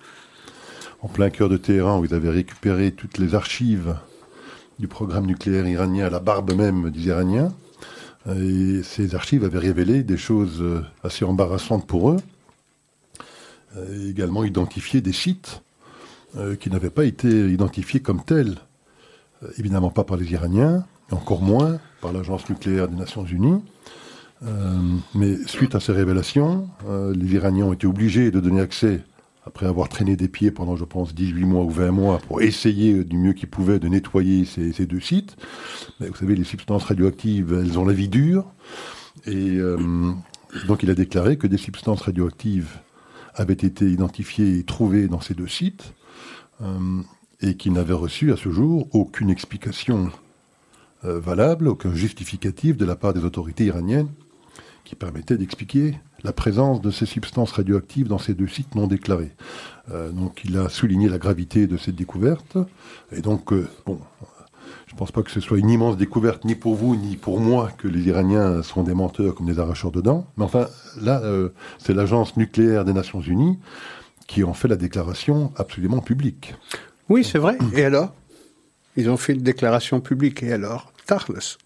en 1.03 1.07
plein 1.07 1.29
cœur 1.29 1.49
de 1.49 1.57
Téhéran, 1.57 1.99
où 1.99 2.05
ils 2.05 2.15
avaient 2.15 2.31
récupéré 2.31 2.93
toutes 2.93 3.19
les 3.19 3.35
archives 3.35 3.95
du 4.79 4.87
programme 4.87 5.27
nucléaire 5.27 5.67
iranien 5.67 6.07
à 6.07 6.09
la 6.09 6.19
barbe 6.19 6.51
même 6.55 6.89
des 6.89 7.05
Iraniens. 7.05 7.53
Et 8.35 8.83
ces 8.83 9.15
archives 9.15 9.43
avaient 9.43 9.59
révélé 9.59 10.03
des 10.03 10.17
choses 10.17 10.61
euh, 10.61 10.83
assez 11.03 11.25
embarrassantes 11.25 11.87
pour 11.87 12.11
eux, 12.11 12.17
et 13.77 14.09
également 14.09 14.43
identifié 14.43 14.99
des 14.99 15.13
sites 15.13 15.61
euh, 16.35 16.55
qui 16.55 16.69
n'avaient 16.69 16.89
pas 16.89 17.05
été 17.05 17.49
identifiés 17.49 18.01
comme 18.01 18.23
tels, 18.23 18.57
euh, 19.43 19.47
évidemment 19.57 19.89
pas 19.89 20.03
par 20.03 20.17
les 20.17 20.31
Iraniens, 20.31 20.85
et 21.11 21.13
encore 21.13 21.41
moins 21.41 21.79
par 22.01 22.11
l'Agence 22.11 22.49
nucléaire 22.49 22.87
des 22.87 22.95
Nations 22.95 23.25
Unies. 23.25 23.61
mais 25.15 25.35
suite 25.47 25.75
à 25.75 25.79
ces 25.79 25.91
révélations, 25.91 26.69
les 26.87 27.33
Iraniens 27.33 27.65
ont 27.65 27.73
été 27.73 27.87
obligés 27.87 28.31
de 28.31 28.39
donner 28.39 28.61
accès 28.61 29.01
après 29.49 29.65
avoir 29.65 29.89
traîné 29.89 30.15
des 30.15 30.27
pieds 30.27 30.51
pendant, 30.51 30.75
je 30.75 30.85
pense, 30.85 31.15
18 31.15 31.43
mois 31.45 31.63
ou 31.63 31.71
20 31.71 31.89
mois 31.89 32.19
pour 32.19 32.43
essayer 32.43 33.03
du 33.03 33.17
mieux 33.17 33.33
qu'ils 33.33 33.49
pouvaient 33.49 33.79
de 33.79 33.87
nettoyer 33.87 34.45
ces, 34.45 34.85
deux 34.85 34.99
sites. 34.99 35.37
Mais 35.99 36.07
vous 36.07 36.15
savez, 36.15 36.35
les 36.35 36.43
substances 36.43 36.83
radioactives, 36.83 37.51
elles 37.53 37.79
ont 37.79 37.85
la 37.85 37.93
vie 37.93 38.09
dure. 38.09 38.45
Et 39.25 39.57
euh, 39.57 40.11
donc 40.67 40.83
il 40.83 40.91
a 40.91 40.93
déclaré 40.93 41.37
que 41.37 41.47
des 41.47 41.57
substances 41.57 42.01
radioactives 42.01 42.77
avaient 43.33 43.53
été 43.53 43.89
identifiées 43.89 44.59
et 44.59 44.63
trouvées 44.63 45.07
dans 45.07 45.19
ces 45.19 45.33
deux 45.33 45.47
sites 45.47 45.95
euh, 46.61 47.01
et 47.41 47.55
qu'il 47.55 47.73
n'avait 47.73 47.93
reçu 47.93 48.31
à 48.31 48.37
ce 48.37 48.51
jour 48.51 48.87
aucune 48.91 49.31
explication 49.31 50.11
euh, 51.05 51.19
valable, 51.19 51.67
aucun 51.67 51.95
justificatif 51.95 52.77
de 52.77 52.85
la 52.85 52.95
part 52.95 53.15
des 53.15 53.25
autorités 53.25 53.65
iraniennes 53.65 54.09
qui 54.83 54.93
permettait 54.93 55.37
d'expliquer 55.37 55.95
la 56.23 56.33
présence 56.33 56.81
de 56.81 56.91
ces 56.91 57.05
substances 57.05 57.51
radioactives 57.51 58.07
dans 58.07 58.17
ces 58.17 58.33
deux 58.33 58.47
sites 58.47 58.75
non 58.75 58.87
déclarés. 58.87 59.31
Euh, 59.91 60.11
donc 60.11 60.41
il 60.45 60.57
a 60.57 60.69
souligné 60.69 61.09
la 61.09 61.17
gravité 61.17 61.67
de 61.67 61.77
cette 61.77 61.95
découverte. 61.95 62.57
Et 63.11 63.21
donc, 63.21 63.53
euh, 63.53 63.67
bon, 63.85 63.99
je 64.87 64.93
ne 64.93 64.97
pense 64.97 65.11
pas 65.11 65.23
que 65.23 65.31
ce 65.31 65.39
soit 65.39 65.59
une 65.59 65.69
immense 65.69 65.97
découverte 65.97 66.45
ni 66.45 66.55
pour 66.55 66.75
vous 66.75 66.95
ni 66.95 67.15
pour 67.15 67.39
moi 67.39 67.71
que 67.77 67.87
les 67.87 68.07
Iraniens 68.07 68.63
sont 68.63 68.83
des 68.83 68.93
menteurs 68.93 69.35
comme 69.35 69.45
des 69.47 69.59
arracheurs 69.59 69.91
de 69.91 70.01
dents. 70.01 70.27
Mais 70.37 70.43
enfin, 70.43 70.67
là, 71.01 71.21
euh, 71.23 71.49
c'est 71.77 71.93
l'agence 71.93 72.37
nucléaire 72.37 72.85
des 72.85 72.93
Nations 72.93 73.21
Unies 73.21 73.59
qui 74.27 74.43
en 74.43 74.53
fait 74.53 74.67
la 74.67 74.75
déclaration 74.75 75.51
absolument 75.57 75.99
publique. 75.99 76.55
Oui, 77.07 77.23
c'est 77.23 77.39
vrai. 77.39 77.57
Et 77.75 77.83
alors? 77.83 78.13
Ils 78.95 79.09
ont 79.09 79.17
fait 79.17 79.33
une 79.33 79.41
déclaration 79.41 80.01
publique. 80.01 80.43
Et 80.43 80.51
alors? 80.51 80.91
Tarles? 81.05 81.57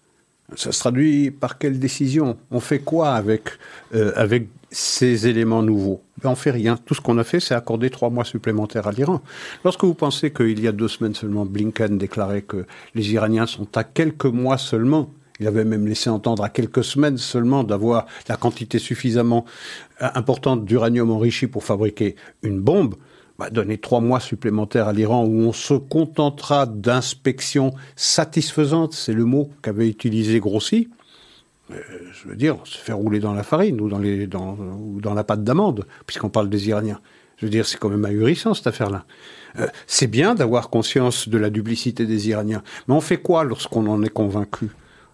Ça 0.56 0.72
se 0.72 0.78
traduit 0.78 1.30
par 1.30 1.58
quelle 1.58 1.78
décision 1.78 2.36
On 2.50 2.60
fait 2.60 2.80
quoi 2.80 3.12
avec, 3.12 3.48
euh, 3.94 4.12
ces 4.70 5.28
éléments 5.28 5.62
nouveaux 5.62 6.02
ben 6.22 6.30
On 6.30 6.34
fait 6.34 6.50
rien. 6.50 6.76
Tout 6.76 6.94
ce 6.94 7.00
qu'on 7.00 7.18
a 7.18 7.24
fait, 7.24 7.40
c'est 7.40 7.54
accorder 7.54 7.90
trois 7.90 8.10
mois 8.10 8.24
supplémentaires 8.24 8.88
à 8.88 8.92
l'Iran. 8.92 9.22
Lorsque 9.64 9.84
vous 9.84 9.94
pensez 9.94 10.32
qu'il 10.32 10.60
y 10.60 10.66
a 10.66 10.72
deux 10.72 10.88
semaines 10.88 11.14
seulement, 11.14 11.46
Blinken 11.46 11.96
déclarait 11.96 12.42
que 12.42 12.66
les 12.94 13.12
Iraniens 13.12 13.46
sont 13.46 13.68
à 13.76 13.84
quelques 13.84 14.26
mois 14.26 14.58
seulement 14.58 15.10
il 15.40 15.48
avait 15.48 15.64
même 15.64 15.86
laissé 15.86 16.10
entendre 16.10 16.44
à 16.44 16.48
quelques 16.48 16.84
semaines 16.84 17.18
seulement 17.18 17.64
d'avoir 17.64 18.06
la 18.28 18.36
quantité 18.36 18.78
suffisamment 18.78 19.44
euh, 20.00 20.08
importante 20.14 20.64
d'uranium 20.64 21.10
enrichi 21.10 21.46
pour 21.46 21.64
fabriquer 21.64 22.14
une 22.42 22.60
bombe 22.60 22.94
bah, 23.38 23.50
donner 23.50 23.78
trois 23.78 24.00
mois 24.00 24.20
supplémentaires 24.20 24.88
à 24.88 24.92
l'Iran 24.92 25.24
où 25.24 25.40
on 25.40 25.52
se 25.52 25.74
contentera 25.74 26.66
d'inspections 26.66 27.72
satisfaisantes, 27.96 28.92
c'est 28.92 29.12
le 29.12 29.24
mot 29.24 29.50
qu'avait 29.62 29.88
utilisé 29.88 30.38
Grossi. 30.38 30.88
Euh, 31.70 31.80
je 32.12 32.28
veux 32.28 32.36
dire, 32.36 32.58
on 32.60 32.64
se 32.64 32.78
fait 32.78 32.92
rouler 32.92 33.20
dans 33.20 33.34
la 33.34 33.42
farine 33.42 33.80
ou 33.80 33.88
dans, 33.88 35.14
la 35.14 35.24
pâte 35.24 35.42
d'amande, 35.42 35.86
puisqu'on 36.06 36.28
parle 36.28 36.48
des 36.48 36.68
Iraniens. 36.68 37.00
Je 37.38 37.46
veux 37.46 37.50
dire, 37.50 37.66
c'est 37.66 37.78
quand 37.78 37.88
même 37.88 38.04
ahurissant 38.04 38.54
cette 38.54 38.68
affaire-là. 38.68 39.04
Euh, 39.58 39.66
c'est 39.86 40.06
bien 40.06 40.34
d'avoir 40.34 40.70
conscience 40.70 41.28
de 41.28 41.38
la 41.38 41.50
duplicité 41.50 42.06
des 42.06 42.28
Iraniens, 42.28 42.62
mais 42.86 42.94
on 42.94 43.00
fait 43.00 43.16
quoi 43.16 43.42
lorsqu'on 43.44 43.86
en 43.88 44.02
est 44.02 44.10
convaincu? 44.10 44.70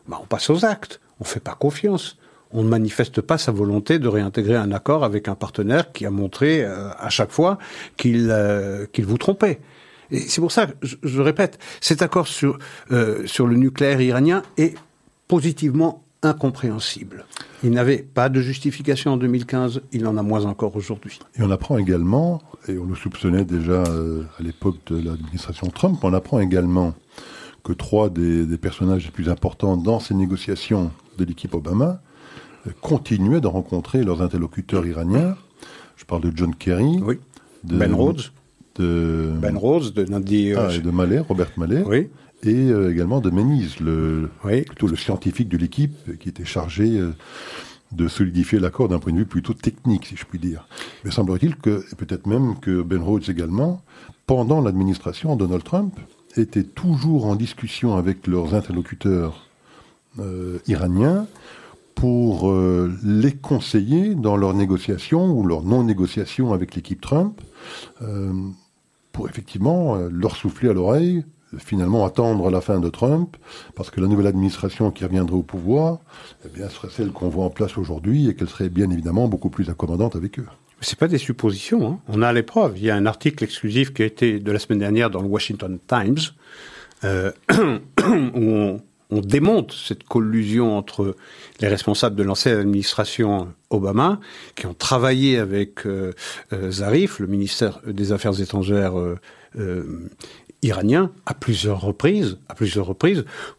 Bah, 0.09 0.19
On 0.23 0.27
passe 0.27 0.51
aux 0.51 0.65
actes, 0.65 1.01
on 1.21 1.25
ne 1.25 1.29
fait 1.29 1.41
pas 1.41 1.55
confiance 1.55 2.19
on 2.53 2.63
ne 2.63 2.69
manifeste 2.69 3.21
pas 3.21 3.39
sa 3.39 3.53
volonté 3.53 3.99
de 3.99 4.09
réintégrer 4.09 4.57
un 4.57 4.73
accord 4.73 5.05
avec 5.05 5.29
un 5.29 5.35
partenaire 5.35 5.93
qui 5.93 6.07
a 6.07 6.11
montré 6.11 6.65
euh, 6.65 6.91
à 6.99 7.09
chaque 7.09 7.31
fois 7.31 7.59
qu'il 7.97 8.29
euh, 8.31 8.87
qu'il 8.93 9.07
vous 9.07 9.19
trompait. 9.19 9.61
Et 10.11 10.19
c'est 10.19 10.41
pour 10.41 10.51
ça 10.51 10.67
que 10.67 10.73
je, 10.83 11.21
répète, 11.21 11.59
cet 11.81 12.03
accord 12.03 12.27
sur 12.27 12.59
euh, 12.91 13.25
sur 13.27 13.47
le 13.47 13.57
nucléaire 13.57 14.01
iranien 14.01 14.43
est 14.57 14.75
positivement 15.29 16.03
incompréhensible. 16.23 17.25
Il 17.63 17.71
n'avait 17.71 17.99
pas 17.99 18.29
de 18.29 18.41
justification 18.41 19.13
en 19.13 19.17
2015, 19.17 19.81
il 19.93 20.07
en 20.07 20.17
a 20.17 20.23
moins 20.23 20.45
encore 20.45 20.77
aujourd'hui. 20.77 21.19
Et 21.39 21.43
on 21.43 21.51
apprend 21.51 21.79
également, 21.79 22.43
et 22.69 22.77
on 22.77 22.85
le 22.85 22.95
soupçonnait 22.95 23.45
déjà 23.45 23.83
à 23.83 24.43
l'époque 24.43 24.77
de 24.89 24.97
l'administration 24.97 25.69
Trump, 25.69 25.99
on 26.03 26.13
apprend 26.13 26.41
également 26.41 26.93
que 27.65 27.73
trois 27.73 28.11
des 28.11 28.59
personnages 28.59 29.07
les 29.07 29.11
plus 29.11 29.31
importants 29.31 29.79
dans 29.79 29.99
ces 29.99 30.13
négociations 30.13 30.91
de 31.17 31.25
l'équipe 31.25 31.55
Obama 31.55 32.03
continuaient 32.81 33.41
de 33.41 33.47
rencontrer 33.47 34.05
leurs 34.05 34.23
interlocuteurs 34.23 34.87
iraniens. 34.87 35.37
Je 35.97 36.05
parle 36.05 36.23
de 36.23 36.33
John 36.35 36.55
Kerry, 36.55 37.01
de 37.65 37.77
Ben 37.77 37.95
Rhodes, 37.95 38.23
de 38.77 39.33
Ben 39.41 39.57
Rhodes, 39.57 39.93
de 39.93 40.05
Nadi, 40.05 40.53
ah, 40.55 40.69
de 40.79 40.91
Mallet, 40.91 41.19
Robert 41.21 41.51
Mallet, 41.57 41.83
oui. 41.87 42.09
et 42.43 42.71
euh, 42.71 42.91
également 42.91 43.21
de 43.21 43.31
Meniz, 43.31 43.81
le, 43.81 44.31
plutôt 44.67 44.87
le 44.87 44.97
scientifique 44.97 45.49
de 45.49 45.57
l'équipe 45.57 46.19
qui 46.19 46.29
était 46.29 46.45
chargé 46.45 46.99
euh, 46.99 47.11
de 47.93 48.09
solidifier 48.09 48.61
l'accord 48.61 48.89
d'un 48.89 48.99
point 48.99 49.13
de 49.13 49.19
vue 49.19 49.27
plutôt 49.27 49.55
technique, 49.55 50.07
si 50.07 50.17
je 50.17 50.25
puis 50.25 50.39
dire. 50.39 50.67
Mais 51.05 51.11
semblerait-il 51.11 51.57
que, 51.57 51.85
et 51.93 51.97
peut-être 51.97 52.27
même 52.27 52.59
que 52.61 52.83
Ben 52.83 53.03
Rhodes 53.03 53.29
également, 53.29 53.83
pendant 54.27 54.61
l'administration 54.61 55.37
Donald 55.37 55.65
Trump, 55.65 55.99
était 56.37 56.63
toujours 56.63 57.27
en 57.27 57.35
discussion 57.35 57.97
avec 57.97 58.27
leurs 58.27 58.55
interlocuteurs 58.55 59.47
euh, 60.19 60.59
iraniens 60.67 61.27
pour 62.01 62.51
euh, 62.51 62.91
les 63.05 63.33
conseiller 63.33 64.15
dans 64.15 64.39
leurs 64.39 64.55
négociations 64.55 65.33
ou 65.33 65.47
leurs 65.47 65.63
non-négociations 65.63 66.55
avec 66.55 66.75
l'équipe 66.75 66.99
Trump, 66.99 67.39
euh, 68.01 68.33
pour 69.13 69.29
effectivement 69.29 69.97
euh, 69.97 70.09
leur 70.11 70.35
souffler 70.35 70.71
à 70.71 70.73
l'oreille, 70.73 71.27
finalement 71.59 72.07
attendre 72.07 72.51
la 72.51 72.63
fin 72.63 72.81
de 72.81 72.89
Trump, 72.89 73.37
parce 73.75 73.91
que 73.91 74.01
la 74.01 74.07
nouvelle 74.07 74.29
administration 74.29 74.91
qui 74.91 75.05
reviendrait 75.05 75.37
au 75.37 75.43
pouvoir, 75.43 75.99
eh 76.47 76.49
bien, 76.49 76.71
serait 76.71 76.89
celle 76.89 77.11
qu'on 77.11 77.29
voit 77.29 77.45
en 77.45 77.51
place 77.51 77.77
aujourd'hui 77.77 78.31
et 78.31 78.35
qu'elle 78.35 78.49
serait 78.49 78.71
bien 78.71 78.91
évidemment 78.91 79.29
beaucoup 79.29 79.51
plus 79.51 79.69
accommodante 79.69 80.17
avec 80.17 80.39
eux. 80.39 80.47
C'est 80.81 80.99
pas 80.99 81.09
des 81.09 81.19
suppositions, 81.19 81.87
hein. 81.87 81.99
on 82.09 82.23
a 82.23 82.33
les 82.33 82.43
preuves. 82.43 82.79
Il 82.79 82.85
y 82.85 82.91
a 82.91 82.97
un 82.97 83.05
article 83.05 83.45
exclusif 83.45 83.93
qui 83.93 84.01
a 84.03 84.07
été 84.07 84.41
de 84.41 84.51
la 84.51 84.59
semaine 84.59 84.79
dernière 84.79 85.11
dans 85.11 85.21
le 85.21 85.29
Washington 85.29 85.79
Times, 85.87 86.17
où 87.05 88.41
on, 88.41 88.81
on 89.11 89.21
démonte 89.21 89.73
cette 89.73 90.05
collusion 90.05 90.77
entre 90.77 91.17
les 91.61 91.69
responsables 91.69 92.17
de 92.17 92.23
l'ancienne 92.23 92.59
administration 92.59 93.49
Obama, 93.71 94.21
qui 94.57 94.67
ont 94.67 94.75
travaillé 94.75 95.39
avec 95.39 95.87
euh, 95.87 96.13
euh, 96.53 96.71
Zarif, 96.71 97.19
le 97.19 97.27
ministère 97.27 97.81
des 97.87 98.13
Affaires 98.13 98.41
étrangères 98.41 98.95
euh, 98.99 100.11
iraniens 100.63 101.11
à 101.27 101.35
plusieurs 101.35 101.81
reprises, 101.81 102.39
à 102.49 102.55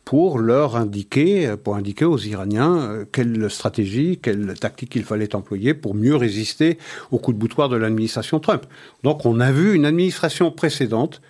pour 0.06 0.40
leur 0.40 0.76
indiquer, 0.76 1.56
pour 1.62 1.76
indiquer 1.76 2.06
aux 2.06 2.20
Iraniens 2.20 3.06
quelle 3.12 3.50
stratégie, 3.50 4.20
quelle 4.22 4.54
tactique 4.54 4.96
il 4.96 5.04
fallait 5.04 5.36
employer 5.36 5.74
pour 5.74 5.96
mieux 5.96 6.16
résister 6.16 6.78
au 7.10 7.18
coup 7.18 7.34
de 7.34 7.40
boutoir 7.40 7.70
de 7.70 7.76
l'administration 7.76 8.40
Trump. 8.40 8.66
Donc, 9.04 9.26
on 9.26 9.40
a 9.40 9.52
vu 9.52 9.74
une 9.74 9.86
administration 9.86 10.52
précédente 10.52 11.22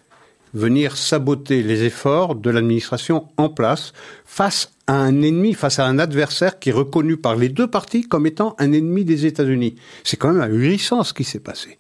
venir 0.54 0.98
saboter 0.98 1.64
les 1.64 1.84
efforts 1.84 2.36
de 2.36 2.50
l'administration 2.50 3.28
en 3.38 3.50
place 3.50 3.94
face 4.26 4.72
à 4.88 4.96
un 4.96 5.22
ennemi, 5.22 5.54
face 5.54 5.80
à 5.80 5.86
un 5.86 6.00
adversaire 6.00 6.60
qui 6.60 6.70
est 6.70 6.74
reconnu 6.74 7.18
par 7.18 7.36
les 7.36 7.50
deux 7.50 7.68
parties 7.68 8.04
comme 8.04 8.26
étant 8.26 8.56
un 8.60 8.72
ennemi 8.74 9.06
des 9.06 9.26
États-Unis. 9.26 9.76
C'est 10.04 10.18
quand 10.18 10.34
même 10.34 10.42
ahurissant 10.42 11.04
ce 11.04 11.14
qui 11.14 11.24
s'est 11.24 11.40
passé. 11.40 11.78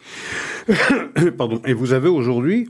Pardon. 1.38 1.61
Et 1.65 1.74
vous 1.74 1.93
avez 1.93 2.09
aujourd'hui 2.09 2.69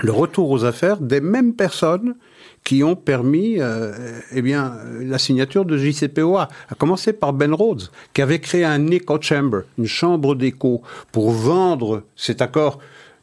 le 0.00 0.12
retour 0.12 0.50
aux 0.50 0.64
affaires 0.64 0.98
des 0.98 1.20
mêmes 1.20 1.54
personnes 1.54 2.16
qui 2.64 2.82
ont 2.82 2.96
permis 2.96 3.60
euh, 3.60 3.92
eh 4.32 4.40
bien, 4.40 4.74
la 5.00 5.18
signature 5.18 5.66
de 5.66 5.76
JCPOA, 5.76 6.48
à 6.70 6.74
commencer 6.74 7.12
par 7.12 7.34
Ben 7.34 7.52
Rhodes, 7.52 7.90
qui 8.14 8.22
avait 8.22 8.40
créé 8.40 8.64
un 8.64 8.86
echo 8.88 9.20
chamber, 9.20 9.60
une 9.78 9.86
chambre 9.86 10.34
d'écho, 10.34 10.82
pour 11.12 11.30
vendre 11.30 12.04
cet 12.16 12.40
accord 12.40 12.78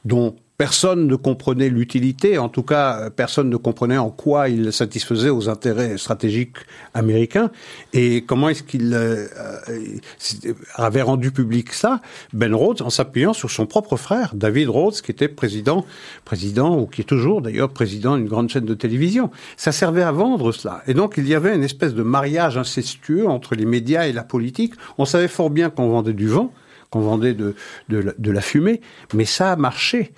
dont 0.06 0.36
Personne 0.62 1.08
ne 1.08 1.16
comprenait 1.16 1.70
l'utilité, 1.70 2.38
en 2.38 2.48
tout 2.48 2.62
cas, 2.62 3.10
personne 3.10 3.50
ne 3.50 3.58
comprenait 3.58 3.98
en 3.98 4.12
quoi 4.12 4.48
il 4.48 4.72
satisfaisait 4.72 5.32
aux 5.32 5.50
intérêts 5.50 5.98
stratégiques 5.98 6.58
américains 6.94 7.50
et 7.94 8.24
comment 8.26 8.48
est-ce 8.48 8.62
qu'il 8.62 8.94
euh, 8.94 9.26
euh, 9.70 10.54
avait 10.76 11.02
rendu 11.02 11.32
public 11.32 11.74
ça, 11.74 12.00
Ben 12.34 12.54
Rhodes, 12.54 12.84
en 12.84 12.92
s'appuyant 12.92 13.34
sur 13.34 13.50
son 13.50 13.66
propre 13.66 13.98
frère, 13.98 14.36
David 14.36 14.70
Rhodes, 14.70 15.02
qui 15.02 15.10
était 15.10 15.28
président, 15.28 15.84
président 16.26 16.78
ou 16.78 16.86
qui 16.86 17.02
est 17.02 17.06
toujours 17.06 17.42
d'ailleurs 17.42 17.70
président 17.70 18.16
d'une 18.16 18.28
grande 18.28 18.50
chaîne 18.52 18.66
de 18.66 18.76
télévision. 18.76 19.32
Ça 19.58 19.72
servait 19.72 20.04
à 20.04 20.12
vendre 20.12 20.52
cela. 20.52 20.84
Et 20.86 20.94
donc 20.94 21.16
il 21.18 21.28
y 21.28 21.34
avait 21.34 21.56
une 21.56 21.64
espèce 21.64 21.96
de 21.96 22.04
mariage 22.04 22.60
incestueux 22.60 23.28
entre 23.28 23.56
les 23.56 23.66
médias 23.66 24.06
et 24.06 24.14
la 24.14 24.24
politique. 24.24 24.76
On 25.00 25.06
savait 25.06 25.28
fort 25.28 25.50
bien 25.50 25.72
qu'on 25.72 25.90
vendait 25.90 26.14
du 26.14 26.28
vent, 26.28 26.54
qu'on 26.92 27.02
vendait 27.02 27.34
de, 27.34 27.56
de 27.90 28.32
la 28.32 28.42
fumée, 28.42 28.80
mais 29.16 29.26
ça 29.26 29.54
a 29.54 29.56
marché. 29.56 30.14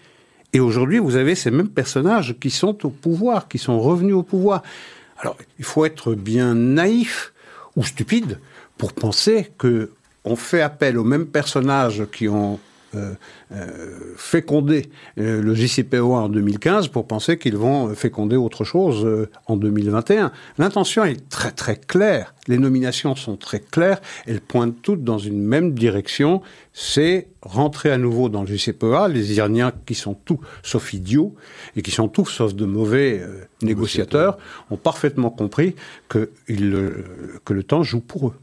Et 0.53 0.59
aujourd'hui, 0.59 0.99
vous 0.99 1.15
avez 1.15 1.35
ces 1.35 1.51
mêmes 1.51 1.69
personnages 1.69 2.35
qui 2.39 2.51
sont 2.51 2.85
au 2.85 2.89
pouvoir, 2.89 3.47
qui 3.47 3.57
sont 3.57 3.79
revenus 3.79 4.15
au 4.15 4.23
pouvoir. 4.23 4.61
Alors, 5.17 5.35
il 5.57 5.65
faut 5.65 5.83
être 5.83 6.13
bien 6.13 6.53
naïf 6.53 7.33
ou 7.75 7.83
stupide 7.83 8.39
pour 8.77 8.93
penser 8.93 9.51
que 9.57 9.91
on 10.25 10.35
fait 10.35 10.61
appel 10.61 10.97
aux 10.97 11.03
mêmes 11.03 11.25
personnages 11.25 12.05
qui 12.11 12.29
ont 12.29 12.59
féconder 14.15 14.89
euh, 15.17 15.41
le 15.41 15.53
JCPOA 15.53 16.19
en 16.19 16.29
2015 16.29 16.87
pour 16.89 17.07
penser 17.07 17.37
qu'ils 17.37 17.57
vont 17.57 17.93
féconder 17.95 18.35
autre 18.35 18.63
chose 18.63 19.27
en 19.47 19.57
2021. 19.57 20.31
L'intention 20.57 21.03
est 21.03 21.29
très 21.29 21.51
très 21.51 21.77
claire, 21.77 22.33
les 22.47 22.57
nominations 22.57 23.15
sont 23.15 23.37
très 23.37 23.59
claires, 23.59 24.01
elles 24.25 24.41
pointent 24.41 24.81
toutes 24.81 25.03
dans 25.03 25.17
une 25.17 25.41
même 25.41 25.73
direction, 25.73 26.41
c'est 26.73 27.27
rentrer 27.41 27.91
à 27.91 27.97
nouveau 27.97 28.29
dans 28.29 28.41
le 28.43 28.47
JCPOA, 28.47 29.07
les 29.07 29.33
Iraniens 29.33 29.71
qui 29.85 29.95
sont 29.95 30.13
tous 30.13 30.39
sauf 30.61 30.93
idiots 30.93 31.35
et 31.75 31.81
qui 31.81 31.91
sont 31.91 32.07
tous 32.07 32.25
sauf 32.25 32.53
de 32.53 32.65
mauvais 32.65 33.23
négociateurs 33.61 34.37
ont 34.71 34.77
parfaitement 34.77 35.29
compris 35.29 35.75
que, 36.07 36.31
que 36.47 37.53
le 37.53 37.63
temps 37.63 37.83
joue 37.83 38.01
pour 38.01 38.29
eux. 38.29 38.35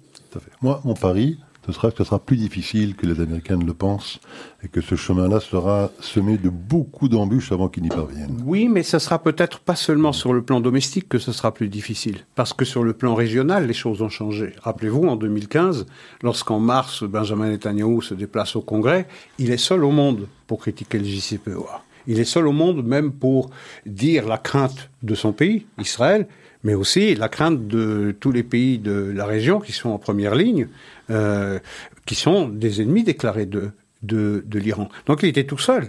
Moi, 0.62 0.80
mon 0.84 0.94
pari, 0.94 1.38
ce 1.72 2.04
sera 2.04 2.18
plus 2.18 2.36
difficile 2.36 2.94
que 2.94 3.06
les 3.06 3.20
Américains 3.20 3.58
le 3.58 3.74
pensent 3.74 4.20
et 4.62 4.68
que 4.68 4.80
ce 4.80 4.94
chemin-là 4.94 5.40
sera 5.40 5.90
semé 6.00 6.38
de 6.38 6.48
beaucoup 6.48 7.08
d'embûches 7.08 7.52
avant 7.52 7.68
qu'ils 7.68 7.82
n'y 7.82 7.88
parviennent. 7.88 8.42
Oui, 8.44 8.68
mais 8.68 8.82
ce 8.82 8.98
sera 8.98 9.22
peut-être 9.22 9.60
pas 9.60 9.76
seulement 9.76 10.12
sur 10.12 10.32
le 10.32 10.42
plan 10.42 10.60
domestique 10.60 11.08
que 11.08 11.18
ce 11.18 11.32
sera 11.32 11.52
plus 11.52 11.68
difficile, 11.68 12.18
parce 12.34 12.52
que 12.52 12.64
sur 12.64 12.84
le 12.84 12.92
plan 12.92 13.14
régional, 13.14 13.66
les 13.66 13.74
choses 13.74 14.02
ont 14.02 14.08
changé. 14.08 14.52
Rappelez-vous, 14.62 15.04
en 15.06 15.16
2015, 15.16 15.86
lorsqu'en 16.22 16.60
mars, 16.60 17.04
Benjamin 17.04 17.50
Netanyahu 17.50 18.02
se 18.02 18.14
déplace 18.14 18.56
au 18.56 18.60
Congrès, 18.60 19.06
il 19.38 19.50
est 19.50 19.56
seul 19.56 19.84
au 19.84 19.90
monde 19.90 20.26
pour 20.46 20.60
critiquer 20.60 20.98
le 20.98 21.04
JCPOA. 21.04 21.84
Il 22.06 22.18
est 22.18 22.24
seul 22.24 22.46
au 22.46 22.52
monde 22.52 22.84
même 22.84 23.12
pour 23.12 23.50
dire 23.86 24.26
la 24.26 24.38
crainte 24.38 24.90
de 25.02 25.14
son 25.14 25.32
pays, 25.32 25.66
Israël, 25.78 26.26
mais 26.62 26.74
aussi 26.74 27.14
la 27.14 27.28
crainte 27.28 27.68
de 27.68 28.14
tous 28.18 28.32
les 28.32 28.42
pays 28.42 28.78
de 28.78 29.12
la 29.14 29.24
région 29.24 29.60
qui 29.60 29.72
sont 29.72 29.90
en 29.90 29.98
première 29.98 30.34
ligne, 30.34 30.68
euh, 31.10 31.58
qui 32.06 32.14
sont 32.14 32.48
des 32.48 32.82
ennemis 32.82 33.04
déclarés 33.04 33.46
de, 33.46 33.72
de, 34.02 34.58
l'Iran. 34.58 34.88
Donc 35.06 35.22
il 35.22 35.28
était 35.28 35.44
tout 35.44 35.58
seul. 35.58 35.88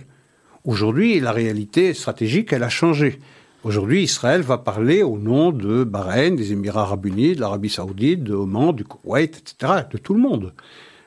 Aujourd'hui, 0.63 1.19
la 1.19 1.31
réalité 1.31 1.93
stratégique, 1.93 2.53
elle 2.53 2.63
a 2.63 2.69
changé. 2.69 3.19
Aujourd'hui, 3.63 4.03
Israël 4.03 4.41
va 4.41 4.57
parler 4.57 5.03
au 5.03 5.17
nom 5.17 5.51
de 5.51 5.83
Bahreïn, 5.83 6.35
des 6.35 6.51
Émirats 6.51 6.81
arabes 6.81 7.05
unis, 7.05 7.35
de 7.35 7.41
l'Arabie 7.41 7.69
saoudite, 7.69 8.23
de 8.23 8.33
Oman, 8.33 8.73
du 8.73 8.83
Koweït, 8.83 9.37
etc., 9.37 9.83
de 9.91 9.97
tout 9.97 10.13
le 10.13 10.21
monde. 10.21 10.53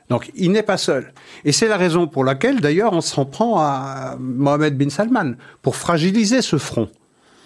Donc 0.08 0.30
il 0.34 0.52
n'est 0.52 0.62
pas 0.62 0.76
seul. 0.76 1.12
Et 1.44 1.52
c'est 1.52 1.68
la 1.68 1.76
raison 1.76 2.06
pour 2.06 2.24
laquelle, 2.24 2.60
d'ailleurs, 2.60 2.92
on 2.92 3.00
s'en 3.00 3.24
prend 3.24 3.58
à 3.58 4.16
Mohamed 4.20 4.76
bin 4.76 4.90
Salman, 4.90 5.34
pour 5.62 5.76
fragiliser 5.76 6.42
ce 6.42 6.58
front 6.58 6.88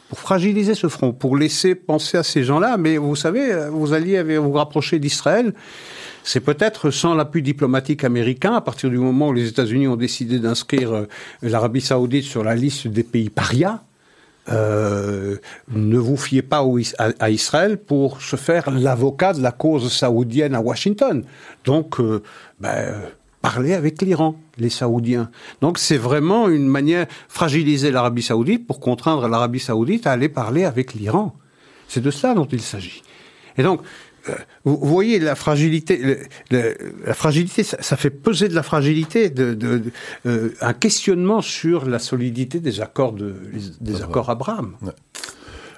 pour 0.09 0.19
fragiliser 0.19 0.75
ce 0.75 0.89
front, 0.89 1.13
pour 1.13 1.37
laisser 1.37 1.75
penser 1.75 2.17
à 2.17 2.23
ces 2.23 2.43
gens-là. 2.43 2.79
Mais 2.79 2.97
vous 2.97 3.15
savez, 3.15 3.69
vous 3.71 3.93
alliez 3.93 4.39
vous 4.39 4.53
rapprocher 4.53 4.99
d'Israël. 4.99 5.53
C'est 6.25 6.41
peut-être 6.41 6.91
sans 6.91 7.15
l'appui 7.15 7.43
diplomatique 7.43 8.05
américain, 8.05 8.55
à 8.55 8.61
partir 8.61 8.91
du 8.91 8.99
moment 8.99 9.29
où 9.29 9.33
les 9.33 9.49
États-Unis 9.49 9.89
ont 9.89 9.97
décidé 9.97 10.39
d'inscrire 10.39 10.93
euh, 10.93 11.09
l'Arabie 11.43 11.81
saoudite 11.81 12.25
sur 12.25 12.45
la 12.45 12.55
liste 12.55 12.87
des 12.89 13.03
pays 13.03 13.31
parias, 13.31 13.81
euh, 14.51 15.37
ne 15.71 15.99
vous 15.99 16.17
fiez 16.17 16.43
pas 16.43 16.65
à, 17.19 17.31
Israël 17.31 17.77
pour 17.77 18.23
se 18.23 18.37
faire 18.37 18.71
l'avocat 18.71 19.35
de 19.35 19.43
la 19.43 19.53
cause 19.53 19.93
saoudienne 19.93 20.55
à 20.55 20.61
Washington. 20.61 21.23
Donc, 21.65 22.01
euh, 22.01 22.23
ben, 22.59 22.95
parler 23.43 23.75
avec 23.75 24.03
l'Iran, 24.03 24.37
les 24.57 24.71
Saoudiens. 24.71 25.31
Donc 25.61 25.79
c'est 25.79 25.97
vraiment 25.97 26.49
une 26.49 26.67
manière 26.67 27.07
fragiliser 27.29 27.91
l'Arabie 27.91 28.23
saoudite 28.23 28.67
pour 28.67 28.81
contraindre 28.81 29.29
l'Arabie 29.29 29.61
saoudite 29.61 30.07
à 30.07 30.13
aller 30.13 30.29
parler 30.29 30.65
avec 30.65 30.95
l'Iran. 30.95 31.35
C'est 31.87 32.03
de 32.03 32.11
cela 32.11 32.35
dont 32.35 32.47
il 32.47 32.61
s'agit. 32.61 33.03
Et 33.57 33.63
donc, 33.63 33.81
vous 34.65 34.77
voyez 34.83 35.19
la 35.19 35.35
fragilité, 35.35 36.19
la 36.51 37.15
fragilité, 37.15 37.63
ça, 37.63 37.97
fait 37.97 38.11
peser 38.11 38.49
de 38.49 38.55
la 38.55 38.63
fragilité, 38.63 39.31
de, 39.31 39.83
euh, 40.27 40.51
un 40.61 40.73
questionnement 40.73 41.41
sur 41.41 41.87
la 41.87 41.99
solidité 41.99 42.61
des 42.61 42.81
accords 42.81 43.13
de, 43.13 43.35
des 43.81 44.03
accords 44.03 44.31
Abraham. 44.31 44.77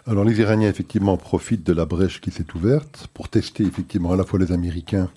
Alors 0.06 0.24
les 0.24 0.40
Iraniens 0.40 0.68
effectivement 0.68 1.16
profitent 1.16 1.64
de 1.64 1.72
la 1.72 1.84
brèche 1.84 2.20
qui 2.20 2.30
s'est 2.30 2.46
ouverte 2.54 3.08
pour 3.14 3.28
tester 3.28 3.64
effectivement 3.64 4.12
à 4.12 4.16
la 4.16 4.24
fois 4.24 4.38
les 4.38 4.50
Américains 4.50 5.10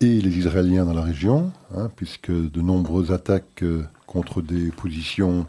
et 0.00 0.20
les 0.20 0.38
Israéliens 0.38 0.84
dans 0.84 0.94
la 0.94 1.02
région, 1.02 1.52
hein, 1.76 1.90
puisque 1.94 2.30
de 2.30 2.60
nombreuses 2.60 3.12
attaques 3.12 3.62
euh, 3.62 3.84
contre 4.06 4.42
des 4.42 4.70
positions 4.70 5.46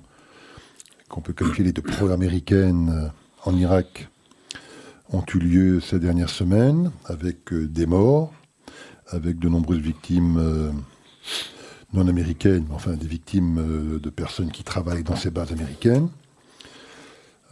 qu'on 1.09 1.21
peut 1.21 1.33
qualifier 1.33 1.71
de 1.71 1.81
pro-américaines 1.81 2.89
euh, 2.89 3.49
en 3.49 3.55
Irak 3.55 4.09
ont 5.11 5.23
eu 5.33 5.39
lieu 5.39 5.79
ces 5.79 5.99
dernières 5.99 6.29
semaines, 6.29 6.91
avec 7.05 7.53
euh, 7.53 7.67
des 7.67 7.85
morts, 7.85 8.33
avec 9.07 9.39
de 9.39 9.49
nombreuses 9.49 9.79
victimes 9.79 10.73
non 11.93 12.07
américaines, 12.07 12.65
enfin 12.71 12.93
des 12.93 13.05
victimes 13.05 13.99
de 14.01 14.09
personnes 14.09 14.51
qui 14.51 14.63
travaillent 14.63 15.03
dans 15.03 15.15
ces 15.15 15.29
bases 15.29 15.51
américaines. 15.51 16.09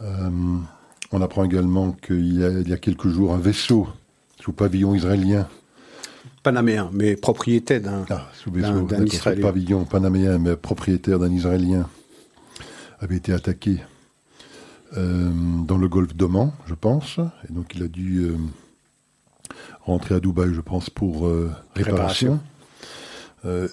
on 0.00 1.22
apprend 1.22 1.44
également 1.44 1.92
qu'il 1.92 2.32
y, 2.32 2.68
y, 2.68 2.72
a 2.72 2.76
quelques 2.76 3.06
jours 3.06 3.32
un 3.32 3.38
vaisseau 3.38 3.86
sous 4.40 4.52
pavillon 4.52 4.96
israélien 4.96 5.48
panaméen, 6.44 6.90
mais 6.92 7.16
propriétaire 7.16 7.80
d'un 7.80 8.04
ah, 8.10 8.28
Israélien. 9.06 9.42
pavillon 9.42 9.84
panaméen, 9.84 10.38
mais 10.38 10.56
propriétaire 10.56 11.18
d'un 11.18 11.32
Israélien, 11.32 11.88
avait 13.00 13.16
été 13.16 13.32
attaqué 13.32 13.78
euh, 14.96 15.30
dans 15.66 15.78
le 15.78 15.88
golfe 15.88 16.14
d'Oman, 16.14 16.52
je 16.66 16.74
pense. 16.74 17.18
Et 17.48 17.52
donc 17.52 17.74
il 17.74 17.82
a 17.82 17.88
dû 17.88 18.24
euh, 18.24 18.36
rentrer 19.82 20.14
à 20.14 20.20
Dubaï, 20.20 20.52
je 20.54 20.60
pense, 20.60 20.90
pour 20.90 21.26
euh, 21.26 21.50
réparation. 21.74 22.40
Ben 23.44 23.68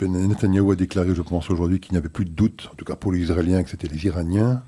Netanyahu 0.00 0.72
a 0.72 0.76
déclaré, 0.76 1.14
je 1.14 1.20
pense, 1.20 1.50
aujourd'hui 1.50 1.78
qu'il 1.78 1.92
n'y 1.92 1.98
avait 1.98 2.08
plus 2.08 2.24
de 2.24 2.30
doute, 2.30 2.70
en 2.72 2.74
tout 2.74 2.86
cas 2.86 2.96
pour 2.96 3.12
les 3.12 3.20
Israéliens, 3.20 3.62
que 3.62 3.68
c'était 3.68 3.88
les 3.88 4.06
Iraniens 4.06 4.62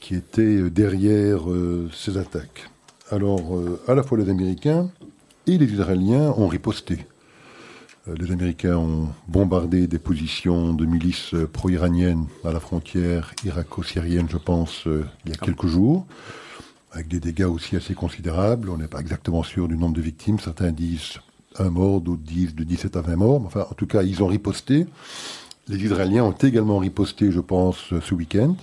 qui 0.00 0.16
étaient 0.16 0.68
derrière 0.68 1.42
ces 1.92 2.18
attaques. 2.18 2.68
Alors, 3.12 3.56
à 3.86 3.94
la 3.94 4.02
fois 4.02 4.18
les 4.18 4.28
Américains, 4.28 4.90
et 5.46 5.58
les 5.58 5.72
Israéliens 5.72 6.34
ont 6.36 6.48
riposté. 6.48 7.06
Euh, 8.08 8.14
les 8.18 8.32
Américains 8.32 8.76
ont 8.76 9.08
bombardé 9.28 9.86
des 9.86 9.98
positions 9.98 10.74
de 10.74 10.84
milices 10.84 11.34
pro-iraniennes 11.52 12.26
à 12.44 12.52
la 12.52 12.60
frontière 12.60 13.32
irako-syrienne, 13.44 14.28
je 14.28 14.38
pense, 14.38 14.86
euh, 14.86 15.04
il 15.24 15.30
y 15.30 15.34
a 15.34 15.36
quelques 15.36 15.66
jours, 15.66 16.06
avec 16.90 17.08
des 17.08 17.20
dégâts 17.20 17.44
aussi 17.44 17.76
assez 17.76 17.94
considérables. 17.94 18.70
On 18.70 18.78
n'est 18.78 18.88
pas 18.88 19.00
exactement 19.00 19.42
sûr 19.42 19.68
du 19.68 19.76
nombre 19.76 19.94
de 19.94 20.00
victimes. 20.00 20.38
Certains 20.40 20.72
disent 20.72 21.18
un 21.58 21.70
mort, 21.70 22.00
d'autres 22.00 22.22
disent 22.22 22.54
de 22.54 22.64
17 22.64 22.96
à 22.96 23.02
20 23.02 23.16
morts. 23.16 23.42
Enfin, 23.46 23.66
en 23.70 23.74
tout 23.74 23.86
cas, 23.86 24.02
ils 24.02 24.22
ont 24.22 24.26
riposté. 24.26 24.86
Les 25.68 25.84
Israéliens 25.84 26.24
ont 26.24 26.32
également 26.32 26.78
riposté, 26.78 27.30
je 27.30 27.40
pense, 27.40 27.76
ce 28.00 28.14
week-end. 28.14 28.56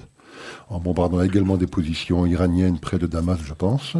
en 0.69 0.79
bombardant 0.79 1.21
également 1.21 1.57
des 1.57 1.67
positions 1.67 2.25
iraniennes 2.25 2.79
près 2.79 2.97
de 2.97 3.07
Damas, 3.07 3.39
je 3.43 3.53
pense. 3.53 3.95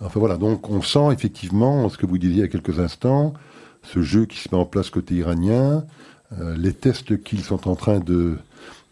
Enfin 0.00 0.20
voilà, 0.20 0.36
donc 0.36 0.68
on 0.70 0.82
sent 0.82 1.12
effectivement 1.12 1.88
ce 1.88 1.96
que 1.96 2.06
vous 2.06 2.18
disiez 2.18 2.36
il 2.36 2.40
y 2.40 2.44
a 2.44 2.48
quelques 2.48 2.78
instants, 2.78 3.34
ce 3.92 4.02
jeu 4.02 4.26
qui 4.26 4.38
se 4.38 4.48
met 4.52 4.58
en 4.58 4.66
place 4.66 4.90
côté 4.90 5.14
iranien, 5.14 5.84
euh, 6.38 6.54
les 6.56 6.72
tests 6.72 7.22
qu'ils 7.22 7.40
sont 7.40 7.68
en 7.68 7.74
train 7.74 8.00
de, 8.00 8.36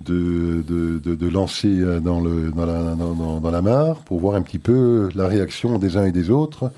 de, 0.00 0.64
de, 0.66 0.98
de, 0.98 1.28
lancer 1.28 1.80
euh, 1.80 2.00
dans, 2.00 2.20
le, 2.20 2.50
dans, 2.50 2.64
la, 2.64 2.94
dans, 2.94 3.40
dans, 3.40 3.50
la 3.50 3.62
mare 3.62 4.00
pour 4.04 4.20
voir 4.20 4.36
un 4.36 4.42
petit 4.42 4.58
peu 4.58 5.10
la 5.14 5.28
réaction 5.28 5.78
des 5.78 5.96
uns 5.96 6.06
et 6.06 6.12
des 6.12 6.30
autres 6.30 6.72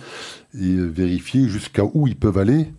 et 0.54 0.74
vérifier 0.74 1.48
jusqu'à 1.48 1.84
où 1.84 2.08
ils 2.08 2.16
peuvent 2.16 2.38
aller 2.38 2.72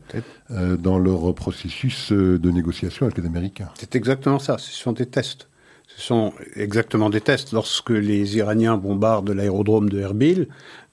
euh, 0.51 0.75
dans 0.75 0.99
leur 0.99 1.33
processus 1.35 2.11
de 2.11 2.51
négociation 2.51 3.05
avec 3.05 3.17
les 3.17 3.25
Américains. 3.25 3.69
C'est 3.75 3.95
exactement 3.95 4.39
ça, 4.39 4.57
ce 4.57 4.71
sont 4.71 4.91
des 4.91 5.05
tests. 5.05 5.47
Ce 5.87 6.01
sont 6.01 6.33
exactement 6.55 7.09
des 7.09 7.21
tests. 7.21 7.51
Lorsque 7.51 7.89
les 7.89 8.37
Iraniens 8.37 8.77
bombardent 8.77 9.31
l'aérodrome 9.31 9.89
de 9.89 9.99
Erbil, 9.99 10.47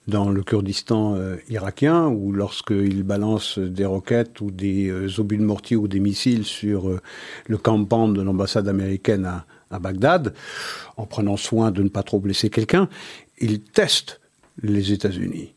dans 0.06 0.30
le 0.30 0.42
Kurdistan 0.42 1.16
euh, 1.16 1.36
irakien, 1.48 2.06
ou 2.06 2.32
lorsqu'ils 2.32 3.02
balancent 3.02 3.58
des 3.58 3.84
roquettes 3.84 4.40
ou 4.40 4.50
des 4.50 5.18
obus 5.18 5.38
de 5.38 5.42
mortier 5.42 5.76
ou 5.76 5.88
des 5.88 6.00
missiles 6.00 6.44
sur 6.44 6.90
le 7.46 7.58
campement 7.58 8.08
de 8.08 8.22
l'ambassade 8.22 8.68
américaine 8.68 9.24
à, 9.70 9.78
Bagdad, 9.78 10.32
en 10.96 11.06
prenant 11.06 11.36
soin 11.36 11.70
de 11.70 11.82
ne 11.82 11.88
pas 11.88 12.02
trop 12.02 12.20
blesser 12.20 12.50
quelqu'un, 12.50 12.88
ils 13.38 13.60
testent 13.60 14.20
les 14.62 14.92
États-Unis. 14.92 15.54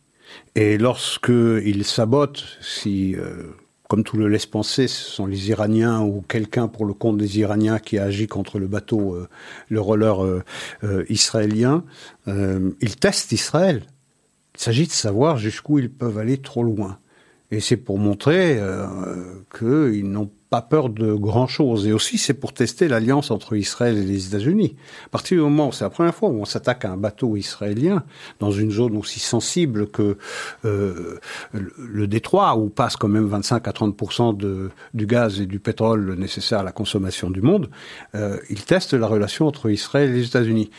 Et 0.56 0.78
lorsqu'ils 0.78 1.86
sabotent, 1.86 2.44
si, 2.62 3.16
euh, 3.16 3.48
comme 3.88 4.04
tout 4.04 4.18
le 4.18 4.28
laisse 4.28 4.46
penser, 4.46 4.88
ce 4.88 5.12
sont 5.12 5.26
les 5.26 5.50
Iraniens 5.50 6.02
ou 6.02 6.24
quelqu'un 6.28 6.68
pour 6.68 6.86
le 6.86 6.94
compte 6.94 7.18
des 7.18 7.40
Iraniens 7.40 7.80
qui 7.80 7.98
a 7.98 8.06
agi 8.06 8.28
contre 8.28 8.60
le 8.60 8.68
bateau, 8.68 9.16
euh, 9.16 9.28
le 9.70 9.82
roller 9.82 10.24
euh, 10.24 11.06
israélien, 11.10 11.84
ils 12.28 12.96
testent 13.00 13.32
Israël. 13.32 13.84
Il 14.60 14.64
s'agit 14.64 14.88
de 14.88 14.92
savoir 14.92 15.38
jusqu'où 15.38 15.80
ils 15.80 15.90
peuvent 15.90 16.18
aller 16.18 16.38
trop 16.38 16.64
loin. 16.64 17.00
Et 17.50 17.62
c'est 17.62 17.78
pour 17.78 17.98
montrer 17.98 18.60
qu'ils 19.58 20.12
n'ont 20.12 20.30
pas 20.50 20.62
peur 20.62 20.90
de 20.90 21.14
grand-chose. 21.14 21.88
Et 21.88 21.94
aussi, 21.94 22.18
c'est 22.18 22.34
pour 22.34 22.54
tester 22.54 22.88
l'alliance 22.88 23.32
entre 23.32 23.56
Israël 23.56 23.98
et 23.98 24.04
les 24.04 24.28
États-Unis. 24.28 24.76
À 25.06 25.10
partir 25.10 25.38
du 25.38 25.44
moment, 25.44 25.72
c'est 25.72 25.84
la 25.84 25.90
première 25.90 26.16
fois 26.16 26.30
où 26.30 26.42
on 26.42 26.46
s'attaque 26.46 26.86
à 26.86 26.92
un 26.92 26.98
bateau 26.98 27.36
israélien 27.36 28.04
dans 28.40 28.52
une 28.52 28.72
zone 28.72 28.98
aussi 28.98 29.20
sensible 29.20 29.88
que 29.88 30.18
euh, 30.66 31.20
le, 31.54 32.08
détroit, 32.08 32.56
où 32.58 32.70
passe 32.70 32.96
quand 32.96 33.08
même 33.08 33.28
25 33.28 33.68
à 33.68 33.74
30 33.74 34.38
de, 34.38 34.72
du 34.94 35.06
gaz 35.06 35.40
et 35.40 35.46
du 35.46 35.60
pétrole 35.60 36.16
nécessaire 36.16 36.60
à 36.60 36.64
la 36.64 36.72
consommation 36.72 37.30
du 37.30 37.42
monde, 37.42 37.70
euh, 38.16 38.38
il 38.50 38.64
teste 38.64 38.94
la 38.94 39.08
relation 39.08 39.48
entre 39.48 39.70
Israël 39.70 40.10
et 40.10 40.14
les 40.14 40.26
États-Unis. 40.26 40.72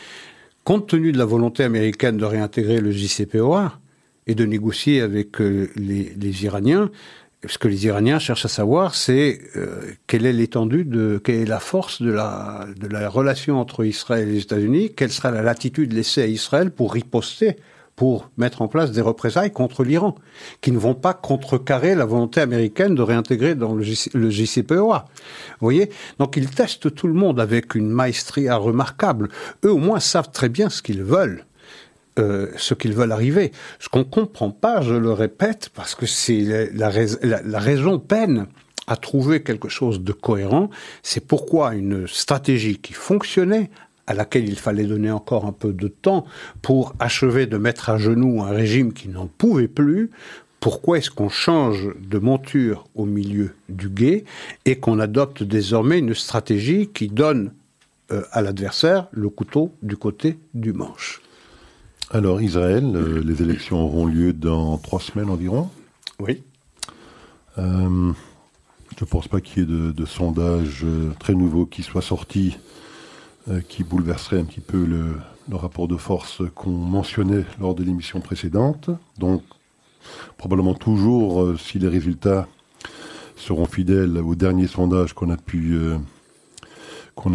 Compte 0.63 0.87
tenu 0.87 1.11
de 1.11 1.17
la 1.17 1.25
volonté 1.25 1.63
américaine 1.63 2.17
de 2.17 2.25
réintégrer 2.25 2.81
le 2.81 2.91
JCPOA 2.91 3.79
et 4.27 4.35
de 4.35 4.45
négocier 4.45 5.01
avec 5.01 5.41
euh, 5.41 5.69
les, 5.75 6.43
Iraniens, 6.43 6.91
ce 7.47 7.57
que 7.57 7.67
les 7.67 7.87
Iraniens 7.87 8.19
cherchent 8.19 8.45
à 8.45 8.49
savoir, 8.49 8.93
c'est 8.93 9.41
euh, 9.55 9.91
quelle 10.05 10.27
est 10.27 10.33
l'étendue 10.33 10.85
de, 10.85 11.19
quelle 11.23 11.41
est 11.41 11.45
la 11.45 11.59
force 11.59 12.03
de 12.03 12.11
la 12.11 13.09
relation 13.09 13.59
entre 13.59 13.83
Israël 13.83 14.29
et 14.29 14.33
les 14.33 14.41
États-Unis, 14.41 14.93
quelle 14.95 15.11
sera 15.11 15.31
la 15.31 15.41
latitude 15.41 15.93
laissée 15.93 16.21
à 16.21 16.27
Israël 16.27 16.69
pour 16.69 16.93
riposter, 16.93 17.57
pour 18.01 18.31
mettre 18.35 18.63
en 18.63 18.67
place 18.67 18.91
des 18.91 19.01
représailles 19.01 19.51
contre 19.51 19.83
l'Iran, 19.83 20.15
qui 20.61 20.71
ne 20.71 20.79
vont 20.79 20.95
pas 20.95 21.13
contrecarrer 21.13 21.93
la 21.93 22.03
volonté 22.03 22.41
américaine 22.41 22.95
de 22.95 23.03
réintégrer 23.03 23.53
dans 23.53 23.75
le, 23.75 23.83
JCPOA. 23.83 25.05
Vous 25.05 25.65
voyez? 25.65 25.91
Donc 26.17 26.35
ils 26.35 26.49
testent 26.49 26.95
tout 26.95 27.05
le 27.05 27.13
monde 27.13 27.39
avec 27.39 27.75
une 27.75 27.91
maestria 27.91 28.55
remarquable. 28.55 29.29
Eux 29.63 29.71
au 29.71 29.77
moins 29.77 29.99
savent 29.99 30.31
très 30.31 30.49
bien 30.49 30.71
ce 30.71 30.81
qu'ils 30.81 31.03
veulent. 31.03 31.45
Euh, 32.17 32.47
ce 32.57 32.73
qu'ils 32.73 32.95
veulent 32.95 33.11
arriver. 33.11 33.51
Ce 33.77 33.87
qu'on 33.87 34.03
comprend 34.03 34.49
pas, 34.49 34.81
je 34.81 34.95
le 34.95 35.13
répète, 35.13 35.69
parce 35.75 35.93
que 35.93 36.07
c'est 36.07 36.71
la, 36.73 36.89
raison 37.59 37.99
peine 37.99 38.47
à 38.87 38.95
trouver 38.95 39.43
quelque 39.43 39.69
chose 39.69 40.01
de 40.01 40.11
cohérent, 40.11 40.71
c'est 41.03 41.27
pourquoi 41.27 41.75
une 41.75 42.07
stratégie 42.07 42.79
qui 42.79 42.93
fonctionnait, 42.93 43.69
à 44.07 44.13
laquelle 44.13 44.47
il 44.47 44.57
fallait 44.57 44.85
donner 44.85 45.11
encore 45.11 45.45
un 45.45 45.51
peu 45.51 45.73
de 45.73 45.87
temps 45.87 46.25
pour 46.61 46.93
achever 46.99 47.45
de 47.45 47.57
mettre 47.57 47.89
à 47.89 47.97
genoux 47.97 48.41
un 48.41 48.49
régime 48.49 48.93
qui 48.93 49.09
n'en 49.09 49.27
pouvait 49.27 49.67
plus, 49.67 50.09
pourquoi 50.59 50.99
est-ce 50.99 51.09
qu'on 51.09 51.29
change 51.29 51.89
de 51.99 52.19
monture 52.19 52.87
au 52.93 53.05
milieu 53.05 53.55
du 53.67 53.89
guet 53.89 54.25
et 54.65 54.77
qu'on 54.77 54.99
adopte 54.99 55.43
désormais 55.43 55.99
une 55.99 56.13
stratégie 56.13 56.87
qui 56.87 57.07
donne 57.07 57.51
euh, 58.11 58.21
à 58.31 58.41
l'adversaire 58.41 59.07
le 59.11 59.29
couteau 59.29 59.73
du 59.81 59.97
côté 59.97 60.37
du 60.53 60.71
manche? 60.71 61.21
Alors, 62.11 62.41
Israël, 62.41 62.83
euh, 62.93 63.23
les 63.25 63.41
élections 63.41 63.81
auront 63.81 64.05
lieu 64.05 64.33
dans 64.33 64.77
trois 64.77 64.99
semaines 64.99 65.29
environ? 65.29 65.69
Oui. 66.19 66.43
Euh, 67.57 68.13
je 68.97 69.03
ne 69.03 69.09
pense 69.09 69.27
pas 69.27 69.41
qu'il 69.41 69.59
y 69.59 69.61
ait 69.63 69.65
de, 69.65 69.91
de 69.91 70.05
sondage 70.05 70.85
très 71.19 71.33
nouveau 71.33 71.65
qui 71.65 71.81
soit 71.81 72.03
sorti, 72.03 72.57
qui 73.67 73.83
bouleverserait 73.83 74.39
un 74.39 74.45
petit 74.45 74.61
peu 74.61 74.85
le, 74.85 75.15
rapport 75.51 75.87
de 75.87 75.97
force 75.97 76.41
qu'on 76.55 76.71
mentionnait 76.71 77.43
lors 77.59 77.75
de 77.75 77.83
l'émission 77.83 78.21
précédente. 78.21 78.89
Donc, 79.17 79.43
probablement 80.37 80.73
toujours, 80.73 81.59
si 81.59 81.77
les 81.77 81.89
résultats 81.89 82.47
seront 83.35 83.65
fidèles 83.65 84.17
au 84.17 84.35
dernier 84.35 84.67
sondage 84.67 85.13
qu'on 85.13 85.29
a 85.29 85.37
pu 85.37 85.77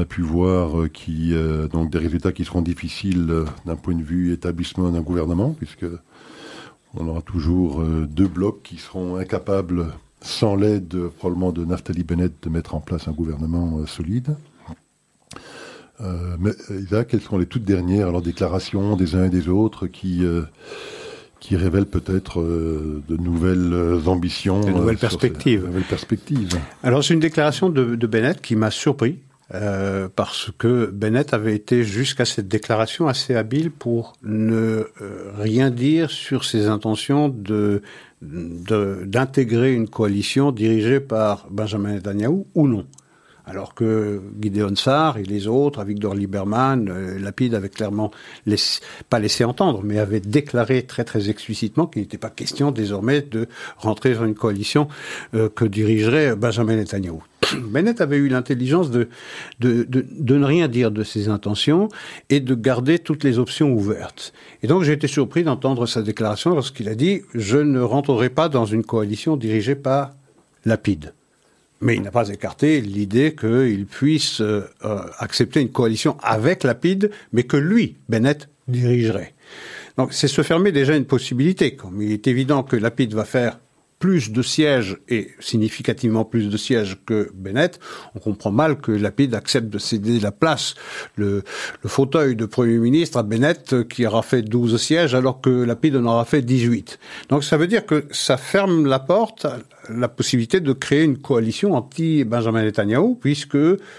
pu 0.09 0.23
voir, 0.23 0.81
euh, 0.81 0.89
qui 0.89 1.35
euh, 1.35 1.69
donc 1.69 1.91
des 1.91 1.99
résultats 1.99 2.33
qui 2.33 2.45
seront 2.45 2.63
difficiles 2.63 3.27
euh, 3.31 3.45
d'un 3.65 3.77
point 3.77 3.95
de 3.95 4.03
vue 4.03 4.33
établissement 4.33 4.91
d'un 4.91 5.01
gouvernement, 5.01 5.51
puisque 5.51 5.87
on 6.95 7.09
aura 7.09 7.23
toujours 7.23 7.83
deux 7.83 8.27
blocs 8.27 8.63
qui 8.63 8.79
seront 8.79 9.17
incapables, 9.17 9.89
sans 10.23 10.57
l'aide 10.57 10.97
probablement 11.19 11.53
de 11.53 11.65
Naftali 11.65 12.05
Bennett, 12.05 12.33
de 12.43 12.49
mettre 12.49 12.75
en 12.75 12.81
place 12.81 13.07
un 13.07 13.13
gouvernement 13.13 13.85
solide. 13.87 14.35
Mais 16.01 16.51
Isaac, 16.71 17.09
quelles 17.09 17.21
sont 17.21 17.39
les 17.39 17.47
toutes 17.47 17.65
dernières 17.65 18.09
alors, 18.09 18.23
déclarations 18.23 18.97
des 18.97 19.15
uns 19.15 19.25
et 19.25 19.31
des 19.31 19.49
autres 19.49 19.87
qui 19.87 20.23
qui 21.39 21.57
révèlent 21.57 21.87
peut-être 21.87 22.43
de 22.43 23.17
nouvelles 23.17 24.09
ambitions. 24.09 24.61
De 24.61 24.71
nouvelles 24.71 24.99
perspectives. 24.99 25.65
nouvelles 25.65 25.83
perspectives? 25.83 26.59
Alors, 26.83 27.05
c'est 27.05 27.15
une 27.15 27.21
déclaration 27.21 27.69
de, 27.69 27.95
de 27.95 28.07
Bennett 28.07 28.41
qui 28.41 28.57
m'a 28.57 28.71
surpris. 28.71 29.21
Euh, 29.55 30.09
parce 30.15 30.51
que 30.59 30.87
Bennett 30.87 31.33
avait 31.33 31.55
été 31.55 31.85
jusqu'à 31.85 32.25
cette 32.25 32.49
déclaration 32.49 33.07
assez 33.07 33.37
habile 33.37 33.71
pour 33.71 34.15
ne 34.25 34.57
euh, 35.01 35.33
rien 35.39 35.71
dire 35.71 36.11
sur 36.11 36.45
ses 36.45 36.67
intentions 36.67 37.29
de 37.29 37.83
d'intégrer 38.23 39.75
une 39.75 39.89
coalition 39.89 40.51
dirigée 40.51 41.01
par 41.01 41.47
Benjamin 41.51 41.93
Netanyahu 41.93 42.45
ou 42.55 42.67
non. 42.67 42.87
Alors 43.47 43.75
que 43.75 44.21
Gideon 44.41 44.75
Sarr 44.75 45.19
et 45.19 45.23
les 45.23 45.47
autres, 45.47 45.85
Victor 45.85 46.15
Lieberman, 46.15 46.89
euh, 46.89 47.19
Lapide 47.19 47.55
avaient 47.55 47.69
clairement 47.69 48.11
pas 49.09 49.19
laissé 49.19 49.45
entendre, 49.45 49.83
mais 49.85 49.99
avaient 49.99 50.21
déclaré 50.21 50.83
très 50.83 51.05
très 51.05 51.31
explicitement 51.31 51.87
qu'il 51.87 52.03
n'était 52.03 52.19
pas 52.19 52.31
question 52.31 52.73
désormais 52.73 53.23
de 53.23 53.49
rentrer 53.79 54.15
dans 54.15 54.25
une 54.25 54.35
coalition 54.35 54.89
que 55.33 55.65
dirigerait 55.65 56.35
Benjamin 56.37 56.77
Netanyahu. 56.77 57.21
Bennett 57.71 58.01
avait 58.01 58.17
eu 58.17 58.29
l'intelligence 58.29 58.91
de, 58.91 59.09
de, 59.61 60.35
ne 60.37 60.45
rien 60.45 60.69
dire 60.69 60.91
de 60.91 61.03
ses 61.03 61.29
intentions 61.29 61.89
et 62.31 62.41
de 62.41 62.55
garder 62.55 62.99
toutes 62.99 63.25
les 63.25 63.39
options 63.39 63.73
ouvertes. 63.73 64.33
Et 64.63 64.67
donc 64.67 64.83
j'ai 64.83 64.93
été 64.93 65.07
surpris 65.07 65.45
d'entendre 65.45 65.87
sa 65.87 66.03
déclaration 66.03 66.55
lorsqu'il 66.55 66.89
a 66.89 66.95
dit 66.95 67.23
«Je 67.35 67.59
ne 67.59 67.81
rentrerai 67.81 68.31
pas 68.31 68.49
dans 68.49 68.67
une 68.67 68.85
coalition 68.85 69.37
dirigée 69.37 69.75
par 69.75 70.13
Lapide». 70.65 71.13
Mais 71.81 71.97
il 71.97 72.03
n'a 72.03 72.11
pas 72.11 72.29
écarté 72.29 72.81
l'idée 72.81 73.35
qu'il 73.35 73.87
puisse 73.87 74.41
euh, 74.41 74.63
accepter 75.19 75.61
une 75.61 75.71
coalition 75.71 76.17
avec 76.23 76.65
Lapide, 76.65 77.11
mais 77.33 77.43
que 77.43 77.57
lui, 77.57 77.97
Bennett, 78.09 78.49
dirigerait. 78.67 79.35
Donc 79.97 80.13
c'est 80.13 80.29
se 80.29 80.43
fermer 80.43 80.73
déjà 80.73 80.97
une 80.97 81.05
possibilité. 81.05 81.75
Comme 81.77 82.03
il 82.03 82.13
est 82.13 82.27
évident 82.27 82.63
que 82.63 82.77
Lapide 82.77 83.15
va 83.15 83.25
faire 83.25 83.59
plus 83.99 84.31
de 84.31 84.43
sièges 84.43 84.99
et 85.09 85.31
significativement 85.41 86.25
plus 86.25 86.51
de 86.51 86.57
sièges 86.57 86.99
que 87.07 87.31
Bennett, 87.35 87.81
on 88.15 88.19
comprend 88.19 88.51
mal 88.51 88.79
que 88.79 88.93
Lapide 88.93 89.35
accepte 89.35 89.69
de 89.69 89.79
céder 89.79 90.21
la 90.21 90.33
place, 90.33 90.75
le, 91.17 91.43
fauteuil 91.85 92.37
de 92.37 92.45
Premier 92.47 92.79
ministre 92.79 93.19
à 93.19 93.23
Bennett 93.23 93.89
qui 93.89 94.07
aura 94.07 94.23
fait 94.23 94.43
12 94.43 94.81
sièges 94.81 95.15
alors 95.15 95.41
que 95.41 95.51
Lapide 95.51 95.97
en 95.97 96.05
aura 96.05 96.25
fait 96.25 96.43
18. 96.43 96.99
Donc 97.31 97.45
ça 97.45 97.57
veut 97.57 97.67
dire 97.67 97.87
que 97.87 98.05
ça 98.11 98.37
ferme 98.37 98.87
la 98.87 98.99
porte 98.99 99.47
à 99.47 99.59
la 99.89 100.09
possibilité 100.09 100.61
de 100.61 100.73
créer 100.73 101.05
une 101.05 101.19
coalition 101.19 101.75
anti-Benjamin 101.75 102.65
Netanyahu 102.65 103.17
puisque 103.19 103.59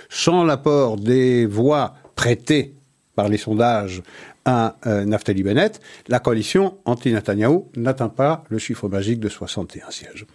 sans 0.09 0.43
l'apport 0.43 0.97
des 0.97 1.45
voix 1.45 1.95
prêtées 2.15 2.75
par 3.15 3.29
les 3.29 3.37
sondages 3.37 4.03
à 4.47 4.77
euh, 4.87 5.05
Naftali 5.05 5.43
Bennett, 5.43 5.79
la 6.07 6.19
coalition 6.19 6.77
anti-Netanyahou 6.85 7.69
n'atteint 7.75 8.09
pas 8.09 8.43
le 8.49 8.57
chiffre 8.57 8.87
magique 8.87 9.19
de 9.19 9.29
61 9.29 9.91
sièges. 9.91 10.25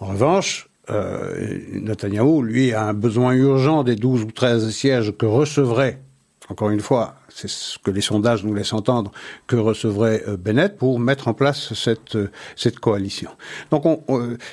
En 0.00 0.06
revanche, 0.06 0.68
euh, 0.90 2.40
lui, 2.42 2.72
a 2.72 2.84
un 2.84 2.94
besoin 2.94 3.32
urgent 3.32 3.84
des 3.84 3.96
12 3.96 4.22
ou 4.24 4.32
13 4.32 4.70
sièges 4.70 5.12
que 5.16 5.26
recevrait 5.26 6.02
encore 6.50 6.70
une 6.70 6.80
fois, 6.80 7.14
c'est 7.28 7.48
ce 7.48 7.78
que 7.78 7.90
les 7.90 8.00
sondages 8.00 8.44
nous 8.44 8.54
laissent 8.54 8.72
entendre, 8.72 9.12
que 9.46 9.56
recevrait 9.56 10.24
euh, 10.26 10.36
Bennett 10.36 10.76
pour 10.76 10.98
mettre 10.98 11.28
en 11.28 11.34
place 11.34 11.74
cette, 11.74 12.16
euh, 12.16 12.30
cette 12.56 12.80
coalition. 12.80 13.30
Donc 13.70 13.86
on, 13.86 14.02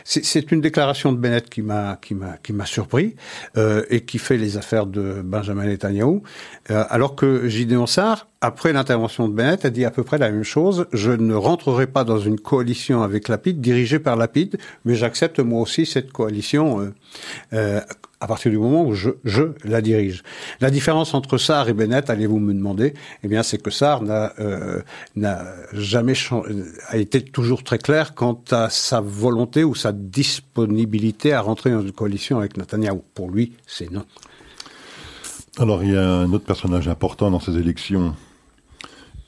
c'est 0.04 0.52
une 0.52 0.62
déclaration 0.62 1.12
de 1.12 1.18
Bennett 1.18 1.50
qui 1.50 1.62
m'a 1.62 1.98
qui 2.02 2.14
m'a 2.14 2.38
qui 2.38 2.54
m'a 2.54 2.66
surpris 2.66 3.16
euh, 3.58 3.84
et 3.90 4.02
qui 4.02 4.20
fait 4.20 4.38
les 4.38 4.58
affaires 4.58 4.86
de 4.86 5.22
Benjamin 5.24 5.66
Netanyahu, 5.66 6.22
euh, 6.70 6.84
alors 6.90 7.16
que 7.16 7.48
Gideon 7.48 7.88
après 8.42 8.72
l'intervention 8.72 9.28
de 9.28 9.34
Bennett, 9.34 9.66
a 9.66 9.70
dit 9.70 9.86
à 9.86 9.92
peu 9.92 10.04
près 10.04 10.18
la 10.18 10.30
même 10.30 10.44
chose. 10.44 10.86
Je 10.94 11.12
ne 11.12 11.34
rentrerai 11.34 11.88
pas 11.88 12.04
dans 12.04 12.20
une 12.20 12.40
coalition 12.40 13.02
avec 13.02 13.28
Lapide, 13.28 13.62
dirigée 13.62 14.00
par 14.00 14.16
Lapide, 14.16 14.58
mais 14.86 14.96
j'accepte 14.96 15.40
moi 15.40 15.62
aussi 15.62 15.86
cette 15.86 16.12
coalition 16.12 16.82
euh, 16.82 16.94
euh, 17.54 17.82
à 18.20 18.28
partir 18.28 18.52
du 18.52 18.58
moment 18.58 18.84
où 18.84 18.94
je, 18.94 19.12
je, 19.24 19.44
la 19.64 19.82
dirige. 19.82 20.24
La 20.60 20.72
différence 20.72 21.14
entre 21.14 21.38
Sarr 21.38 21.70
et 21.70 21.74
Bennett, 21.74 22.10
allez-vous 22.10 22.40
me 22.40 22.54
demander, 22.54 22.94
eh 23.24 23.28
bien, 23.28 23.44
c'est 23.44 23.62
que 23.62 23.70
Sarr 23.70 24.02
n'a 24.02 24.34
euh, 24.40 24.82
jamais 25.74 26.14
a 26.90 26.98
été 26.98 27.22
toujours 27.22 27.64
très 27.64 27.78
clair 27.78 28.16
quant 28.16 28.42
à 28.52 28.70
sa 28.70 29.02
volonté 29.02 29.64
ou 29.64 29.76
sa 29.76 29.92
disponibilité 29.92 31.34
à 31.34 31.42
rentrer 31.42 31.70
dans 31.72 31.82
une 31.82 31.92
coalition 31.92 32.40
avec 32.40 32.58
Netanyahu. 32.58 33.02
Pour 33.14 33.30
lui, 33.30 33.54
c'est 33.68 33.92
non. 33.92 34.06
Alors, 35.60 35.84
il 35.84 35.94
y 35.94 35.98
a 35.98 36.08
un 36.08 36.32
autre 36.34 36.46
personnage 36.46 36.88
important 36.88 37.30
dans 37.30 37.40
ces 37.40 37.58
élections 37.58 38.16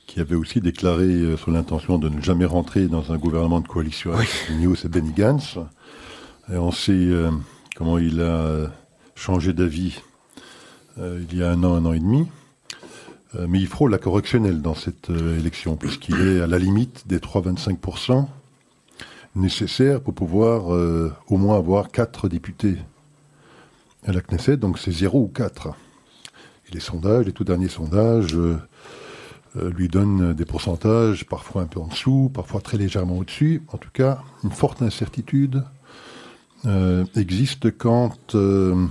qui 0.08 0.20
avait 0.20 0.36
aussi 0.36 0.60
déclaré 0.62 1.06
euh, 1.06 1.38
son 1.38 1.54
intention 1.54 2.00
de 2.00 2.10
ne 2.10 2.20
jamais 2.22 2.46
rentrer 2.46 2.88
dans 2.88 3.12
un 3.12 3.18
gouvernement 3.18 3.62
de 3.62 3.68
coalition 3.68 4.14
avec 4.14 4.28
oui. 4.50 4.76
c'est 4.76 4.90
Benny 4.90 5.12
Gantz. 5.12 5.60
Et 6.52 6.58
on 6.58 6.72
sait 6.72 6.92
euh, 6.92 7.30
comment 7.80 7.98
il 7.98 8.20
a 8.20 8.70
changé 9.16 9.54
d'avis 9.54 10.02
euh, 10.98 11.24
il 11.32 11.38
y 11.38 11.44
a 11.44 11.50
un 11.50 11.64
an, 11.64 11.76
un 11.76 11.86
an 11.86 11.94
et 11.94 12.00
demi. 12.00 12.28
Euh, 13.36 13.46
mais 13.48 13.62
il 13.62 13.68
frôle 13.68 13.92
la 13.92 13.98
correctionnelle 13.98 14.62
dans 14.62 14.76
cette 14.76 15.10
euh, 15.10 15.40
élection, 15.40 15.78
puisqu'il 15.78 16.20
est 16.20 16.42
à 16.42 16.48
la 16.48 16.60
limite 16.60 17.08
des 17.08 17.20
3,25% 17.20 18.28
nécessaires 19.36 20.02
pour 20.02 20.14
pouvoir 20.14 20.70
au 21.28 21.38
moins 21.38 21.58
avoir 21.58 21.92
4 21.92 22.28
députés 22.28 22.78
à 24.06 24.12
la 24.12 24.22
Knesset, 24.22 24.58
donc 24.58 24.78
c'est 24.78 24.92
0 24.92 25.18
ou 25.22 25.28
4. 25.28 25.70
Et 26.68 26.74
les 26.74 26.80
sondages, 26.82 27.28
les 27.28 27.32
tout 27.32 27.44
derniers 27.44 27.70
sondages, 27.70 28.36
lui 29.56 29.88
donne 29.88 30.34
des 30.34 30.46
pourcentages 30.46 31.26
parfois 31.28 31.62
un 31.62 31.68
peu 31.68 31.80
en 31.80 31.88
dessous, 31.88 32.32
parfois 32.34 32.60
très 32.60 32.78
légèrement 32.78 33.20
au-dessus. 33.20 33.62
En 33.72 33.78
tout 33.78 33.92
cas, 33.94 34.24
une 34.44 34.52
forte 34.52 34.82
incertitude 34.82 35.64
euh, 36.66 37.06
existe 37.16 37.78
quant, 37.78 38.12
euh, 38.36 38.86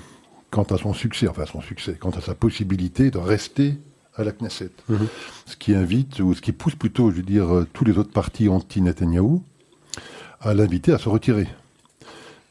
quant 0.50 0.64
à 0.64 0.78
son 0.78 0.92
succès, 0.94 1.28
enfin 1.28 1.46
son 1.46 1.60
succès, 1.60 1.96
quant 1.98 2.10
à 2.10 2.20
sa 2.20 2.34
possibilité 2.34 3.10
de 3.10 3.18
rester 3.18 3.74
à 4.16 4.24
la 4.24 4.32
Knesset. 4.32 4.70
-hmm. 4.90 5.06
Ce 5.46 5.56
qui 5.56 5.74
invite, 5.74 6.20
ou 6.20 6.34
ce 6.34 6.40
qui 6.40 6.52
pousse 6.52 6.74
plutôt, 6.74 7.10
je 7.10 7.16
veux 7.16 7.22
dire, 7.22 7.66
tous 7.72 7.84
les 7.84 7.98
autres 7.98 8.12
partis 8.12 8.48
anti-Netanyahou 8.48 9.42
à 10.40 10.54
l'inviter 10.54 10.92
à 10.92 10.98
se 10.98 11.08
retirer 11.08 11.48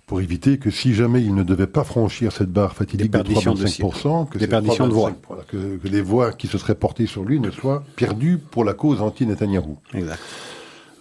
pour 0.08 0.22
éviter 0.22 0.58
que 0.58 0.72
si 0.72 0.94
jamais 0.94 1.22
il 1.22 1.36
ne 1.36 1.44
devait 1.44 1.68
pas 1.68 1.84
franchir 1.84 2.32
cette 2.32 2.50
barre 2.50 2.74
fatidique 2.74 3.12
de 3.12 3.18
3,5%, 3.18 4.30
que, 4.30 4.38
de 4.38 4.94
voix. 4.94 5.12
Que, 5.50 5.76
que, 5.76 5.88
les 5.88 6.02
voix 6.02 6.32
qui 6.32 6.48
se 6.48 6.58
seraient 6.58 6.76
portées 6.76 7.08
sur 7.08 7.26
lui 7.26 7.42
ne 7.42 7.52
soient 7.52 7.84
perdues 7.98 8.38
pour 8.38 8.64
la 8.64 8.74
cause 8.74 9.02
anti-Netanyahou. 9.02 9.78
Exact. 9.94 10.20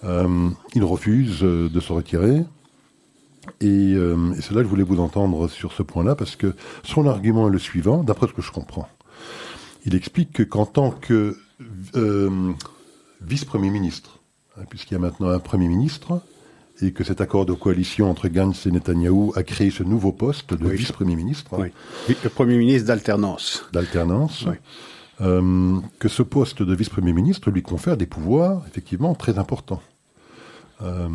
Euh, 0.02 0.48
il 0.74 0.82
refuse 0.82 1.38
euh, 1.42 1.68
de 1.68 1.80
se 1.80 1.92
retirer. 1.92 2.42
Et, 3.60 3.94
euh, 3.94 4.32
et 4.36 4.42
c'est 4.42 4.52
là 4.52 4.60
que 4.60 4.64
je 4.64 4.70
voulais 4.70 4.82
vous 4.82 5.00
entendre 5.00 5.48
sur 5.48 5.72
ce 5.72 5.82
point-là, 5.82 6.14
parce 6.14 6.36
que 6.36 6.54
son 6.82 7.06
argument 7.06 7.48
est 7.48 7.52
le 7.52 7.58
suivant, 7.58 8.02
d'après 8.02 8.26
ce 8.26 8.32
que 8.32 8.42
je 8.42 8.52
comprends. 8.52 8.88
Il 9.84 9.94
explique 9.94 10.32
que 10.32 10.42
qu'en 10.42 10.66
tant 10.66 10.90
que 10.90 11.36
euh, 11.94 12.52
vice-premier 13.22 13.70
ministre, 13.70 14.18
hein, 14.58 14.64
puisqu'il 14.68 14.94
y 14.94 14.96
a 14.96 15.00
maintenant 15.00 15.28
un 15.28 15.38
premier 15.38 15.68
ministre, 15.68 16.20
et 16.82 16.92
que 16.92 17.04
cet 17.04 17.20
accord 17.20 17.46
de 17.46 17.54
coalition 17.54 18.10
entre 18.10 18.28
Gantz 18.28 18.66
et 18.66 18.70
Netanyahou 18.70 19.32
a 19.34 19.42
créé 19.42 19.70
ce 19.70 19.82
nouveau 19.82 20.12
poste 20.12 20.52
de 20.52 20.66
oui. 20.66 20.76
vice-premier 20.76 21.16
ministre. 21.16 21.58
Oui. 21.58 21.72
Le 22.22 22.28
premier 22.28 22.58
ministre 22.58 22.88
d'alternance. 22.88 23.64
D'alternance. 23.72 24.44
Oui. 24.46 24.56
Euh, 25.22 25.78
que 25.98 26.08
ce 26.08 26.22
poste 26.22 26.62
de 26.62 26.74
vice-premier 26.74 27.14
ministre 27.14 27.50
lui 27.50 27.62
confère 27.62 27.96
des 27.96 28.04
pouvoirs 28.04 28.62
effectivement 28.66 29.14
très 29.14 29.38
importants. 29.38 29.80
Euh, 30.82 31.08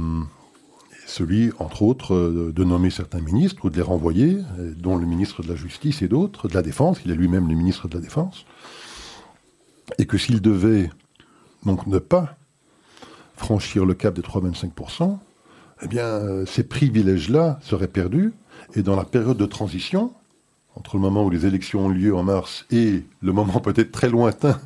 celui, 1.11 1.51
entre 1.59 1.81
autres, 1.81 2.15
de 2.55 2.63
nommer 2.63 2.89
certains 2.89 3.19
ministres 3.19 3.65
ou 3.65 3.69
de 3.69 3.75
les 3.75 3.81
renvoyer, 3.81 4.37
dont 4.77 4.97
le 4.97 5.05
ministre 5.05 5.43
de 5.43 5.49
la 5.49 5.55
Justice 5.55 6.01
et 6.01 6.07
d'autres, 6.07 6.47
de 6.47 6.53
la 6.53 6.61
Défense, 6.61 6.99
il 7.05 7.11
est 7.11 7.15
lui-même 7.15 7.47
le 7.47 7.55
ministre 7.55 7.87
de 7.87 7.95
la 7.95 8.01
Défense, 8.01 8.45
et 9.97 10.05
que 10.05 10.17
s'il 10.17 10.41
devait 10.41 10.89
donc 11.65 11.85
ne 11.85 11.99
pas 11.99 12.37
franchir 13.35 13.85
le 13.85 13.93
cap 13.93 14.15
des 14.15 14.21
3,25%, 14.21 15.19
eh 15.83 15.87
bien, 15.87 16.05
euh, 16.05 16.45
ces 16.45 16.63
privilèges-là 16.63 17.59
seraient 17.61 17.87
perdus. 17.87 18.33
Et 18.75 18.83
dans 18.83 18.95
la 18.95 19.05
période 19.05 19.37
de 19.37 19.45
transition, 19.45 20.13
entre 20.75 20.95
le 20.95 21.01
moment 21.01 21.25
où 21.25 21.29
les 21.29 21.45
élections 21.45 21.87
ont 21.87 21.89
lieu 21.89 22.15
en 22.15 22.23
mars 22.23 22.65
et 22.71 23.03
le 23.21 23.31
moment 23.33 23.59
peut-être 23.63 23.91
très 23.91 24.09
lointain 24.09 24.59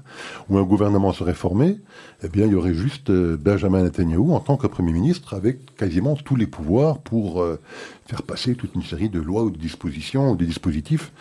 où 0.50 0.58
un 0.58 0.64
gouvernement 0.64 1.14
serait 1.14 1.34
formé, 1.34 1.80
eh 2.24 2.30
bien, 2.30 2.46
il 2.46 2.52
y 2.52 2.56
aurait 2.56 2.74
juste 2.74 3.10
euh, 3.10 3.38
Benjamin 3.38 3.84
Netanyahu 3.84 4.32
en 4.32 4.40
tant 4.40 4.58
que 4.58 4.68
Premier 4.68 4.94
ministre 4.94 5.34
avec 5.34 5.76
quasiment 5.76 6.16
tous 6.16 6.36
les 6.36 6.48
pouvoirs 6.48 7.00
pour 7.00 7.42
euh, 7.42 7.60
faire 8.06 8.24
passer 8.24 8.56
toute 8.56 8.76
une 8.76 8.84
série 8.84 9.10
de 9.10 9.20
lois 9.20 9.44
ou 9.44 9.50
de 9.50 9.58
dispositions 9.58 10.32
ou 10.32 10.36
des 10.36 10.46
dispositifs 10.46 11.12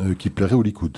euh, 0.00 0.14
qui 0.14 0.30
plairaient 0.30 0.54
au 0.54 0.62
Likoud. 0.62 0.96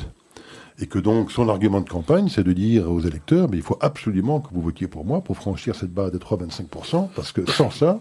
Et 0.81 0.87
que 0.87 0.99
donc 0.99 1.31
son 1.31 1.49
argument 1.49 1.81
de 1.81 1.89
campagne, 1.89 2.29
c'est 2.29 2.43
de 2.43 2.53
dire 2.53 2.91
aux 2.91 3.01
électeurs, 3.01 3.49
mais 3.49 3.57
il 3.57 3.63
faut 3.63 3.79
absolument 3.81 4.41
que 4.41 4.53
vous 4.53 4.61
votiez 4.61 4.89
pour 4.89 5.05
moi 5.05 5.21
pour 5.21 5.37
franchir 5.37 5.77
cette 5.77 5.93
barre 5.93 6.11
des 6.11 6.19
3,25%, 6.19 7.11
parce 7.15 7.31
que 7.31 7.49
sans 7.49 7.71
ça, 7.71 8.01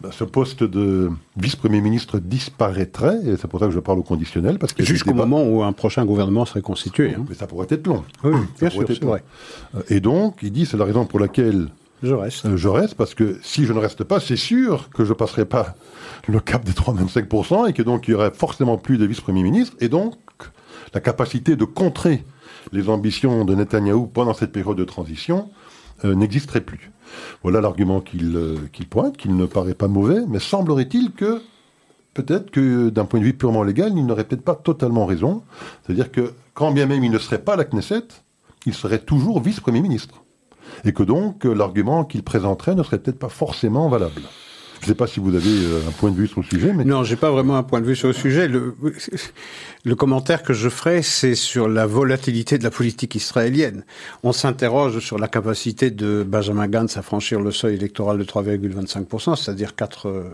ben, 0.00 0.10
ce 0.12 0.24
poste 0.24 0.62
de 0.62 1.10
vice-premier 1.36 1.80
ministre 1.80 2.18
disparaîtrait, 2.18 3.18
et 3.24 3.36
c'est 3.36 3.48
pour 3.48 3.60
ça 3.60 3.66
que 3.66 3.72
je 3.72 3.80
parle 3.80 3.98
au 3.98 4.02
conditionnel. 4.02 4.58
parce 4.58 4.72
que 4.72 4.84
Jusqu'au 4.84 5.14
moment 5.14 5.42
où 5.44 5.62
un 5.62 5.72
prochain 5.72 6.04
gouvernement 6.04 6.44
serait 6.44 6.62
constitué. 6.62 7.14
Hein. 7.14 7.24
Mais 7.28 7.34
ça 7.34 7.46
pourrait 7.46 7.66
être 7.70 7.86
long. 7.86 8.04
Oui, 8.22 8.38
bien 8.60 8.70
sûr, 8.70 8.84
c'est 8.86 9.02
vrai. 9.02 9.22
Et 9.88 10.00
donc, 10.00 10.38
il 10.42 10.52
dit, 10.52 10.66
c'est 10.66 10.76
la 10.76 10.84
raison 10.84 11.06
pour 11.06 11.18
laquelle 11.18 11.68
je 12.02 12.12
reste. 12.12 12.46
Euh, 12.46 12.56
je 12.56 12.68
reste, 12.68 12.94
parce 12.94 13.14
que 13.14 13.38
si 13.42 13.64
je 13.64 13.72
ne 13.72 13.78
reste 13.78 14.04
pas, 14.04 14.20
c'est 14.20 14.36
sûr 14.36 14.90
que 14.90 15.04
je 15.04 15.10
ne 15.10 15.14
passerai 15.14 15.44
pas 15.44 15.74
le 16.28 16.40
cap 16.40 16.64
des 16.64 16.72
3,25%, 16.72 17.68
et 17.68 17.72
que 17.72 17.82
donc 17.82 18.08
il 18.08 18.12
y 18.12 18.14
aurait 18.14 18.32
forcément 18.34 18.76
plus 18.76 18.98
de 18.98 19.06
vice-premier 19.06 19.42
ministre, 19.42 19.76
et 19.80 19.88
donc 19.88 20.14
la 20.92 21.00
capacité 21.00 21.56
de 21.56 21.64
contrer 21.64 22.24
les 22.72 22.88
ambitions 22.88 23.44
de 23.44 23.54
Netanyahou 23.54 24.06
pendant 24.06 24.34
cette 24.34 24.52
période 24.52 24.76
de 24.76 24.84
transition 24.84 25.48
euh, 26.04 26.14
n'existerait 26.14 26.60
plus. 26.60 26.90
Voilà 27.42 27.60
l'argument 27.60 28.00
qu'il 28.00 28.36
euh, 28.36 28.56
qu 28.72 28.84
pointe, 28.84 29.16
qu'il 29.16 29.36
ne 29.36 29.46
paraît 29.46 29.74
pas 29.74 29.88
mauvais, 29.88 30.20
mais 30.28 30.38
semblerait-il 30.38 31.12
que 31.12 31.42
peut-être 32.14 32.50
que 32.50 32.88
d'un 32.88 33.04
point 33.04 33.20
de 33.20 33.24
vue 33.24 33.34
purement 33.34 33.62
légal, 33.62 33.92
il 33.96 34.06
n'aurait 34.06 34.24
peut-être 34.24 34.44
pas 34.44 34.54
totalement 34.54 35.06
raison. 35.06 35.42
C'est-à-dire 35.82 36.10
que 36.10 36.32
quand 36.54 36.72
bien 36.72 36.86
même 36.86 37.04
il 37.04 37.10
ne 37.10 37.18
serait 37.18 37.42
pas 37.42 37.54
à 37.54 37.56
la 37.56 37.64
Knesset, 37.64 38.08
il 38.64 38.74
serait 38.74 38.98
toujours 38.98 39.40
vice-premier 39.40 39.80
ministre. 39.80 40.22
Et 40.84 40.92
que 40.92 41.02
donc 41.02 41.44
l'argument 41.44 42.04
qu'il 42.04 42.22
présenterait 42.22 42.74
ne 42.74 42.82
serait 42.82 42.98
peut-être 42.98 43.18
pas 43.18 43.28
forcément 43.28 43.88
valable. 43.88 44.22
Je 44.80 44.86
ne 44.86 44.88
sais 44.88 44.94
pas 44.94 45.06
si 45.06 45.20
vous 45.20 45.34
avez 45.34 45.50
un 45.86 45.90
point 45.92 46.10
de 46.10 46.16
vue 46.16 46.26
sur 46.26 46.40
le 46.40 46.46
sujet. 46.46 46.72
Mais... 46.72 46.84
Non, 46.84 47.02
j'ai 47.02 47.16
pas 47.16 47.30
vraiment 47.30 47.56
un 47.56 47.62
point 47.62 47.80
de 47.80 47.86
vue 47.86 47.96
sur 47.96 48.08
le 48.08 48.14
sujet. 48.14 48.48
Le, 48.48 49.94
commentaire 49.94 50.42
que 50.42 50.52
je 50.52 50.68
ferai, 50.68 51.02
c'est 51.02 51.34
sur 51.34 51.68
la 51.68 51.86
volatilité 51.86 52.58
de 52.58 52.64
la 52.64 52.70
politique 52.70 53.14
israélienne. 53.14 53.84
On 54.22 54.32
s'interroge 54.32 54.98
sur 55.00 55.18
la 55.18 55.28
capacité 55.28 55.90
de 55.90 56.24
Benjamin 56.26 56.68
Gantz 56.68 56.96
à 56.96 57.02
franchir 57.02 57.40
le 57.40 57.52
seuil 57.52 57.74
électoral 57.76 58.18
de 58.18 58.24
3,25%, 58.24 59.36
c'est-à-dire 59.36 59.74
quatre, 59.74 60.24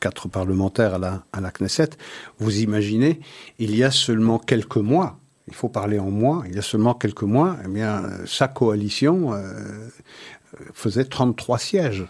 quatre 0.00 0.28
parlementaires 0.28 0.94
à 0.94 0.98
la, 0.98 1.24
à 1.32 1.40
la 1.40 1.50
Knesset. 1.50 1.90
Vous 2.38 2.60
imaginez, 2.60 3.20
il 3.58 3.74
y 3.74 3.82
a 3.82 3.90
seulement 3.90 4.38
quelques 4.38 4.76
mois, 4.76 5.18
il 5.48 5.54
faut 5.54 5.68
parler 5.68 5.98
en 5.98 6.10
mois, 6.10 6.44
il 6.46 6.54
y 6.54 6.58
a 6.58 6.62
seulement 6.62 6.94
quelques 6.94 7.22
mois, 7.22 7.56
eh 7.64 7.68
bien, 7.68 8.02
sa 8.26 8.48
coalition 8.48 9.32
euh, 9.32 9.88
faisait 10.74 11.04
33 11.04 11.58
sièges. 11.58 12.06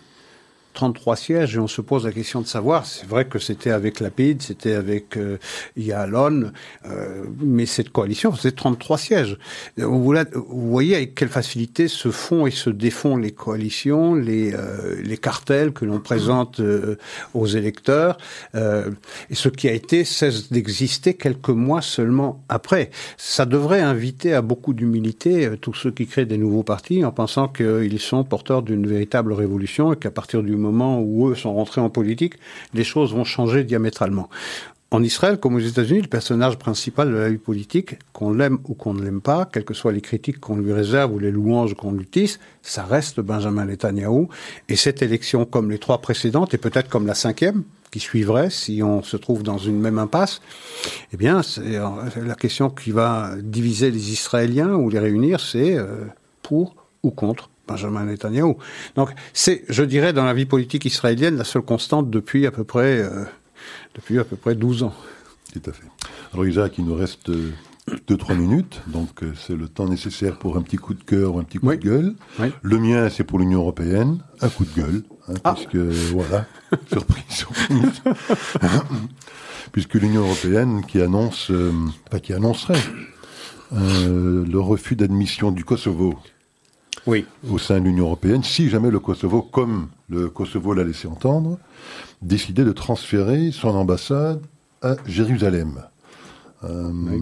33 0.79 1.17
sièges 1.17 1.57
et 1.57 1.59
on 1.59 1.67
se 1.67 1.81
pose 1.81 2.05
la 2.07 2.13
question 2.13 2.41
de 2.41 2.47
savoir, 2.47 2.87
c'est 2.87 3.05
vrai 3.05 3.25
que 3.25 3.41
c'était 3.41 3.73
avec 3.73 3.99
Lapide, 3.99 4.43
c'était 4.43 4.75
avec 4.75 5.17
euh, 5.17 5.37
Yalon, 5.77 6.53
euh, 6.87 7.25
mais 7.41 7.67
cette 7.67 7.91
coalition 7.91 8.31
faisait 8.31 8.53
33 8.53 8.97
sièges. 8.97 9.39
Vous, 9.77 10.15
voyez 10.47 10.95
avec 10.95 11.17
quelle 11.17 11.31
facilité 11.31 11.89
se 11.89 12.13
font 12.13 12.47
et 12.47 12.53
se 12.53 12.71
défont 12.71 13.17
les 13.17 13.33
coalitions, 13.33 14.15
les, 14.15 14.55
euh, 14.55 15.03
les 15.03 15.17
cartels 15.17 15.73
que 15.73 15.85
l'on 15.85 15.99
présente 15.99 16.61
euh, 16.61 16.95
aux 17.35 17.49
électeurs, 17.49 18.17
et 18.55 19.35
ce 19.35 19.49
qui 19.49 19.69
a 19.69 19.73
été 19.73 20.05
cesse 20.05 20.53
d'exister 20.53 21.15
quelques 21.15 21.49
mois 21.49 21.83
seulement 21.83 22.45
après. 22.49 22.91
Ça 23.17 23.47
devrait 23.47 23.81
inviter 23.81 24.33
à 24.33 24.43
beaucoup 24.43 24.75
d'humilité 24.75 25.51
tous 25.61 25.75
ceux 25.75 25.91
qui 25.91 26.07
créent 26.07 26.25
des 26.25 26.39
nouveaux 26.39 26.63
partis 26.63 27.05
en 27.05 27.11
pensant 27.11 27.49
qu'ils 27.49 27.99
sont 27.99 28.23
porteurs 28.23 28.63
d'une 28.63 28.87
véritable 28.87 29.33
révolution 29.33 29.93
et 29.93 29.97
qu'à 29.97 30.13
partir 30.13 30.45
du 30.45 30.55
moment 30.55 30.68
où 31.01 31.29
eux 31.29 31.35
sont 31.35 31.55
rentrés 31.55 31.81
en 31.81 31.91
politique, 31.91 32.35
les 32.75 32.85
choses 32.85 33.15
vont 33.15 33.25
changer 33.25 33.65
diamétralement. 33.65 34.29
en 34.91 35.03
Israël, 35.03 35.39
comme 35.39 35.55
aux 35.57 35.59
États-Unis, 35.61 36.01
le 36.01 36.09
personnage 36.09 36.57
principal 36.57 37.11
de 37.11 37.17
la 37.17 37.29
vie 37.29 37.37
politique, 37.37 37.99
qu'on 38.15 38.33
l'aime 38.33 38.59
ou 38.67 38.75
qu'on 38.75 38.95
ne 38.95 39.03
l'aime 39.03 39.21
pas, 39.21 39.45
quelles 39.45 39.67
que 39.67 39.75
soient 39.75 39.93
les 39.93 40.01
critiques 40.01 40.41
qu'on 40.41 40.57
lui 40.57 40.73
réserve 40.73 41.13
ou 41.13 41.19
les 41.19 41.31
louanges 41.31 41.75
qu'on 41.75 41.93
lui 41.93 42.07
tisse, 42.07 42.41
ça 42.63 42.85
reste 42.85 43.21
Benjamin 43.21 43.67
Netanyahu. 43.67 44.29
Et 44.71 44.77
cette 44.77 45.03
élection, 45.03 45.45
comme 45.45 45.71
les 45.71 45.79
trois 45.79 45.99
précédentes, 45.99 46.55
et 46.55 46.59
peut-être 46.59 46.89
comme 46.89 47.07
la 47.07 47.15
cinquième, 47.15 47.65
qui 47.91 48.01
suivrait 48.01 48.51
si 48.51 48.83
on 48.83 49.03
se 49.03 49.17
trouve 49.17 49.43
dans 49.43 49.59
une 49.59 49.79
même 49.79 49.99
impasse, 49.99 50.41
eh 51.13 51.17
bien, 51.17 51.43
euh, 51.59 51.89
la 52.25 52.35
question 52.35 52.71
qui 52.71 52.91
va 52.91 53.33
diviser 53.43 53.91
les 53.91 54.13
Israéliens 54.13 54.75
ou 54.75 54.91
les 54.91 54.99
réunir, 54.99 55.41
c'est 55.41 55.77
euh, 55.77 56.07
pour 56.43 56.77
ou 57.03 57.11
contre 57.11 57.51
Benjamin 57.69 58.05
Netanyahu. 58.05 58.55
Donc, 58.97 59.11
c'est, 59.33 59.65
je 59.69 59.85
dirais, 59.85 60.13
dans 60.13 60.25
la 60.25 60.35
vie 60.35 60.47
politique 60.47 60.85
israélienne, 60.85 61.37
la 61.37 61.45
seule 61.45 61.63
constante 61.63 62.11
depuis 62.11 62.47
à 62.47 62.51
peu 62.51 62.65
près 62.65 63.01
euh, 63.01 63.25
depuis 63.95 64.19
à 64.19 64.25
peu 64.25 64.37
près 64.37 64.55
12 64.55 64.83
ans. 64.83 64.95
Tout 65.53 65.71
à 65.71 65.73
fait. 65.73 65.87
Alors 66.33 66.47
Isaac, 66.47 66.79
il 66.79 66.85
nous 66.85 66.95
reste 66.95 67.31
2-3 68.09 68.37
minutes, 68.37 68.81
donc 68.87 69.23
euh, 69.23 69.33
c'est 69.35 69.57
le 69.57 69.69
temps 69.69 69.89
nécessaire 69.89 70.39
pour 70.39 70.57
un 70.57 70.63
petit 70.63 70.77
coup 70.77 70.95
de 70.95 71.03
cœur 71.03 71.35
ou 71.35 71.39
un 71.39 71.45
petit 71.45 71.59
coup 71.59 71.69
de 71.69 71.77
gueule. 71.77 72.15
Le 72.63 72.79
mien, 72.79 73.09
c'est 73.09 73.25
pour 73.25 73.39
l'Union 73.39 73.61
européenne, 73.61 74.19
un 74.41 74.49
coup 74.49 74.65
de 74.65 74.81
gueule, 74.81 75.03
hein, 75.29 75.35
ah. 75.45 75.55
puisque, 75.55 75.77
voilà, 75.77 76.47
surprise, 76.91 77.25
surprise. 77.29 78.03
puisque 79.73 79.95
l'Union 79.95 80.23
européenne 80.23 80.83
qui 80.87 81.01
annonce, 81.01 81.51
euh, 81.51 81.73
pas 82.11 82.21
qui 82.21 82.33
annoncerait, 82.33 82.81
euh, 83.75 84.45
le 84.47 84.61
refus 84.61 84.97
d'admission 84.97 85.51
du 85.51 85.65
Kosovo 85.65 86.19
oui. 87.09 87.25
au 87.51 87.59
sein 87.59 87.81
de 87.81 87.85
l'Union 87.85 88.05
européenne, 88.05 88.43
si 88.45 88.69
jamais 88.69 88.91
le 88.91 89.01
Kosovo, 89.01 89.41
comme 89.41 89.89
le 90.11 90.29
Kosovo 90.29 90.75
l'a 90.75 90.85
laissé 90.85 91.09
entendre, 91.09 91.59
décidait 92.21 92.65
de 92.65 92.73
transférer 92.73 93.51
son 93.51 93.71
ambassade 93.71 94.43
à 94.83 94.97
Jérusalem. 95.07 95.83
Euh, 96.65 97.19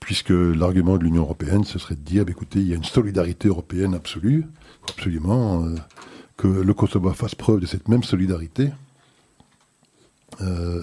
puisque 0.00 0.30
l'argument 0.30 0.98
de 0.98 1.04
l'Union 1.04 1.22
européenne, 1.22 1.64
ce 1.64 1.78
serait 1.78 1.94
de 1.94 2.00
dire, 2.00 2.24
bah, 2.24 2.32
écoutez, 2.32 2.58
il 2.58 2.68
y 2.68 2.72
a 2.72 2.76
une 2.76 2.84
solidarité 2.84 3.48
européenne 3.48 3.94
absolue, 3.94 4.46
absolument, 4.90 5.64
euh, 5.64 5.76
que 6.36 6.48
le 6.48 6.74
Kosovo 6.74 7.10
fasse 7.12 7.36
preuve 7.36 7.60
de 7.60 7.66
cette 7.66 7.88
même 7.88 8.02
solidarité, 8.02 8.70
euh, 10.40 10.82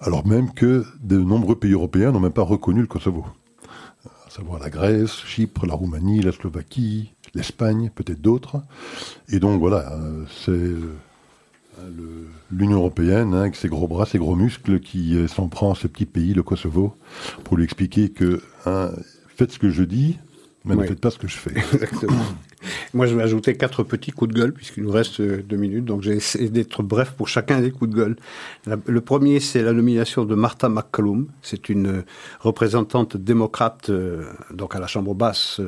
alors 0.00 0.26
même 0.26 0.52
que 0.52 0.84
de 1.00 1.16
nombreux 1.16 1.54
pays 1.54 1.72
européens 1.72 2.10
n'ont 2.10 2.18
même 2.18 2.32
pas 2.32 2.42
reconnu 2.42 2.80
le 2.80 2.88
Kosovo 2.88 3.24
savoir 4.32 4.58
la 4.58 4.70
Grèce, 4.70 5.24
Chypre, 5.26 5.66
la 5.66 5.74
Roumanie, 5.74 6.22
la 6.22 6.32
Slovaquie, 6.32 7.12
l'Espagne, 7.34 7.90
peut-être 7.94 8.20
d'autres. 8.20 8.62
Et 9.28 9.38
donc 9.38 9.60
voilà, 9.60 9.92
euh, 9.92 10.24
c'est 10.44 10.50
euh, 10.50 10.94
l'Union 12.50 12.78
européenne, 12.78 13.34
hein, 13.34 13.42
avec 13.42 13.56
ses 13.56 13.68
gros 13.68 13.86
bras, 13.86 14.06
ses 14.06 14.18
gros 14.18 14.34
muscles, 14.34 14.80
qui 14.80 15.16
euh, 15.16 15.28
s'en 15.28 15.48
prend 15.48 15.72
à 15.72 15.74
ce 15.74 15.86
petit 15.86 16.06
pays, 16.06 16.32
le 16.32 16.42
Kosovo, 16.42 16.96
pour 17.44 17.58
lui 17.58 17.64
expliquer 17.64 18.08
que 18.08 18.40
hein, 18.64 18.90
faites 19.36 19.52
ce 19.52 19.58
que 19.58 19.70
je 19.70 19.82
dis, 19.82 20.18
mais 20.64 20.76
ne 20.76 20.84
faites 20.84 21.00
pas 21.00 21.10
ce 21.10 21.18
que 21.18 21.28
je 21.28 21.36
fais. 21.36 21.50
Exactement. 21.74 22.24
Moi, 22.94 23.06
je 23.06 23.14
vais 23.16 23.22
ajouter 23.22 23.56
quatre 23.56 23.84
petits 23.84 24.10
coups 24.10 24.34
de 24.34 24.38
gueule, 24.38 24.52
puisqu'il 24.52 24.82
nous 24.82 24.90
reste 24.90 25.20
euh, 25.20 25.42
deux 25.42 25.56
minutes, 25.56 25.86
donc 25.86 26.02
j'ai 26.02 26.12
essayé 26.12 26.50
d'être 26.50 26.82
bref 26.82 27.12
pour 27.12 27.26
chacun 27.26 27.62
des 27.62 27.70
coups 27.70 27.90
de 27.90 27.96
gueule. 27.96 28.16
le 28.66 29.00
premier, 29.00 29.40
c'est 29.40 29.62
la 29.62 29.72
nomination 29.72 30.26
de 30.26 30.34
Martha 30.34 30.68
McCallum. 30.68 31.28
C'est 31.40 31.70
une 31.70 31.86
euh, 31.86 32.04
représentante 32.40 33.16
démocrate, 33.16 33.88
euh, 33.88 34.24
donc 34.52 34.76
à 34.76 34.78
la 34.78 34.86
Chambre 34.86 35.14
basse 35.14 35.58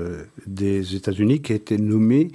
des 0.46 0.96
États-Unis, 0.96 1.40
qui 1.40 1.52
a 1.52 1.56
été 1.56 1.78
nommée 1.78 2.30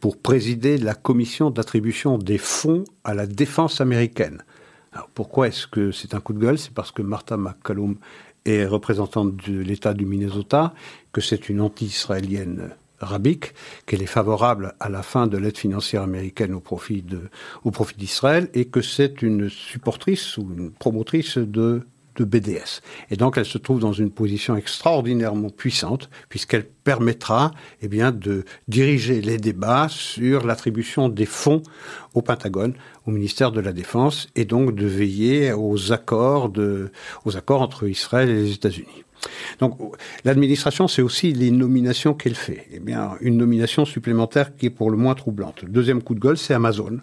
pour 0.00 0.16
présider 0.16 0.78
la 0.78 0.94
commission 0.94 1.50
d'attribution 1.50 2.16
des 2.16 2.38
fonds 2.38 2.84
à 3.04 3.12
la 3.12 3.26
défense 3.26 3.80
américaine. 3.80 4.42
Alors 4.92 5.10
pourquoi 5.12 5.48
est-ce 5.48 5.66
que 5.66 5.92
c'est 5.92 6.14
un 6.14 6.20
coup 6.20 6.32
de 6.32 6.38
gueule? 6.38 6.58
C'est 6.58 6.72
parce 6.72 6.92
que 6.92 7.02
Martha 7.02 7.36
McCallum 7.36 7.96
est 8.46 8.64
représentante 8.64 9.36
de 9.48 9.60
l'État 9.60 9.92
du 9.92 10.06
Minnesota, 10.06 10.72
que 11.12 11.20
c'est 11.20 11.48
une 11.48 11.60
anti-israélienne 11.60 12.70
rabique, 13.00 13.52
qu'elle 13.86 14.02
est 14.02 14.06
favorable 14.06 14.74
à 14.80 14.88
la 14.88 15.02
fin 15.02 15.26
de 15.26 15.36
l'aide 15.36 15.58
financière 15.58 16.02
américaine 16.02 16.54
au 16.54 16.60
profit 16.60 17.04
d'Israël 17.96 18.48
et 18.54 18.66
que 18.66 18.80
c'est 18.80 19.22
une 19.22 19.48
supportrice 19.48 20.38
ou 20.38 20.48
une 20.56 20.70
promotrice 20.70 21.38
de 21.38 21.86
BDS. 22.24 22.80
Et 23.10 23.16
donc 23.16 23.36
elle 23.36 23.44
se 23.44 23.58
trouve 23.58 23.80
dans 23.80 23.92
une 23.92 24.10
position 24.10 24.56
extraordinairement 24.56 25.50
puissante 25.50 26.08
puisqu'elle 26.28 26.64
permettra 26.64 27.50
eh 27.82 27.88
de 27.88 28.44
diriger 28.68 29.20
les 29.20 29.38
débats 29.38 29.88
sur 29.88 30.46
l'attribution 30.46 31.08
des 31.08 31.26
fonds 31.26 31.62
au 32.14 32.22
Pentagone, 32.22 32.74
au 33.06 33.10
ministère 33.10 33.52
de 33.52 33.60
la 33.60 33.72
Défense, 33.72 34.28
et 34.36 34.44
donc 34.44 34.74
de 34.74 34.86
veiller 34.86 35.52
aux 35.52 35.92
accords, 35.92 36.48
de, 36.48 36.90
aux 37.24 37.36
accords 37.36 37.62
entre 37.62 37.88
Israël 37.88 38.30
et 38.30 38.34
les 38.34 38.52
États-Unis. 38.52 39.05
Donc 39.60 39.78
l'administration, 40.24 40.88
c'est 40.88 41.02
aussi 41.02 41.32
les 41.32 41.50
nominations 41.50 42.14
qu'elle 42.14 42.34
fait. 42.34 42.66
Eh 42.72 42.80
bien, 42.80 43.12
une 43.20 43.36
nomination 43.36 43.84
supplémentaire 43.84 44.56
qui 44.56 44.66
est 44.66 44.70
pour 44.70 44.90
le 44.90 44.96
moins 44.96 45.14
troublante. 45.14 45.62
Le 45.62 45.68
deuxième 45.68 46.02
coup 46.02 46.14
de 46.14 46.20
gueule, 46.20 46.38
c'est 46.38 46.54
Amazon. 46.54 46.98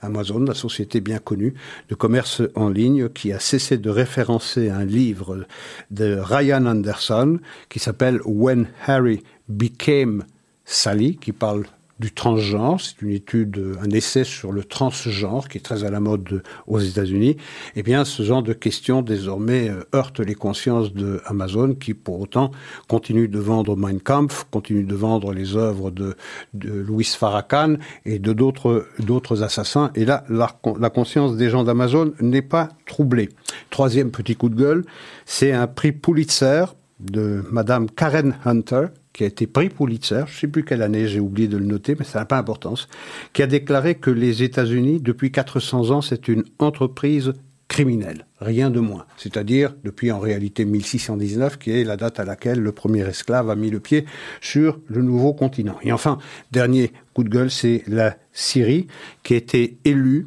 Amazon, 0.00 0.40
la 0.40 0.54
société 0.54 1.00
bien 1.00 1.18
connue 1.18 1.54
de 1.88 1.94
commerce 1.94 2.42
en 2.54 2.68
ligne, 2.68 3.08
qui 3.08 3.32
a 3.32 3.38
cessé 3.38 3.78
de 3.78 3.90
référencer 3.90 4.68
un 4.68 4.84
livre 4.84 5.46
de 5.90 6.18
Ryan 6.18 6.66
Anderson 6.66 7.38
qui 7.68 7.78
s'appelle 7.78 8.20
When 8.24 8.68
Harry 8.86 9.22
Became 9.48 10.24
Sally, 10.64 11.16
qui 11.16 11.32
parle 11.32 11.64
du 12.02 12.12
transgenre. 12.12 12.80
C'est 12.80 13.00
une 13.00 13.12
étude, 13.12 13.76
un 13.80 13.90
essai 13.90 14.24
sur 14.24 14.50
le 14.50 14.64
transgenre 14.64 15.48
qui 15.48 15.58
est 15.58 15.62
très 15.62 15.84
à 15.84 15.90
la 15.90 16.00
mode 16.00 16.42
aux 16.66 16.80
États-Unis. 16.80 17.36
Eh 17.76 17.82
bien, 17.84 18.04
ce 18.04 18.24
genre 18.24 18.42
de 18.42 18.52
questions 18.52 19.02
désormais 19.02 19.70
euh, 19.70 19.84
heurte 19.94 20.18
les 20.18 20.34
consciences 20.34 20.92
de 20.92 21.22
Amazon 21.26 21.74
qui, 21.74 21.94
pour 21.94 22.20
autant, 22.20 22.50
continue 22.88 23.28
de 23.28 23.38
vendre 23.38 23.76
Mein 23.76 24.00
Kampf, 24.00 24.46
continue 24.50 24.82
de 24.82 24.94
vendre 24.96 25.32
les 25.32 25.56
œuvres 25.56 25.90
de, 25.90 26.16
Louis 26.54 27.04
Farrakhan 27.04 27.76
et 28.04 28.18
de 28.18 28.32
d'autres 28.32 28.86
d'autres 28.98 29.42
assassins. 29.42 29.92
Et 29.94 30.04
là, 30.04 30.24
la, 30.28 30.60
la 30.80 30.90
conscience 30.90 31.36
des 31.36 31.50
gens 31.50 31.62
d'Amazon 31.62 32.12
n'est 32.20 32.42
pas 32.42 32.68
troublée. 32.86 33.28
Troisième 33.70 34.10
petit 34.10 34.34
coup 34.34 34.48
de 34.48 34.56
gueule, 34.56 34.84
c'est 35.24 35.52
un 35.52 35.68
prix 35.68 35.92
Pulitzer 35.92 36.64
de 36.98 37.44
Madame 37.50 37.88
Karen 37.90 38.36
Hunter, 38.44 38.86
qui 39.12 39.24
a 39.24 39.26
été 39.26 39.46
pris 39.46 39.68
Pulitzer, 39.68 40.24
je 40.26 40.34
ne 40.34 40.40
sais 40.40 40.48
plus 40.48 40.64
quelle 40.64 40.82
année, 40.82 41.06
j'ai 41.06 41.20
oublié 41.20 41.48
de 41.48 41.56
le 41.56 41.66
noter, 41.66 41.94
mais 41.98 42.04
ça 42.04 42.18
n'a 42.20 42.24
pas 42.24 42.36
d'importance, 42.36 42.88
qui 43.32 43.42
a 43.42 43.46
déclaré 43.46 43.94
que 43.96 44.10
les 44.10 44.42
États-Unis, 44.42 45.00
depuis 45.00 45.30
400 45.30 45.90
ans, 45.90 46.00
c'est 46.00 46.28
une 46.28 46.44
entreprise 46.58 47.34
criminelle, 47.68 48.26
rien 48.38 48.68
de 48.68 48.80
moins. 48.80 49.06
C'est-à-dire 49.16 49.74
depuis 49.82 50.12
en 50.12 50.18
réalité 50.18 50.66
1619, 50.66 51.58
qui 51.58 51.70
est 51.70 51.84
la 51.84 51.96
date 51.96 52.20
à 52.20 52.24
laquelle 52.24 52.60
le 52.60 52.72
premier 52.72 53.00
esclave 53.00 53.48
a 53.48 53.56
mis 53.56 53.70
le 53.70 53.80
pied 53.80 54.04
sur 54.42 54.78
le 54.88 55.00
nouveau 55.00 55.32
continent. 55.32 55.78
Et 55.82 55.90
enfin, 55.90 56.18
dernier 56.50 56.92
coup 57.14 57.24
de 57.24 57.30
gueule, 57.30 57.50
c'est 57.50 57.82
la 57.86 58.16
Syrie, 58.32 58.88
qui 59.22 59.34
a 59.34 59.36
été 59.38 59.78
élue 59.86 60.26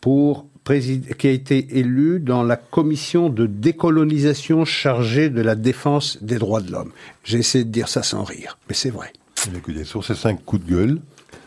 pour 0.00 0.46
qui 0.64 1.26
a 1.26 1.30
été 1.30 1.78
élu 1.78 2.20
dans 2.20 2.42
la 2.42 2.56
commission 2.56 3.28
de 3.28 3.46
décolonisation 3.46 4.64
chargée 4.64 5.28
de 5.28 5.42
la 5.42 5.54
défense 5.54 6.18
des 6.22 6.38
droits 6.38 6.60
de 6.60 6.70
l'homme. 6.70 6.92
J'ai 7.24 7.38
essayé 7.38 7.64
de 7.64 7.70
dire 7.70 7.88
ça 7.88 8.02
sans 8.02 8.24
rire, 8.24 8.58
mais 8.68 8.74
c'est 8.74 8.90
vrai. 8.90 9.12
Écoutez, 9.56 9.84
sur 9.84 10.04
ces 10.04 10.14
cinq 10.14 10.44
coups 10.44 10.64
de 10.64 10.70
gueule, 10.70 11.00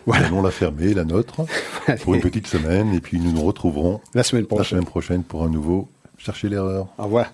voilà. 0.05 0.27
allons 0.27 0.41
la 0.41 0.51
fermer, 0.51 0.93
la 0.93 1.05
nôtre, 1.05 1.45
pour 2.03 2.15
une 2.15 2.21
petite 2.21 2.47
semaine, 2.47 2.93
et 2.93 2.99
puis 2.99 3.19
nous 3.19 3.31
nous 3.31 3.43
retrouverons 3.43 4.01
la 4.13 4.23
semaine 4.23 4.45
prochaine, 4.45 4.63
la 4.63 4.69
semaine 4.69 4.85
prochaine 4.85 5.23
pour 5.23 5.43
un 5.43 5.49
nouveau 5.49 5.87
Chercher 6.17 6.49
l'erreur. 6.49 6.87
Au 6.97 7.03
revoir. 7.03 7.31